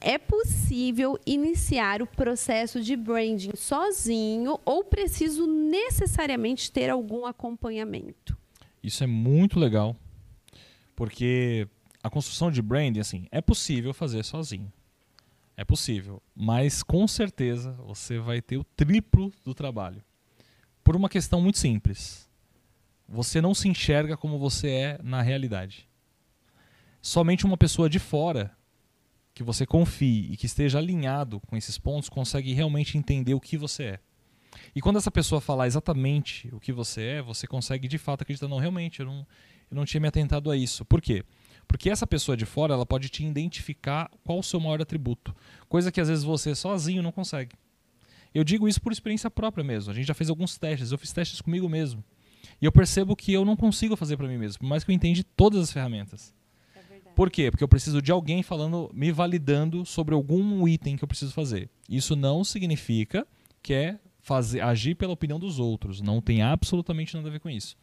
é 0.00 0.18
possível 0.18 1.18
iniciar 1.26 2.02
o 2.02 2.06
processo 2.06 2.80
de 2.80 2.94
branding 2.94 3.56
sozinho 3.56 4.58
ou 4.64 4.84
preciso 4.84 5.46
necessariamente 5.46 6.70
ter 6.70 6.90
algum 6.90 7.24
acompanhamento? 7.24 8.36
Isso 8.82 9.02
é 9.02 9.06
muito 9.06 9.58
legal, 9.58 9.96
porque 10.94 11.66
a 12.02 12.10
construção 12.10 12.50
de 12.50 12.62
branding, 12.62 13.00
assim, 13.00 13.26
é 13.32 13.40
possível 13.40 13.92
fazer 13.92 14.24
sozinho. 14.24 14.72
É 15.58 15.64
possível, 15.64 16.22
mas 16.36 16.84
com 16.84 17.08
certeza 17.08 17.72
você 17.84 18.16
vai 18.16 18.40
ter 18.40 18.56
o 18.58 18.62
triplo 18.62 19.32
do 19.44 19.52
trabalho. 19.52 20.00
Por 20.84 20.94
uma 20.94 21.08
questão 21.08 21.40
muito 21.40 21.58
simples. 21.58 22.30
Você 23.08 23.40
não 23.40 23.52
se 23.52 23.68
enxerga 23.68 24.16
como 24.16 24.38
você 24.38 24.70
é 24.70 25.00
na 25.02 25.20
realidade. 25.20 25.88
Somente 27.02 27.44
uma 27.44 27.56
pessoa 27.56 27.90
de 27.90 27.98
fora 27.98 28.56
que 29.34 29.42
você 29.42 29.66
confie 29.66 30.30
e 30.30 30.36
que 30.36 30.46
esteja 30.46 30.78
alinhado 30.78 31.40
com 31.40 31.56
esses 31.56 31.76
pontos 31.76 32.08
consegue 32.08 32.52
realmente 32.52 32.96
entender 32.96 33.34
o 33.34 33.40
que 33.40 33.56
você 33.56 33.82
é. 33.82 34.00
E 34.76 34.80
quando 34.80 34.98
essa 34.98 35.10
pessoa 35.10 35.40
falar 35.40 35.66
exatamente 35.66 36.48
o 36.54 36.60
que 36.60 36.72
você 36.72 37.02
é, 37.02 37.22
você 37.22 37.48
consegue 37.48 37.88
de 37.88 37.98
fato 37.98 38.22
acreditar, 38.22 38.46
não, 38.46 38.58
realmente, 38.58 39.00
eu 39.00 39.06
não, 39.06 39.26
eu 39.68 39.74
não 39.74 39.84
tinha 39.84 40.00
me 40.00 40.06
atentado 40.06 40.52
a 40.52 40.56
isso. 40.56 40.84
Por 40.84 41.02
quê? 41.02 41.24
Porque 41.68 41.90
essa 41.90 42.06
pessoa 42.06 42.34
de 42.34 42.46
fora, 42.46 42.72
ela 42.72 42.86
pode 42.86 43.10
te 43.10 43.22
identificar 43.24 44.10
qual 44.24 44.38
o 44.38 44.42
seu 44.42 44.58
maior 44.58 44.80
atributo. 44.80 45.36
Coisa 45.68 45.92
que 45.92 46.00
às 46.00 46.08
vezes 46.08 46.24
você 46.24 46.54
sozinho 46.54 47.02
não 47.02 47.12
consegue. 47.12 47.54
Eu 48.34 48.42
digo 48.42 48.66
isso 48.66 48.80
por 48.80 48.90
experiência 48.90 49.30
própria 49.30 49.62
mesmo. 49.62 49.92
A 49.92 49.94
gente 49.94 50.06
já 50.06 50.14
fez 50.14 50.30
alguns 50.30 50.56
testes, 50.56 50.90
eu 50.90 50.98
fiz 50.98 51.12
testes 51.12 51.42
comigo 51.42 51.68
mesmo. 51.68 52.02
E 52.60 52.64
eu 52.64 52.72
percebo 52.72 53.14
que 53.14 53.32
eu 53.32 53.44
não 53.44 53.54
consigo 53.54 53.96
fazer 53.96 54.16
para 54.16 54.26
mim 54.26 54.38
mesmo, 54.38 54.60
por 54.60 54.66
mais 54.66 54.82
que 54.82 54.90
eu 54.90 54.94
entenda 54.94 55.22
todas 55.36 55.60
as 55.60 55.70
ferramentas. 55.70 56.34
É. 56.74 57.10
Por 57.14 57.30
quê? 57.30 57.50
Porque 57.50 57.62
eu 57.62 57.68
preciso 57.68 58.00
de 58.00 58.10
alguém 58.10 58.42
falando, 58.42 58.90
me 58.94 59.12
validando 59.12 59.84
sobre 59.84 60.14
algum 60.14 60.66
item 60.66 60.96
que 60.96 61.04
eu 61.04 61.08
preciso 61.08 61.32
fazer. 61.32 61.68
Isso 61.88 62.16
não 62.16 62.42
significa 62.44 63.26
que 63.62 63.74
é 63.74 63.98
fazer, 64.28 64.60
agir 64.60 64.94
pela 64.94 65.14
opinião 65.14 65.38
dos 65.38 65.58
outros. 65.58 66.02
Não 66.02 66.20
tem 66.20 66.42
absolutamente 66.42 67.16
nada 67.16 67.28
a 67.28 67.32
ver 67.32 67.40
com 67.40 67.48
isso. 67.48 67.74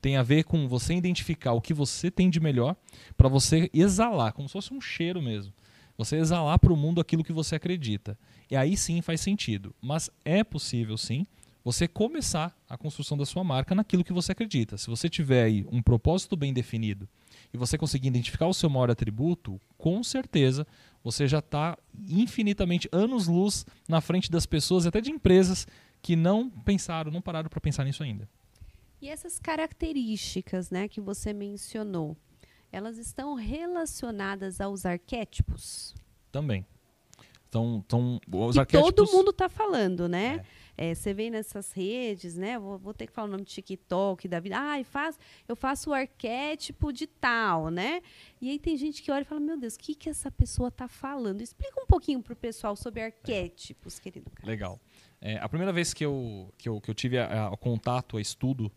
Tem 0.00 0.16
a 0.16 0.22
ver 0.22 0.42
com 0.42 0.66
você 0.66 0.94
identificar 0.94 1.52
o 1.52 1.60
que 1.60 1.72
você 1.72 2.10
tem 2.10 2.28
de 2.28 2.40
melhor 2.40 2.74
para 3.16 3.28
você 3.28 3.70
exalar, 3.72 4.32
como 4.32 4.48
se 4.48 4.52
fosse 4.52 4.74
um 4.74 4.80
cheiro 4.80 5.22
mesmo. 5.22 5.52
Você 5.96 6.16
exalar 6.16 6.58
para 6.58 6.72
o 6.72 6.76
mundo 6.76 7.00
aquilo 7.00 7.22
que 7.22 7.32
você 7.32 7.54
acredita. 7.54 8.18
E 8.50 8.56
aí 8.56 8.76
sim 8.76 9.00
faz 9.00 9.20
sentido. 9.20 9.72
Mas 9.80 10.10
é 10.24 10.42
possível 10.42 10.98
sim 10.98 11.24
você 11.64 11.86
começar 11.86 12.52
a 12.68 12.76
construção 12.76 13.16
da 13.16 13.24
sua 13.24 13.44
marca 13.44 13.72
naquilo 13.72 14.02
que 14.02 14.12
você 14.12 14.32
acredita. 14.32 14.76
Se 14.76 14.88
você 14.88 15.08
tiver 15.08 15.44
aí 15.44 15.64
um 15.70 15.80
propósito 15.80 16.36
bem 16.36 16.52
definido 16.52 17.08
e 17.54 17.56
você 17.56 17.78
conseguir 17.78 18.08
identificar 18.08 18.46
o 18.46 18.54
seu 18.54 18.68
maior 18.68 18.90
atributo, 18.90 19.60
com 19.78 20.02
certeza 20.02 20.66
você 21.04 21.26
já 21.28 21.38
está 21.38 21.76
infinitamente 22.08 22.88
anos-luz 22.90 23.66
na 23.88 24.00
frente 24.00 24.30
das 24.30 24.46
pessoas 24.46 24.84
e 24.84 24.88
até 24.88 25.00
de 25.00 25.10
empresas 25.10 25.66
que 26.02 26.16
não 26.16 26.50
pensaram, 26.50 27.10
não 27.10 27.22
pararam 27.22 27.48
para 27.48 27.60
pensar 27.60 27.84
nisso 27.84 28.02
ainda. 28.02 28.28
E 29.00 29.08
essas 29.08 29.38
características, 29.38 30.70
né, 30.70 30.88
que 30.88 31.00
você 31.00 31.32
mencionou, 31.32 32.16
elas 32.70 32.98
estão 32.98 33.34
relacionadas 33.34 34.60
aos 34.60 34.84
arquétipos? 34.84 35.94
Também. 36.30 36.66
Então, 37.48 37.84
então 37.84 38.20
os 38.32 38.54
que 38.54 38.60
arquétipos... 38.60 38.94
todo 38.94 39.12
mundo 39.12 39.30
está 39.30 39.48
falando, 39.48 40.08
né? 40.08 40.44
É, 40.76 40.94
você 40.94 41.12
vê 41.12 41.28
nessas 41.28 41.70
redes, 41.72 42.34
né? 42.34 42.58
Vou, 42.58 42.78
vou, 42.78 42.94
ter 42.94 43.06
que 43.06 43.12
falar 43.12 43.28
o 43.28 43.30
nome 43.30 43.44
de 43.44 43.52
TikTok, 43.52 44.26
da 44.26 44.40
vida. 44.40 44.56
Ah, 44.58 44.82
faz, 44.84 45.18
eu 45.46 45.54
faço 45.54 45.90
o 45.90 45.92
arquétipo 45.92 46.90
de 46.90 47.06
tal, 47.06 47.68
né? 47.68 48.00
E 48.40 48.48
aí 48.48 48.58
tem 48.58 48.74
gente 48.76 49.02
que 49.02 49.10
olha 49.10 49.20
e 49.20 49.24
fala, 49.26 49.40
meu 49.40 49.58
Deus, 49.58 49.74
o 49.74 49.78
que, 49.78 49.94
que 49.94 50.08
essa 50.08 50.30
pessoa 50.30 50.68
está 50.68 50.88
falando? 50.88 51.42
Explica 51.42 51.78
um 51.78 51.86
pouquinho 51.86 52.22
para 52.22 52.32
o 52.32 52.36
pessoal 52.36 52.74
sobre 52.74 53.02
arquétipos, 53.02 53.98
querido 53.98 54.30
Carlos. 54.30 54.48
Legal. 54.48 54.80
É, 55.24 55.38
a 55.38 55.48
primeira 55.48 55.72
vez 55.72 55.94
que 55.94 56.04
eu, 56.04 56.52
que 56.58 56.68
eu, 56.68 56.80
que 56.80 56.90
eu 56.90 56.94
tive 56.94 57.16
o 57.50 57.56
contato, 57.56 58.16
a 58.16 58.20
estudo 58.20 58.70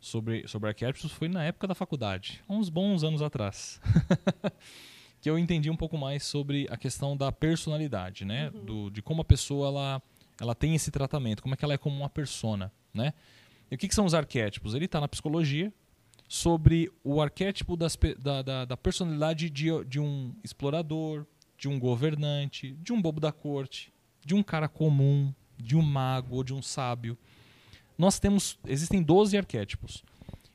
sobre, 0.00 0.48
sobre 0.48 0.70
arquétipos 0.70 1.12
foi 1.12 1.28
na 1.28 1.44
época 1.44 1.66
da 1.66 1.74
faculdade, 1.74 2.42
uns 2.48 2.70
bons 2.70 3.04
anos 3.04 3.20
atrás. 3.20 3.78
que 5.20 5.28
eu 5.28 5.38
entendi 5.38 5.70
um 5.70 5.76
pouco 5.76 5.98
mais 5.98 6.24
sobre 6.24 6.66
a 6.70 6.78
questão 6.78 7.14
da 7.14 7.30
personalidade, 7.30 8.24
né? 8.24 8.50
Uhum. 8.54 8.64
Do, 8.64 8.90
de 8.90 9.02
como 9.02 9.20
a 9.20 9.24
pessoa 9.24 9.68
ela, 9.68 10.02
ela 10.40 10.54
tem 10.54 10.74
esse 10.74 10.90
tratamento, 10.90 11.42
como 11.42 11.54
é 11.54 11.58
que 11.58 11.64
ela 11.64 11.74
é 11.74 11.78
como 11.78 11.94
uma 11.94 12.08
persona, 12.08 12.72
né? 12.92 13.12
E 13.70 13.74
o 13.74 13.78
que, 13.78 13.86
que 13.86 13.94
são 13.94 14.06
os 14.06 14.14
arquétipos? 14.14 14.74
Ele 14.74 14.86
está 14.86 14.98
na 14.98 15.06
psicologia 15.06 15.72
sobre 16.26 16.90
o 17.04 17.20
arquétipo 17.20 17.76
das, 17.76 17.98
da, 18.18 18.40
da, 18.40 18.64
da, 18.64 18.76
personalidade 18.76 19.50
de, 19.50 19.68
de 19.84 20.00
um 20.00 20.34
explorador, 20.42 21.26
de 21.58 21.68
um 21.68 21.78
governante, 21.78 22.72
de 22.80 22.92
um 22.92 23.00
bobo 23.00 23.20
da 23.20 23.30
corte, 23.30 23.92
de 24.24 24.34
um 24.34 24.42
cara 24.42 24.68
comum, 24.68 25.32
de 25.62 25.76
um 25.76 25.82
mago 25.82 26.36
ou 26.36 26.44
de 26.44 26.52
um 26.52 26.60
sábio. 26.60 27.16
Nós 27.96 28.18
temos, 28.18 28.58
existem 28.66 29.02
12 29.02 29.36
arquétipos. 29.36 30.02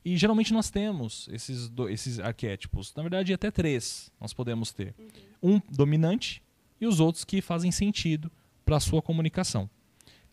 E 0.04 0.16
geralmente 0.16 0.52
nós 0.52 0.70
temos 0.70 1.28
esses, 1.32 1.68
do, 1.68 1.88
esses 1.88 2.18
arquétipos. 2.18 2.94
Na 2.94 3.02
verdade, 3.02 3.32
até 3.32 3.50
três 3.50 4.10
nós 4.20 4.32
podemos 4.32 4.72
ter. 4.72 4.94
Uhum. 5.42 5.56
Um 5.56 5.60
dominante 5.70 6.42
e 6.80 6.86
os 6.86 7.00
outros 7.00 7.24
que 7.24 7.40
fazem 7.40 7.70
sentido 7.70 8.30
para 8.64 8.76
a 8.76 8.80
sua 8.80 9.02
comunicação. 9.02 9.68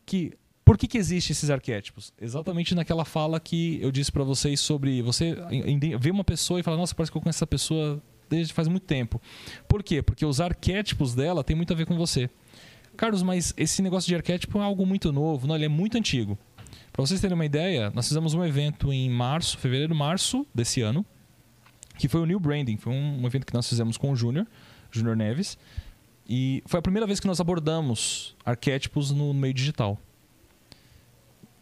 Que 0.05 0.38
por 0.65 0.79
que, 0.79 0.88
que 0.88 0.97
existem 0.97 1.31
esses 1.31 1.49
arquétipos? 1.51 2.11
Exatamente 2.19 2.73
naquela 2.73 3.05
fala 3.05 3.39
que 3.39 3.79
eu 3.81 3.91
disse 3.91 4.11
para 4.11 4.23
vocês 4.23 4.59
sobre 4.59 4.99
você 5.03 5.38
ver 5.99 6.09
uma 6.09 6.23
pessoa 6.23 6.59
e 6.59 6.63
falar, 6.63 6.75
nossa, 6.75 6.95
parece 6.95 7.11
que 7.11 7.17
eu 7.17 7.21
conheço 7.21 7.38
essa 7.38 7.47
pessoa 7.47 8.01
desde 8.27 8.51
faz 8.51 8.67
muito 8.67 8.83
tempo. 8.83 9.21
Por 9.67 9.83
quê? 9.83 10.01
Porque 10.01 10.25
os 10.25 10.41
arquétipos 10.41 11.13
dela 11.13 11.43
têm 11.43 11.55
muito 11.55 11.71
a 11.71 11.75
ver 11.75 11.85
com 11.85 11.95
você. 11.95 12.29
Carlos, 12.95 13.21
mas 13.21 13.53
esse 13.58 13.81
negócio 13.81 14.08
de 14.08 14.15
arquétipo 14.15 14.60
é 14.60 14.63
algo 14.63 14.86
muito 14.86 15.12
novo. 15.12 15.45
Não, 15.45 15.55
ele 15.55 15.65
é 15.65 15.69
muito 15.69 15.97
antigo. 15.97 16.38
Para 16.95 17.05
vocês 17.05 17.19
terem 17.19 17.36
uma 17.36 17.45
ideia, 17.45 17.91
nós 17.93 18.08
fizemos 18.08 18.34
um 18.34 18.41
evento 18.41 18.93
em 18.93 19.10
março, 19.10 19.58
fevereiro, 19.58 19.93
março 19.93 20.47
desse 20.55 20.79
ano, 20.79 21.05
que 21.97 22.08
foi 22.08 22.21
o 22.21 22.25
New 22.25 22.39
Branding. 22.39 22.77
Foi 22.77 22.93
um, 22.93 23.27
evento 23.27 23.45
que 23.45 23.53
nós 23.53 23.67
fizemos 23.67 23.97
com 23.97 24.12
o 24.12 24.15
Júnior, 24.15 24.47
Júnior 24.89 25.17
Neves. 25.17 25.58
E 26.25 26.63
foi 26.65 26.79
a 26.79 26.81
primeira 26.81 27.05
vez 27.05 27.19
que 27.19 27.27
nós 27.27 27.41
abordamos 27.41 28.34
arquétipos 28.45 29.12
no 29.12 29.34
meio 29.34 29.53
digital. 29.53 29.99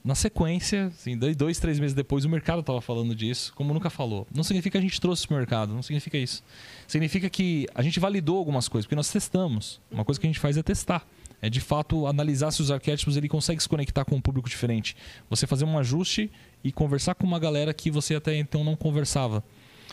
Na 0.04 0.13
sequência, 0.13 0.88
assim, 0.88 1.17
dois, 1.17 1.58
três 1.58 1.80
meses 1.80 1.96
depois, 1.96 2.26
o 2.26 2.30
mercado 2.30 2.60
estava 2.60 2.80
falando 2.80 3.15
disso, 3.15 3.54
como 3.56 3.74
nunca 3.74 3.89
falou. 3.89 4.28
Não 4.36 4.43
significa 4.43 4.74
que 4.74 4.78
a 4.78 4.88
gente 4.88 5.02
trouxe 5.02 5.26
para 5.26 5.34
o 5.34 5.38
mercado, 5.39 5.74
não 5.74 5.82
significa 5.82 6.15
isso. 6.15 6.43
Significa 6.88 7.28
que 7.28 7.65
a 7.74 7.82
gente 7.82 8.00
validou 8.00 8.38
algumas 8.38 8.67
coisas, 8.67 8.86
porque 8.86 8.96
nós 8.96 9.10
testamos. 9.10 9.82
Uma 9.89 10.06
coisa 10.06 10.22
que 10.22 10.28
a 10.28 10.30
gente 10.30 10.39
faz 10.39 10.58
é 10.58 10.62
testar 10.62 11.08
é 11.43 11.49
de 11.49 11.60
fato 11.60 12.08
analisar 12.08 12.51
se 12.51 12.62
os 12.62 12.71
arquétipos 12.71 13.17
ele 13.17 13.27
consegue 13.27 13.62
se 13.62 13.67
conectar 13.67 14.06
com 14.06 14.15
um 14.15 14.21
público 14.21 14.47
diferente. 14.47 14.95
Você 15.29 15.45
fazer 15.45 15.65
um 15.65 15.77
ajuste 15.77 16.32
e 16.63 16.71
conversar 16.71 17.15
com 17.15 17.27
uma 17.27 17.38
galera 17.38 17.73
que 17.73 17.91
você 17.91 18.15
até 18.15 18.38
então 18.38 18.63
não 18.63 18.77
conversava. 18.77 19.43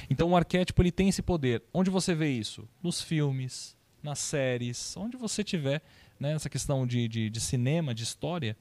Então 0.08 0.30
o 0.30 0.36
arquétipo 0.36 0.80
ele 0.80 0.92
tem 0.92 1.08
esse 1.08 1.22
poder. 1.22 1.60
Onde 1.74 1.90
você 1.90 2.14
vê 2.14 2.30
isso? 2.30 2.68
Nos 2.80 3.02
filmes, 3.02 3.76
nas 4.00 4.20
séries, 4.20 4.96
onde 4.96 5.16
você 5.16 5.42
tiver 5.42 5.82
né, 6.20 6.34
nessa 6.34 6.48
questão 6.48 6.86
de, 6.86 7.08
de, 7.08 7.28
de, 7.28 7.40
cinema, 7.40 7.92
de 7.92 8.04
história, 8.04 8.56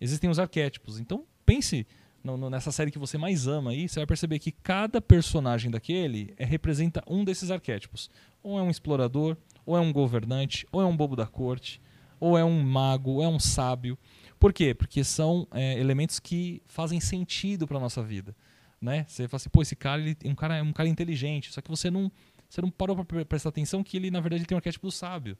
existem 0.00 0.28
os 0.28 0.40
arquétipos. 0.40 0.98
Então 0.98 1.24
pense 1.46 1.86
no, 2.24 2.36
no, 2.36 2.50
nessa 2.50 2.72
série 2.72 2.90
que 2.90 2.98
você 2.98 3.16
mais 3.16 3.46
ama 3.46 3.70
aí, 3.70 3.88
você 3.88 4.00
vai 4.00 4.06
perceber 4.06 4.40
que 4.40 4.50
cada 4.50 5.00
personagem 5.00 5.70
daquele 5.70 6.34
é, 6.36 6.44
representa 6.44 7.04
um 7.06 7.24
desses 7.24 7.52
arquétipos. 7.52 8.10
Ou 8.42 8.58
é 8.58 8.62
um 8.62 8.70
explorador, 8.70 9.36
ou 9.64 9.76
é 9.76 9.80
um 9.80 9.92
governante, 9.92 10.66
ou 10.72 10.82
é 10.82 10.84
um 10.84 10.96
bobo 10.96 11.14
da 11.14 11.24
corte, 11.24 11.80
ou 12.22 12.38
é 12.38 12.44
um 12.44 12.62
mago, 12.62 13.14
ou 13.14 13.22
é 13.24 13.26
um 13.26 13.40
sábio. 13.40 13.98
Por 14.38 14.52
quê? 14.52 14.72
Porque 14.72 15.02
são 15.02 15.44
é, 15.50 15.76
elementos 15.76 16.20
que 16.20 16.62
fazem 16.66 17.00
sentido 17.00 17.66
para 17.66 17.80
nossa 17.80 18.00
vida. 18.00 18.32
Né? 18.80 19.04
Você 19.08 19.26
fala 19.26 19.38
assim, 19.38 19.50
pô, 19.50 19.60
esse 19.60 19.74
cara, 19.74 20.00
ele, 20.00 20.16
um 20.24 20.34
cara 20.34 20.56
é 20.56 20.62
um 20.62 20.72
cara 20.72 20.88
inteligente, 20.88 21.52
só 21.52 21.60
que 21.60 21.68
você 21.68 21.90
não, 21.90 22.10
você 22.48 22.62
não 22.62 22.70
parou 22.70 23.04
para 23.04 23.24
prestar 23.24 23.48
atenção 23.48 23.82
que 23.82 23.96
ele, 23.96 24.08
na 24.08 24.20
verdade, 24.20 24.46
tem 24.46 24.54
um 24.54 24.58
arquétipo 24.58 24.86
do 24.86 24.92
sábio. 24.92 25.36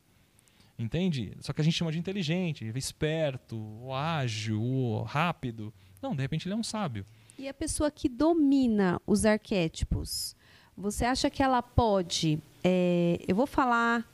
Entende? 0.77 1.37
Só 1.41 1.53
que 1.53 1.61
a 1.61 1.65
gente 1.65 1.75
chama 1.75 1.93
de 1.93 2.01
inteligente, 2.01 2.65
esperto, 2.75 3.93
ágil, 3.93 5.05
rápido. 5.07 5.73
Não, 6.01 6.17
de 6.17 6.23
repente 6.23 6.49
ele 6.49 6.55
é 6.55 6.57
um 6.57 6.65
sábio. 6.65 7.07
E 7.39 7.47
a 7.47 7.55
pessoa 7.55 7.93
que 7.93 8.09
domina 8.09 9.01
os 9.07 9.25
arquétipos, 9.25 10.35
você 10.77 11.05
acha 11.05 11.31
que 11.31 11.45
ela 11.45 11.63
pode, 11.63 12.41
é, 12.65 13.21
eu 13.29 13.37
vou 13.37 13.47
falar, 13.47 14.05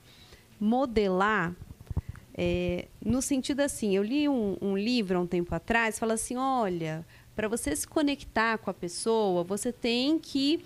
modelar 0.60 1.54
é, 2.40 2.86
no 3.04 3.20
sentido 3.20 3.58
assim, 3.58 3.96
eu 3.96 4.02
li 4.04 4.28
um, 4.28 4.56
um 4.62 4.78
livro 4.78 5.18
há 5.18 5.20
um 5.20 5.26
tempo 5.26 5.52
atrás, 5.52 5.98
fala 5.98 6.14
assim, 6.14 6.36
olha, 6.36 7.04
para 7.34 7.48
você 7.48 7.74
se 7.74 7.84
conectar 7.84 8.58
com 8.58 8.70
a 8.70 8.74
pessoa, 8.74 9.42
você 9.42 9.72
tem 9.72 10.20
que 10.20 10.64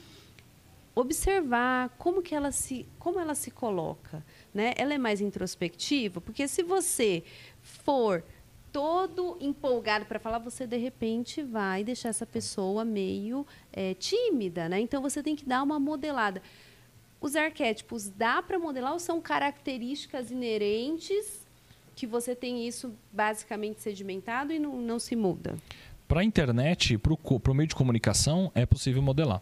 observar 0.95 1.89
como 1.97 2.21
que 2.21 2.35
ela 2.35 2.53
se, 2.53 2.87
como 2.99 3.19
ela 3.19 3.35
se 3.35 3.51
coloca, 3.51 4.23
né? 4.53 4.75
Ela 4.77 4.93
é 4.93 4.99
mais 4.99 5.23
introspectiva, 5.23 6.21
porque 6.21 6.47
se 6.47 6.63
você 6.63 7.25
for 7.63 8.23
todo 8.71 9.39
empolgado 9.41 10.05
para 10.05 10.19
falar, 10.19 10.41
você 10.41 10.67
de 10.67 10.77
repente 10.77 11.43
vai 11.43 11.83
deixar 11.83 12.11
essa 12.11 12.27
pessoa 12.27 12.85
meio 12.85 13.47
é, 13.73 13.95
tímida, 13.95 14.69
né? 14.69 14.79
Então 14.79 15.01
você 15.01 15.23
tem 15.23 15.35
que 15.35 15.47
dar 15.47 15.63
uma 15.63 15.81
modelada. 15.81 16.43
Os 17.19 17.35
arquétipos 17.35 18.11
dá 18.11 18.43
para 18.43 18.59
modelar 18.59 18.93
ou 18.93 18.99
são 18.99 19.23
características 19.23 20.31
inerentes 20.31 21.42
que 21.95 22.07
você 22.07 22.35
tem 22.35 22.67
isso 22.67 22.95
basicamente 23.13 23.81
sedimentado 23.81 24.53
e 24.53 24.59
não, 24.59 24.81
não 24.81 24.99
se 24.99 25.15
muda? 25.17 25.57
Para 26.09 26.21
a 26.21 26.25
internet, 26.25 26.99
para 26.99 27.13
o 27.15 27.55
meio 27.55 27.69
de 27.69 27.75
comunicação, 27.75 28.51
é 28.55 28.67
possível 28.67 29.01
modelar. 29.01 29.41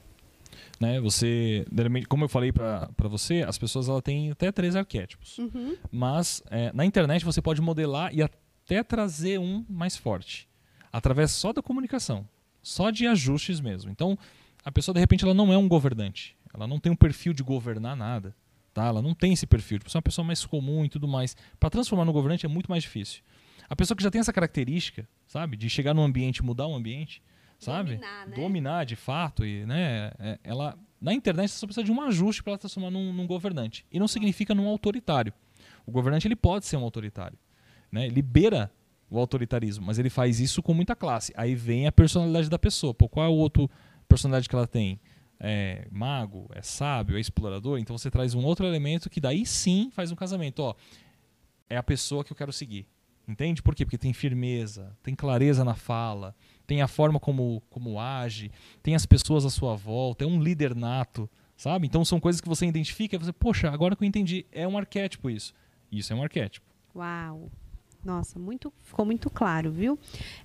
Né? 0.79 1.01
Você, 1.01 1.67
como 2.09 2.25
eu 2.25 2.29
falei 2.29 2.53
para 2.53 2.89
você, 3.09 3.43
as 3.43 3.59
pessoas 3.59 3.89
ela 3.89 4.01
têm 4.01 4.31
até 4.31 4.51
três 4.51 4.75
arquétipos. 4.75 5.39
Uhum. 5.39 5.77
Mas 5.91 6.43
é, 6.51 6.73
na 6.73 6.85
internet 6.85 7.25
você 7.25 7.43
pode 7.43 7.61
modelar 7.61 8.15
e 8.15 8.23
até 8.23 8.83
trazer 8.83 9.39
um 9.39 9.65
mais 9.69 9.97
forte. 9.97 10.49
Através 10.93 11.33
só 11.33 11.53
da 11.53 11.63
comunicação. 11.63 12.27
Só 12.63 12.91
de 12.91 13.07
ajustes 13.07 13.61
mesmo. 13.61 13.91
Então, 13.91 14.19
a 14.65 14.73
pessoa, 14.73 14.95
de 14.95 15.01
repente, 15.01 15.25
ela 15.25 15.35
não 15.35 15.53
é 15.53 15.59
um 15.59 15.69
governante. 15.69 16.37
Ela 16.53 16.67
não 16.67 16.81
tem 16.81 16.91
um 16.91 16.97
perfil 16.97 17.33
de 17.33 17.43
governar 17.43 17.97
nada. 17.97 18.35
Tá? 18.73 18.87
Ela 18.87 19.03
não 19.03 19.15
tem 19.15 19.33
esse 19.33 19.47
perfil, 19.47 19.79
tipo, 19.79 19.91
é 19.91 19.97
uma 19.97 20.03
pessoa 20.03 20.25
mais 20.25 20.45
comum 20.47 20.85
e 20.85 20.89
tudo 20.89 21.09
mais. 21.09 21.37
Para 21.59 21.71
transformar 21.71 22.05
no 22.05 22.13
governante 22.13 22.47
é 22.47 22.49
muito 22.49 22.71
mais 22.71 22.83
difícil. 22.83 23.23
A 23.69 23.77
pessoa 23.77 23.97
que 23.97 24.03
já 24.03 24.11
tem 24.11 24.21
essa 24.21 24.33
característica, 24.33 25.09
sabe, 25.27 25.57
de 25.57 25.69
chegar 25.69 25.95
no 25.95 26.03
ambiente, 26.03 26.43
mudar 26.43 26.67
o 26.67 26.75
ambiente, 26.75 27.23
sabe, 27.59 27.95
dominar, 27.95 28.27
né? 28.27 28.37
dominar 28.37 28.85
de 28.85 28.97
fato 28.97 29.45
e, 29.45 29.65
né, 29.67 30.13
é, 30.19 30.39
ela 30.43 30.77
na 31.01 31.15
internet 31.15 31.51
você 31.51 31.59
só 31.59 31.67
precisa 31.67 31.85
de 31.85 31.93
um 31.93 32.01
ajuste 32.03 32.43
para 32.43 32.53
ela 32.53 32.59
transformar 32.59 32.91
num, 32.91 33.13
num, 33.13 33.27
governante. 33.27 33.87
E 33.91 33.99
não 33.99 34.07
significa 34.07 34.55
num 34.55 34.69
autoritário. 34.69 35.33
O 35.87 35.91
governante 35.91 36.27
ele 36.27 36.37
pode 36.37 36.67
ser 36.67 36.77
um 36.77 36.85
autoritário, 36.85 37.39
né? 37.91 38.09
Libera 38.09 38.71
o 39.09 39.19
autoritarismo, 39.19 39.87
mas 39.87 39.99
ele 39.99 40.11
faz 40.11 40.39
isso 40.39 40.63
com 40.63 40.75
muita 40.75 40.95
classe. 40.95 41.33
Aí 41.37 41.55
vem 41.55 41.87
a 41.87 41.93
personalidade 41.93 42.49
da 42.49 42.59
pessoa. 42.59 42.95
Pô, 42.95 43.09
qual 43.09 43.27
é 43.27 43.29
o 43.29 43.33
outro 43.33 43.69
personalidade 44.09 44.49
que 44.49 44.55
ela 44.55 44.67
tem? 44.67 45.01
É 45.41 45.89
mago, 45.91 46.49
é 46.55 46.61
sábio, 46.61 47.17
é 47.17 47.21
explorador, 47.21 47.79
então 47.79 47.97
você 47.97 48.11
traz 48.11 48.35
um 48.35 48.45
outro 48.45 48.67
elemento 48.67 49.09
que 49.09 49.21
daí 49.21 49.47
sim 49.47 49.91
faz 49.91 50.13
um 50.13 50.15
casamento. 50.15 50.61
Ó, 50.61 50.75
é 51.69 51.77
a 51.77 51.83
pessoa 51.83 52.23
que 52.23 52.33
eu 52.33 52.37
quero 52.37 52.53
seguir. 52.53 52.87
Entende? 53.27 53.63
Por 53.63 53.75
quê? 53.75 53.85
Porque 53.85 53.99
tem 53.99 54.13
firmeza, 54.13 54.97
tem 55.03 55.15
clareza 55.15 55.65
na 55.65 55.75
fala, 55.75 56.35
tem 56.67 56.83
a 56.83 56.89
forma 56.89 57.21
como, 57.21 57.63
como 57.71 57.99
age, 57.99 58.51
tem 58.83 58.95
as 58.95 59.07
pessoas 59.07 59.45
à 59.45 59.51
sua 59.51 59.77
volta, 59.77 60.25
é 60.25 60.27
um 60.27 60.43
líder 60.43 60.75
nato, 60.75 61.31
sabe? 61.57 61.87
Então 61.87 62.05
são 62.05 62.19
coisas 62.19 62.41
que 62.41 62.49
você 62.49 62.67
identifica 62.67 63.15
e 63.15 63.19
você, 63.19 63.33
poxa, 63.33 63.71
agora 63.71 63.95
que 63.95 64.03
eu 64.03 64.09
entendi, 64.09 64.45
é 64.51 64.67
um 64.67 64.77
arquétipo 64.77 65.31
isso. 65.31 65.55
Isso 65.93 66.13
é 66.13 66.17
um 66.17 66.23
arquétipo. 66.23 66.67
Uau! 66.95 67.51
Nossa, 68.05 68.39
muito, 68.39 68.73
ficou 68.83 69.05
muito 69.05 69.29
claro, 69.29 69.71
viu? 69.71 69.99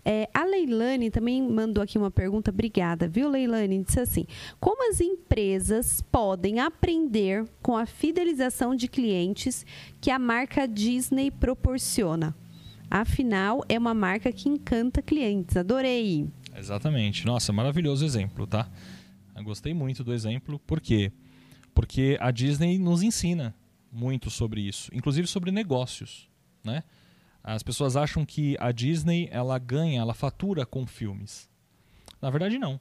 É, 0.03 0.29
a 0.33 0.43
Leilane 0.43 1.09
também 1.09 1.41
mandou 1.41 1.81
aqui 1.81 1.97
uma 1.97 2.11
pergunta, 2.11 2.51
obrigada, 2.51 3.07
viu, 3.07 3.29
Leilane? 3.29 3.81
Disse 3.83 3.99
assim: 3.99 4.27
como 4.59 4.89
as 4.89 4.99
empresas 4.99 6.01
podem 6.01 6.59
aprender 6.59 7.45
com 7.61 7.77
a 7.77 7.85
fidelização 7.85 8.75
de 8.75 8.89
clientes 8.89 9.65
que 10.01 10.11
a 10.11 10.19
marca 10.19 10.67
Disney 10.67 11.31
proporciona? 11.31 12.35
Afinal, 12.91 13.63
é 13.69 13.79
uma 13.79 13.93
marca 13.93 14.31
que 14.31 14.49
encanta 14.49 15.01
clientes. 15.01 15.55
Adorei. 15.57 16.27
Exatamente. 16.55 17.25
Nossa, 17.25 17.51
maravilhoso 17.51 18.05
exemplo, 18.05 18.45
tá? 18.45 18.69
Eu 19.35 19.43
gostei 19.43 19.73
muito 19.73 20.03
do 20.03 20.13
exemplo. 20.13 20.59
Por 20.59 20.79
quê? 20.79 21.11
Porque 21.73 22.17
a 22.21 22.31
Disney 22.31 22.77
nos 22.77 23.01
ensina 23.01 23.55
muito 23.91 24.29
sobre 24.29 24.61
isso, 24.61 24.89
inclusive 24.93 25.27
sobre 25.27 25.51
negócios, 25.51 26.29
né? 26.63 26.83
As 27.47 27.61
pessoas 27.61 27.95
acham 27.95 28.25
que 28.25 28.57
a 28.59 28.71
Disney 28.71 29.29
ela 29.31 29.59
ganha, 29.59 30.01
ela 30.01 30.15
fatura 30.15 30.65
com 30.65 30.87
filmes. 30.87 31.47
Na 32.19 32.31
verdade, 32.31 32.57
não. 32.57 32.79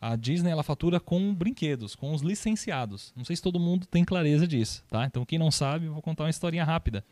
A 0.00 0.14
Disney 0.14 0.52
ela 0.52 0.62
fatura 0.62 1.00
com 1.00 1.34
brinquedos, 1.34 1.96
com 1.96 2.14
os 2.14 2.22
licenciados. 2.22 3.12
Não 3.16 3.24
sei 3.24 3.34
se 3.34 3.42
todo 3.42 3.58
mundo 3.58 3.84
tem 3.84 4.04
clareza 4.04 4.46
disso, 4.46 4.84
tá? 4.88 5.04
Então 5.06 5.24
quem 5.24 5.40
não 5.40 5.50
sabe, 5.50 5.86
eu 5.86 5.92
vou 5.92 6.00
contar 6.00 6.22
uma 6.22 6.30
historinha 6.30 6.62
rápida. 6.62 7.04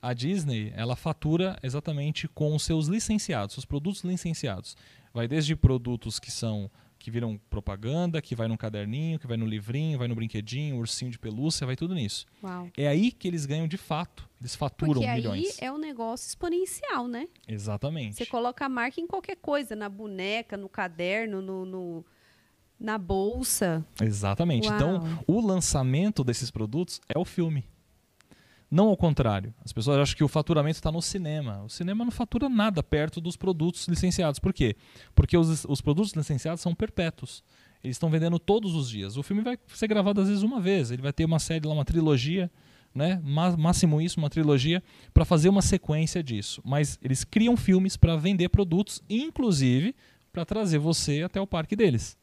A 0.00 0.14
Disney 0.14 0.72
ela 0.74 0.96
fatura 0.96 1.58
exatamente 1.62 2.26
com 2.26 2.54
os 2.54 2.62
seus 2.62 2.86
licenciados, 2.86 3.52
seus 3.52 3.66
produtos 3.66 4.02
licenciados. 4.02 4.74
Vai 5.12 5.28
desde 5.28 5.54
produtos 5.54 6.18
que 6.18 6.30
são 6.30 6.70
que 6.98 7.10
viram 7.10 7.38
propaganda, 7.48 8.20
que 8.20 8.34
vai 8.34 8.48
no 8.48 8.58
caderninho, 8.58 9.18
que 9.18 9.26
vai 9.26 9.36
no 9.36 9.46
livrinho, 9.46 9.98
vai 9.98 10.08
no 10.08 10.14
brinquedinho, 10.14 10.76
ursinho 10.76 11.10
de 11.10 11.18
pelúcia, 11.18 11.66
vai 11.66 11.76
tudo 11.76 11.94
nisso. 11.94 12.26
Uau. 12.42 12.68
É 12.76 12.88
aí 12.88 13.12
que 13.12 13.28
eles 13.28 13.46
ganham 13.46 13.68
de 13.68 13.76
fato. 13.76 14.28
Eles 14.40 14.54
faturam 14.54 14.94
Porque 14.94 15.10
milhões. 15.12 15.58
aí 15.60 15.66
é 15.66 15.72
um 15.72 15.78
negócio 15.78 16.26
exponencial, 16.28 17.06
né? 17.08 17.28
Exatamente. 17.46 18.16
Você 18.16 18.26
coloca 18.26 18.64
a 18.64 18.68
marca 18.68 19.00
em 19.00 19.06
qualquer 19.06 19.36
coisa, 19.36 19.76
na 19.76 19.88
boneca, 19.88 20.56
no 20.56 20.68
caderno, 20.68 21.40
no, 21.40 21.64
no- 21.64 22.04
na 22.78 22.96
bolsa. 22.98 23.84
Exatamente. 24.00 24.68
Então, 24.68 24.98
Uau. 25.02 25.24
o 25.26 25.40
lançamento 25.46 26.22
desses 26.22 26.50
produtos 26.50 27.00
é 27.08 27.18
o 27.18 27.24
filme. 27.24 27.64
Não 28.70 28.88
ao 28.88 28.96
contrário. 28.96 29.54
As 29.64 29.72
pessoas 29.72 29.98
acham 29.98 30.16
que 30.16 30.24
o 30.24 30.28
faturamento 30.28 30.76
está 30.76 30.92
no 30.92 31.00
cinema. 31.00 31.62
O 31.64 31.68
cinema 31.68 32.04
não 32.04 32.12
fatura 32.12 32.48
nada 32.48 32.82
perto 32.82 33.20
dos 33.20 33.36
produtos 33.36 33.88
licenciados. 33.88 34.38
Por 34.38 34.52
quê? 34.52 34.76
Porque 35.14 35.36
os, 35.36 35.64
os 35.64 35.80
produtos 35.80 36.12
licenciados 36.12 36.60
são 36.60 36.74
perpétuos. 36.74 37.42
Eles 37.82 37.96
estão 37.96 38.10
vendendo 38.10 38.38
todos 38.38 38.74
os 38.74 38.90
dias. 38.90 39.16
O 39.16 39.22
filme 39.22 39.42
vai 39.42 39.58
ser 39.68 39.86
gravado 39.86 40.20
às 40.20 40.28
vezes 40.28 40.42
uma 40.42 40.60
vez. 40.60 40.90
Ele 40.90 41.00
vai 41.00 41.12
ter 41.12 41.24
uma 41.24 41.38
série 41.38 41.66
lá, 41.66 41.72
uma 41.72 41.84
trilogia, 41.84 42.50
né? 42.94 43.20
Máximo 43.56 44.00
isso, 44.00 44.18
uma 44.18 44.28
trilogia, 44.28 44.82
para 45.14 45.24
fazer 45.24 45.48
uma 45.48 45.62
sequência 45.62 46.22
disso. 46.22 46.60
Mas 46.64 46.98
eles 47.02 47.24
criam 47.24 47.56
filmes 47.56 47.96
para 47.96 48.16
vender 48.16 48.50
produtos, 48.50 49.02
inclusive 49.08 49.94
para 50.30 50.44
trazer 50.44 50.78
você 50.78 51.22
até 51.22 51.40
o 51.40 51.46
parque 51.46 51.74
deles. 51.74 52.18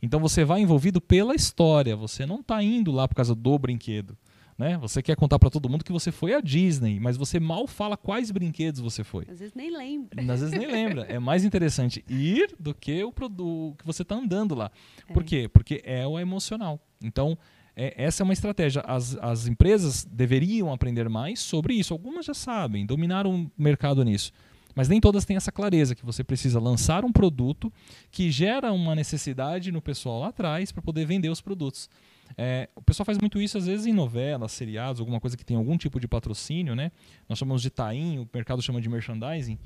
Então 0.00 0.20
você 0.20 0.44
vai 0.44 0.60
envolvido 0.60 1.00
pela 1.00 1.34
história, 1.34 1.96
você 1.96 2.24
não 2.24 2.40
está 2.40 2.62
indo 2.62 2.92
lá 2.92 3.08
por 3.08 3.16
causa 3.16 3.34
do 3.34 3.58
brinquedo. 3.58 4.16
Né? 4.58 4.76
Você 4.78 5.00
quer 5.00 5.14
contar 5.14 5.38
para 5.38 5.48
todo 5.50 5.68
mundo 5.68 5.84
que 5.84 5.92
você 5.92 6.10
foi 6.10 6.34
à 6.34 6.40
Disney, 6.40 6.98
mas 6.98 7.16
você 7.16 7.38
mal 7.38 7.68
fala 7.68 7.96
quais 7.96 8.32
brinquedos 8.32 8.80
você 8.80 9.04
foi. 9.04 9.24
Às 9.30 9.38
vezes 9.38 9.54
nem 9.54 9.70
lembra. 9.70 10.20
Às 10.34 10.40
vezes 10.40 10.50
nem 10.50 10.66
lembra. 10.66 11.02
É 11.02 11.20
mais 11.20 11.44
interessante 11.44 12.04
ir 12.08 12.56
do 12.58 12.74
que 12.74 13.04
o 13.04 13.12
produto 13.12 13.76
que 13.78 13.86
você 13.86 14.02
está 14.02 14.16
andando 14.16 14.56
lá. 14.56 14.70
Por 15.14 15.22
É. 15.22 15.24
quê? 15.26 15.48
Porque 15.48 15.80
é 15.84 16.04
o 16.04 16.18
emocional. 16.18 16.80
Então, 17.00 17.38
é- 17.76 17.94
essa 17.96 18.20
é 18.20 18.24
uma 18.24 18.32
estratégia. 18.32 18.80
As, 18.84 19.16
as 19.18 19.46
empresas 19.46 20.04
deveriam 20.04 20.72
aprender 20.72 21.08
mais 21.08 21.38
sobre 21.38 21.74
isso. 21.74 21.94
Algumas 21.94 22.26
já 22.26 22.34
sabem, 22.34 22.84
dominaram 22.84 23.32
o 23.44 23.50
mercado 23.56 24.04
nisso. 24.04 24.32
Mas 24.74 24.88
nem 24.88 25.00
todas 25.00 25.24
têm 25.24 25.36
essa 25.36 25.52
clareza 25.52 25.94
que 25.94 26.04
você 26.04 26.24
precisa 26.24 26.58
lançar 26.58 27.04
um 27.04 27.12
produto 27.12 27.72
que 28.10 28.28
gera 28.28 28.72
uma 28.72 28.96
necessidade 28.96 29.70
no 29.70 29.80
pessoal 29.80 30.18
lá 30.20 30.28
atrás 30.28 30.72
para 30.72 30.82
poder 30.82 31.04
vender 31.06 31.28
os 31.28 31.40
produtos. 31.40 31.88
É, 32.36 32.68
o 32.74 32.82
pessoal 32.82 33.04
faz 33.04 33.18
muito 33.18 33.40
isso 33.40 33.58
às 33.58 33.66
vezes 33.66 33.86
em 33.86 33.92
novelas, 33.92 34.52
seriados, 34.52 35.00
alguma 35.00 35.20
coisa 35.20 35.36
que 35.36 35.44
tem 35.44 35.56
algum 35.56 35.76
tipo 35.76 35.98
de 35.98 36.06
patrocínio, 36.06 36.74
né? 36.74 36.92
Nós 37.28 37.38
chamamos 37.38 37.62
de 37.62 37.70
tain, 37.70 38.18
o 38.18 38.28
mercado 38.32 38.62
chama 38.62 38.80
de 38.80 38.88
merchandising, 38.88 39.58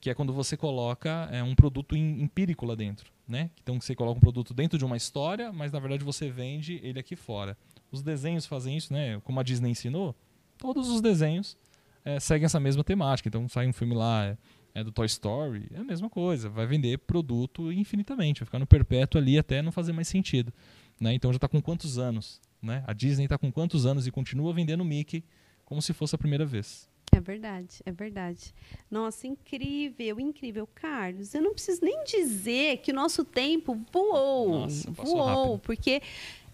que 0.00 0.10
é 0.10 0.14
quando 0.14 0.32
você 0.32 0.56
coloca 0.56 1.28
é, 1.32 1.42
um 1.42 1.54
produto 1.54 1.96
em- 1.96 2.22
empírico 2.22 2.66
lá 2.66 2.74
dentro, 2.74 3.10
né? 3.26 3.50
Então 3.62 3.80
você 3.80 3.94
coloca 3.94 4.18
um 4.18 4.20
produto 4.20 4.52
dentro 4.52 4.78
de 4.78 4.84
uma 4.84 4.96
história, 4.96 5.52
mas 5.52 5.72
na 5.72 5.78
verdade 5.80 6.04
você 6.04 6.30
vende 6.30 6.78
ele 6.82 6.98
aqui 7.00 7.16
fora. 7.16 7.56
Os 7.90 8.02
desenhos 8.02 8.46
fazem 8.46 8.76
isso, 8.76 8.92
né? 8.92 9.20
Como 9.24 9.40
a 9.40 9.42
Disney 9.42 9.70
ensinou, 9.70 10.14
todos 10.58 10.88
os 10.88 11.00
desenhos 11.00 11.56
é, 12.04 12.20
seguem 12.20 12.44
essa 12.44 12.60
mesma 12.60 12.84
temática. 12.84 13.28
Então 13.28 13.48
sai 13.48 13.66
um 13.66 13.72
filme 13.72 13.94
lá 13.94 14.26
é, 14.26 14.36
é 14.74 14.84
do 14.84 14.92
Toy 14.92 15.06
Story, 15.06 15.68
é 15.72 15.78
a 15.78 15.84
mesma 15.84 16.10
coisa, 16.10 16.48
vai 16.48 16.66
vender 16.66 16.98
produto 16.98 17.72
infinitamente, 17.72 18.40
vai 18.40 18.44
ficar 18.46 18.58
no 18.58 18.66
perpétuo 18.66 19.20
ali 19.20 19.38
até 19.38 19.62
não 19.62 19.72
fazer 19.72 19.92
mais 19.92 20.06
sentido. 20.08 20.52
Né? 21.00 21.14
Então 21.14 21.32
já 21.32 21.36
está 21.36 21.48
com 21.48 21.60
quantos 21.60 21.98
anos? 21.98 22.40
Né? 22.62 22.82
A 22.86 22.92
Disney 22.92 23.24
está 23.24 23.36
com 23.36 23.52
quantos 23.52 23.84
anos 23.84 24.06
e 24.06 24.10
continua 24.10 24.52
vendendo 24.52 24.84
Mickey 24.84 25.24
como 25.64 25.82
se 25.82 25.92
fosse 25.92 26.14
a 26.14 26.18
primeira 26.18 26.44
vez. 26.44 26.88
É 27.12 27.20
verdade, 27.20 27.80
é 27.86 27.92
verdade. 27.92 28.52
Nossa, 28.90 29.26
incrível, 29.26 30.18
incrível. 30.18 30.68
Carlos, 30.74 31.34
eu 31.34 31.42
não 31.42 31.52
preciso 31.52 31.84
nem 31.84 32.02
dizer 32.04 32.78
que 32.78 32.90
o 32.90 32.94
nosso 32.94 33.24
tempo 33.24 33.80
voou. 33.92 34.60
Nossa, 34.60 34.90
voou, 34.90 35.52
rápido. 35.52 35.58
porque 35.60 36.02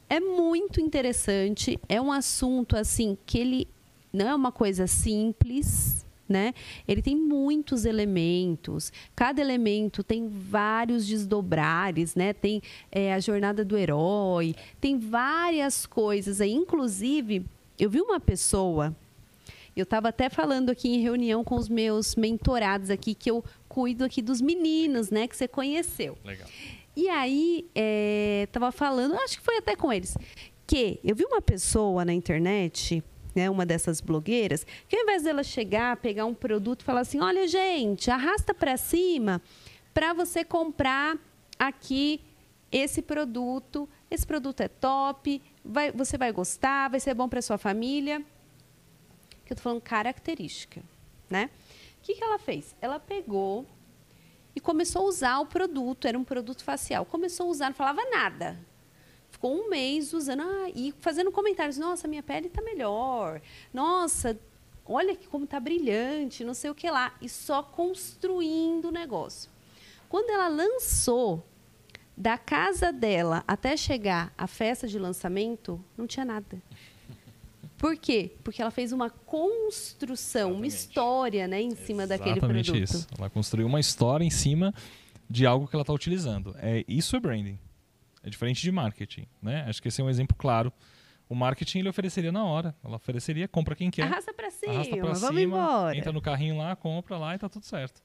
é 0.09 0.20
muito 0.20 0.80
interessante. 0.80 1.78
É 1.88 2.01
um 2.01 2.12
assunto, 2.12 2.76
assim, 2.76 3.16
que 3.24 3.38
ele 3.38 3.68
não 4.12 4.28
é 4.28 4.34
uma 4.34 4.53
coisa 4.53 4.86
simples. 4.86 6.05
Né? 6.30 6.54
Ele 6.86 7.02
tem 7.02 7.16
muitos 7.16 7.84
elementos. 7.84 8.92
Cada 9.16 9.40
elemento 9.40 10.04
tem 10.04 10.28
vários 10.28 11.04
desdobrares, 11.04 12.14
né? 12.14 12.32
Tem 12.32 12.62
é, 12.92 13.12
a 13.12 13.18
jornada 13.18 13.64
do 13.64 13.76
herói, 13.76 14.54
tem 14.80 14.96
várias 14.96 15.86
coisas 15.86 16.40
aí. 16.40 16.52
Inclusive, 16.52 17.44
eu 17.76 17.90
vi 17.90 18.00
uma 18.00 18.20
pessoa 18.20 18.94
eu 19.76 19.84
estava 19.84 20.08
até 20.08 20.28
falando 20.28 20.70
aqui 20.70 20.88
em 20.88 21.00
reunião 21.00 21.42
com 21.42 21.54
os 21.54 21.68
meus 21.68 22.14
mentorados 22.14 22.90
aqui, 22.90 23.14
que 23.14 23.30
eu 23.30 23.42
cuido 23.68 24.04
aqui 24.04 24.20
dos 24.20 24.40
meninos, 24.40 25.10
né? 25.10 25.26
Que 25.26 25.36
você 25.36 25.48
conheceu. 25.48 26.18
Legal. 26.24 26.46
E 26.96 27.08
aí, 27.08 27.66
estava 28.44 28.72
falando, 28.72 29.14
acho 29.14 29.38
que 29.38 29.44
foi 29.44 29.56
até 29.58 29.76
com 29.76 29.92
eles, 29.92 30.16
que 30.66 31.00
eu 31.02 31.14
vi 31.14 31.24
uma 31.24 31.40
pessoa 31.40 32.04
na 32.04 32.12
internet, 32.12 33.02
né, 33.34 33.48
uma 33.50 33.66
dessas 33.66 34.00
blogueiras, 34.00 34.66
que 34.88 34.96
ao 34.96 35.02
invés 35.02 35.22
dela 35.22 35.42
chegar, 35.42 35.96
pegar 35.96 36.26
um 36.26 36.34
produto 36.34 36.82
e 36.82 36.84
falar 36.84 37.00
assim, 37.00 37.20
olha, 37.20 37.46
gente, 37.46 38.10
arrasta 38.10 38.54
para 38.54 38.76
cima 38.76 39.40
para 39.92 40.12
você 40.12 40.44
comprar 40.44 41.18
aqui 41.58 42.20
esse 42.70 43.02
produto. 43.02 43.88
Esse 44.10 44.26
produto 44.26 44.60
é 44.60 44.68
top, 44.68 45.42
vai, 45.64 45.92
você 45.92 46.16
vai 46.16 46.32
gostar, 46.32 46.88
vai 46.88 47.00
ser 47.00 47.14
bom 47.14 47.28
para 47.28 47.42
sua 47.42 47.58
família. 47.58 48.24
Que 49.44 49.52
eu 49.52 49.56
tô 49.56 49.62
falando 49.62 49.80
característica, 49.80 50.82
né? 51.28 51.50
O 51.98 52.02
que, 52.02 52.14
que 52.14 52.24
ela 52.24 52.38
fez? 52.38 52.74
Ela 52.80 52.98
pegou 52.98 53.66
e 54.54 54.60
começou 54.60 55.02
a 55.02 55.04
usar 55.06 55.38
o 55.40 55.46
produto, 55.46 56.06
era 56.06 56.18
um 56.18 56.24
produto 56.24 56.64
facial. 56.64 57.04
Começou 57.04 57.46
a 57.46 57.50
usar, 57.50 57.68
não 57.68 57.76
falava 57.76 58.00
nada. 58.10 58.58
Ficou 59.41 59.57
um 59.57 59.70
mês 59.70 60.12
usando 60.12 60.43
ah, 60.43 60.70
e 60.74 60.93
fazendo 61.01 61.32
comentários. 61.32 61.78
Nossa, 61.78 62.07
minha 62.07 62.22
pele 62.22 62.49
está 62.49 62.61
melhor. 62.61 63.41
Nossa, 63.72 64.38
olha 64.84 65.16
que 65.16 65.26
como 65.26 65.45
está 65.45 65.59
brilhante, 65.59 66.45
não 66.45 66.53
sei 66.53 66.68
o 66.68 66.74
que 66.74 66.91
lá. 66.91 67.14
E 67.22 67.28
só 67.28 67.62
construindo 67.62 68.88
o 68.88 68.91
negócio. 68.91 69.51
Quando 70.11 70.28
ela 70.28 70.47
lançou, 70.47 71.43
da 72.14 72.36
casa 72.36 72.93
dela 72.93 73.43
até 73.49 73.78
chegar 73.78 74.30
à 74.36 74.47
festa 74.47 74.86
de 74.86 74.99
lançamento, 74.99 75.82
não 75.97 76.07
tinha 76.07 76.26
nada. 76.26 76.62
Por 77.78 77.97
quê? 77.97 78.32
Porque 78.45 78.61
ela 78.61 78.70
fez 78.70 78.93
uma 78.93 79.09
construção, 79.09 80.53
uma 80.53 80.66
Exatamente. 80.66 80.74
história 80.74 81.49
né, 81.49 81.62
em 81.62 81.74
cima 81.74 82.07
daquele 82.07 82.32
Exatamente 82.32 82.72
produto. 82.72 82.95
isso. 82.95 83.09
Ela 83.18 83.30
construiu 83.30 83.66
uma 83.66 83.80
história 83.80 84.22
em 84.22 84.28
cima 84.28 84.74
de 85.30 85.47
algo 85.47 85.66
que 85.66 85.74
ela 85.74 85.82
está 85.82 85.95
utilizando. 85.95 86.55
É, 86.59 86.84
isso 86.86 87.16
é 87.16 87.20
branding. 87.20 87.59
É 88.22 88.30
diferente 88.30 88.60
de 88.62 88.70
marketing. 88.70 89.26
Né? 89.42 89.64
Acho 89.66 89.80
que 89.80 89.88
esse 89.88 90.00
é 90.00 90.04
um 90.04 90.10
exemplo 90.10 90.36
claro. 90.36 90.72
O 91.28 91.34
marketing 91.34 91.78
ele 91.78 91.88
ofereceria 91.88 92.32
na 92.32 92.44
hora. 92.44 92.74
Ela 92.84 92.96
ofereceria, 92.96 93.46
compra 93.46 93.76
quem 93.76 93.90
quer. 93.90 94.02
Arrasta 94.02 94.34
pra 94.34 94.50
cima, 94.50 94.72
arrasta 94.74 94.96
pra 94.96 95.12
vamos 95.12 95.20
cima, 95.20 95.40
embora. 95.40 95.96
entra 95.96 96.12
no 96.12 96.20
carrinho 96.20 96.58
lá, 96.58 96.74
compra 96.74 97.16
lá 97.16 97.34
e 97.34 97.38
tá 97.38 97.48
tudo 97.48 97.64
certo. 97.64 98.02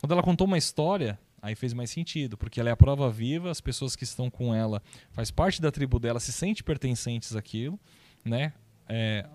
Quando 0.00 0.12
ela 0.12 0.22
contou 0.22 0.46
uma 0.46 0.56
história, 0.58 1.18
aí 1.42 1.54
fez 1.54 1.74
mais 1.74 1.90
sentido, 1.90 2.38
porque 2.38 2.58
ela 2.58 2.70
é 2.70 2.72
a 2.72 2.76
prova 2.76 3.10
viva, 3.10 3.50
as 3.50 3.60
pessoas 3.60 3.94
que 3.94 4.04
estão 4.04 4.30
com 4.30 4.54
ela 4.54 4.82
faz 5.12 5.30
parte 5.30 5.60
da 5.60 5.70
tribo 5.70 5.98
dela, 5.98 6.18
se 6.18 6.32
sente 6.32 6.64
pertencentes 6.64 7.36
àquilo, 7.36 7.78
né? 8.24 8.54
É, 8.88 9.26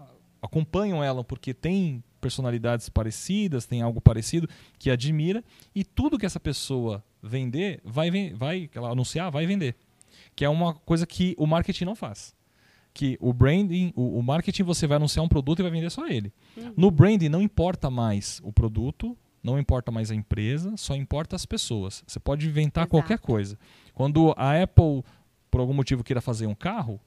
acompanham 0.41 1.03
ela 1.03 1.23
porque 1.23 1.53
tem 1.53 2.03
personalidades 2.19 2.89
parecidas, 2.89 3.65
tem 3.65 3.81
algo 3.81 4.01
parecido 4.01 4.49
que 4.77 4.89
admira 4.89 5.43
e 5.73 5.83
tudo 5.83 6.17
que 6.17 6.25
essa 6.25 6.39
pessoa 6.39 7.03
vender 7.21 7.79
vai 7.83 8.09
vai 8.33 8.67
que 8.67 8.77
ela 8.77 8.89
anunciar 8.89 9.31
vai 9.31 9.45
vender, 9.45 9.75
que 10.35 10.45
é 10.45 10.49
uma 10.49 10.73
coisa 10.73 11.05
que 11.05 11.35
o 11.37 11.45
marketing 11.45 11.85
não 11.85 11.95
faz. 11.95 12.35
Que 12.93 13.17
o 13.21 13.31
branding, 13.31 13.93
o, 13.95 14.19
o 14.19 14.23
marketing 14.23 14.63
você 14.63 14.87
vai 14.87 14.97
anunciar 14.97 15.23
um 15.23 15.29
produto 15.29 15.59
e 15.59 15.63
vai 15.63 15.71
vender 15.71 15.89
só 15.89 16.07
ele. 16.07 16.33
Uhum. 16.57 16.73
No 16.75 16.91
branding 16.91 17.29
não 17.29 17.41
importa 17.41 17.89
mais 17.89 18.41
o 18.43 18.51
produto, 18.51 19.17
não 19.43 19.59
importa 19.59 19.91
mais 19.91 20.11
a 20.11 20.15
empresa, 20.15 20.75
só 20.75 20.95
importa 20.95 21.35
as 21.35 21.45
pessoas. 21.45 22.03
Você 22.05 22.19
pode 22.19 22.47
inventar 22.47 22.83
Exato. 22.83 22.91
qualquer 22.91 23.19
coisa. 23.19 23.57
Quando 23.93 24.33
a 24.37 24.61
Apple, 24.61 25.03
por 25.49 25.61
algum 25.61 25.73
motivo, 25.73 26.03
queira 26.03 26.21
fazer 26.21 26.47
um 26.47 26.55
carro, 26.55 26.99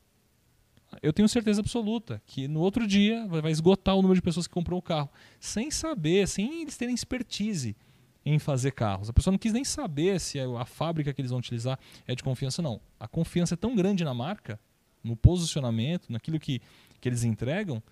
eu 1.02 1.12
tenho 1.12 1.28
certeza 1.28 1.60
absoluta 1.60 2.20
que 2.26 2.48
no 2.48 2.60
outro 2.60 2.86
dia 2.86 3.26
vai 3.26 3.50
esgotar 3.50 3.94
o 3.94 4.02
número 4.02 4.16
de 4.16 4.22
pessoas 4.22 4.46
que 4.46 4.52
comprou 4.52 4.78
o 4.78 4.82
carro, 4.82 5.08
sem 5.40 5.70
saber, 5.70 6.28
sem 6.28 6.62
eles 6.62 6.76
terem 6.76 6.94
expertise 6.94 7.76
em 8.24 8.38
fazer 8.38 8.72
carros. 8.72 9.10
A 9.10 9.12
pessoa 9.12 9.32
não 9.32 9.38
quis 9.38 9.52
nem 9.52 9.64
saber 9.64 10.20
se 10.20 10.38
a 10.40 10.64
fábrica 10.64 11.12
que 11.12 11.20
eles 11.20 11.30
vão 11.30 11.40
utilizar 11.40 11.78
é 12.06 12.14
de 12.14 12.22
confiança, 12.22 12.62
não. 12.62 12.80
A 12.98 13.08
confiança 13.08 13.54
é 13.54 13.56
tão 13.56 13.74
grande 13.74 14.04
na 14.04 14.14
marca, 14.14 14.58
no 15.02 15.16
posicionamento, 15.16 16.10
naquilo 16.10 16.38
que, 16.38 16.60
que 17.00 17.08
eles 17.08 17.24
entregam, 17.24 17.82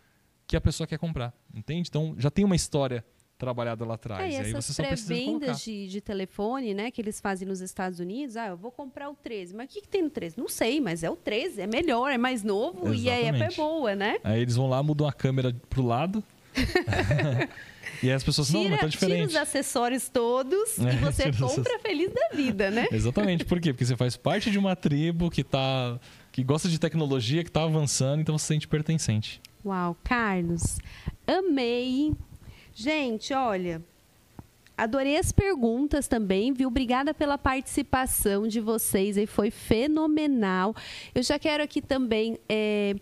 que 0.46 0.56
a 0.56 0.60
pessoa 0.60 0.86
quer 0.86 0.98
comprar, 0.98 1.32
entende? 1.54 1.88
Então 1.88 2.14
já 2.18 2.30
tem 2.30 2.44
uma 2.44 2.56
história 2.56 3.04
trabalhado 3.40 3.84
lá 3.86 3.94
atrás. 3.94 4.22
É, 4.22 4.36
e 4.36 4.36
aí 4.36 4.50
essas 4.50 4.66
você 4.66 4.72
só 4.74 4.82
precisa 4.84 5.14
colocar. 5.14 5.38
pré-vendas 5.38 5.64
de, 5.64 5.88
de 5.88 6.00
telefone, 6.00 6.74
né, 6.74 6.90
que 6.90 7.00
eles 7.00 7.20
fazem 7.20 7.48
nos 7.48 7.60
Estados 7.60 7.98
Unidos, 7.98 8.36
ah, 8.36 8.48
eu 8.48 8.56
vou 8.56 8.70
comprar 8.70 9.08
o 9.08 9.14
13, 9.14 9.54
mas 9.54 9.70
o 9.70 9.72
que, 9.72 9.80
que 9.80 9.88
tem 9.88 10.02
no 10.02 10.10
13? 10.10 10.38
Não 10.38 10.48
sei, 10.48 10.80
mas 10.80 11.02
é 11.02 11.10
o 11.10 11.16
13, 11.16 11.62
é 11.62 11.66
melhor, 11.66 12.12
é 12.12 12.18
mais 12.18 12.44
novo 12.44 12.92
e 12.92 13.08
a 13.08 13.14
app 13.14 13.24
é 13.24 13.28
Exatamente. 13.28 13.56
boa, 13.56 13.96
né? 13.96 14.18
Aí 14.22 14.42
eles 14.42 14.56
vão 14.56 14.68
lá, 14.68 14.82
mudam 14.82 15.08
a 15.08 15.12
câmera 15.12 15.56
pro 15.70 15.82
lado. 15.82 16.22
e 18.03 18.09
aí 18.09 18.12
as 18.12 18.24
pessoas, 18.24 18.51
não, 18.51 18.62
Tira, 18.62 18.70
mas 18.72 18.80
tá 18.80 18.88
tira 18.88 19.01
diferente. 19.07 19.28
os 19.30 19.36
acessórios 19.36 20.09
todos 20.09 20.78
É, 20.78 20.92
e 20.92 20.96
você 21.05 21.30
tira 21.30 21.46
os 21.46 21.55
compra 21.55 21.78
feliz 21.80 22.11
da 22.12 22.28
vida, 22.34 22.70
né? 22.70 22.86
Exatamente. 22.92 23.44
Por 23.44 23.61
quê? 23.61 23.72
Porque 23.72 23.84
você 23.84 23.96
faz 23.96 24.16
parte 24.16 24.51
de 24.51 24.59
uma 24.59 24.74
tribo 24.76 25.30
que 25.30 25.44
tá 25.44 25.98
que 26.32 26.44
gosta 26.44 26.68
de 26.68 26.78
tecnologia, 26.78 27.42
que 27.42 27.51
tá 27.51 27.64
avançando, 27.64 28.20
então 28.20 28.38
você 28.38 28.42
se 28.42 28.48
sente 28.48 28.68
pertencente. 28.68 29.40
Uau, 29.64 29.96
Carlos, 30.05 30.78
amei. 31.26 32.12
Gente, 32.72 33.34
olha, 33.34 33.82
adorei 34.78 35.16
as 35.18 35.32
perguntas 35.32 36.07
também, 36.09 36.53
viu? 36.53 36.68
Obrigada 36.68 37.12
pela 37.12 37.36
participação 37.36 38.46
de 38.46 38.61
vocês 38.61 39.18
aí, 39.18 39.26
foi 39.26 39.51
fenomenal. 39.51 40.74
Eu 41.14 41.22
já 41.22 41.38
quero 41.38 41.62
aqui 41.62 41.82
também 41.82 42.38
é, 42.48 42.94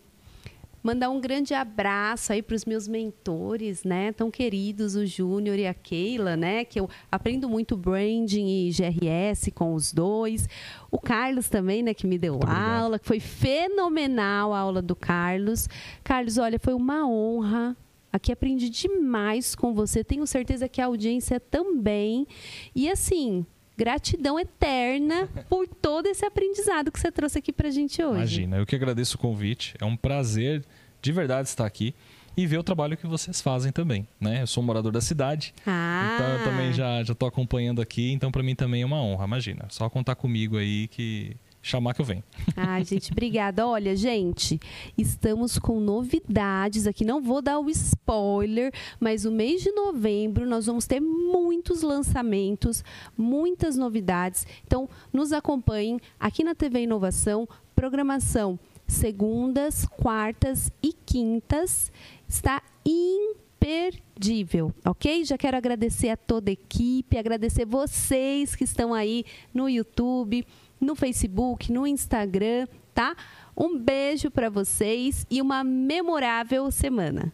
mandar 0.82 1.10
um 1.10 1.20
grande 1.20 1.54
abraço 1.54 2.32
aí 2.32 2.42
para 2.42 2.54
os 2.54 2.64
meus 2.64 2.86
mentores, 2.86 3.84
né? 3.84 4.12
Tão 4.12 4.30
queridos, 4.30 4.94
o 4.94 5.04
Júnior 5.04 5.58
e 5.58 5.66
a 5.66 5.74
Keila, 5.74 6.36
né? 6.36 6.64
Que 6.64 6.80
eu 6.80 6.88
aprendo 7.10 7.48
muito 7.48 7.76
branding 7.76 8.46
e 8.48 8.70
GRS 8.70 9.50
com 9.52 9.74
os 9.74 9.92
dois. 9.92 10.48
O 10.90 10.98
Carlos 10.98 11.48
também, 11.48 11.82
né? 11.82 11.94
Que 11.94 12.06
me 12.06 12.18
deu 12.18 12.34
Muito 12.34 12.44
obrigado. 12.44 12.82
aula, 12.82 12.98
que 12.98 13.06
foi 13.06 13.20
fenomenal 13.20 14.54
a 14.54 14.58
aula 14.58 14.80
do 14.82 14.96
Carlos. 14.96 15.68
Carlos, 16.02 16.38
olha, 16.38 16.58
foi 16.58 16.74
uma 16.74 17.06
honra. 17.08 17.76
Aqui 18.10 18.32
aprendi 18.32 18.70
demais 18.70 19.54
com 19.54 19.74
você. 19.74 20.02
Tenho 20.02 20.26
certeza 20.26 20.68
que 20.68 20.80
a 20.80 20.86
audiência 20.86 21.38
também. 21.38 22.26
E 22.74 22.88
assim, 22.88 23.44
gratidão 23.78 24.40
eterna 24.40 25.28
por 25.48 25.68
todo 25.68 26.06
esse 26.06 26.26
aprendizado 26.26 26.90
que 26.90 26.98
você 26.98 27.12
trouxe 27.12 27.38
aqui 27.38 27.52
pra 27.52 27.70
gente 27.70 28.02
hoje. 28.02 28.16
Imagina, 28.42 28.56
eu 28.56 28.66
que 28.66 28.74
agradeço 28.74 29.16
o 29.16 29.20
convite. 29.20 29.74
É 29.80 29.84
um 29.84 29.96
prazer 29.96 30.64
de 31.00 31.12
verdade 31.12 31.46
estar 31.48 31.64
aqui 31.64 31.94
e 32.36 32.44
ver 32.44 32.58
o 32.58 32.62
trabalho 32.64 32.96
que 32.96 33.06
vocês 33.06 33.40
fazem 33.40 33.70
também, 33.70 34.06
né? 34.20 34.42
Eu 34.42 34.46
sou 34.48 34.64
um 34.64 34.66
morador 34.66 34.90
da 34.90 35.00
cidade, 35.00 35.54
Ah, 35.64 36.14
então 36.14 36.28
eu 36.38 36.44
também 36.44 36.72
já 36.72 37.04
já 37.04 37.14
tô 37.14 37.26
acompanhando 37.26 37.80
aqui, 37.80 38.10
então 38.12 38.32
para 38.32 38.42
mim 38.42 38.56
também 38.56 38.82
é 38.82 38.86
uma 38.86 39.00
honra, 39.00 39.24
imagina. 39.24 39.66
Só 39.70 39.88
contar 39.88 40.16
comigo 40.16 40.56
aí 40.56 40.88
que 40.88 41.36
chamar 41.62 41.94
que 41.94 42.00
eu 42.00 42.04
venho. 42.04 42.22
Ai, 42.56 42.84
gente, 42.84 43.12
obrigada. 43.12 43.66
Olha, 43.66 43.94
gente, 43.96 44.59
estamos 44.96 45.59
com 45.59 45.80
novidades 45.80 46.86
aqui. 46.86 47.04
Não 47.04 47.20
vou 47.20 47.42
dar 47.42 47.59
o 47.59 47.68
spoiler, 47.70 48.72
mas 48.98 49.24
o 49.24 49.30
mês 49.30 49.62
de 49.62 49.70
novembro 49.72 50.46
nós 50.46 50.66
vamos 50.66 50.86
ter 50.86 51.00
muitos 51.00 51.82
lançamentos, 51.82 52.82
muitas 53.16 53.76
novidades. 53.76 54.46
Então, 54.66 54.88
nos 55.12 55.32
acompanhem 55.32 56.00
aqui 56.18 56.42
na 56.44 56.54
TV 56.54 56.82
Inovação, 56.82 57.48
programação 57.74 58.59
segundas, 58.88 59.84
quartas 59.84 60.72
e 60.82 60.92
quintas. 60.92 61.92
Está 62.26 62.62
imperdível, 62.84 64.72
ok? 64.84 65.24
Já 65.24 65.36
quero 65.36 65.56
agradecer 65.56 66.09
a 66.09 66.16
toda 66.16 66.50
a 66.50 66.52
equipe, 66.52 67.18
agradecer 67.18 67.66
vocês 67.66 68.56
que 68.56 68.64
estão 68.64 68.94
aí 68.94 69.24
no 69.52 69.68
YouTube, 69.68 70.44
no 70.80 70.94
Facebook, 70.94 71.72
no 71.72 71.86
Instagram, 71.86 72.66
tá? 72.94 73.16
Um 73.56 73.78
beijo 73.78 74.30
para 74.30 74.48
vocês 74.48 75.26
e 75.30 75.40
uma 75.42 75.64
memorável 75.64 76.70
semana. 76.70 77.32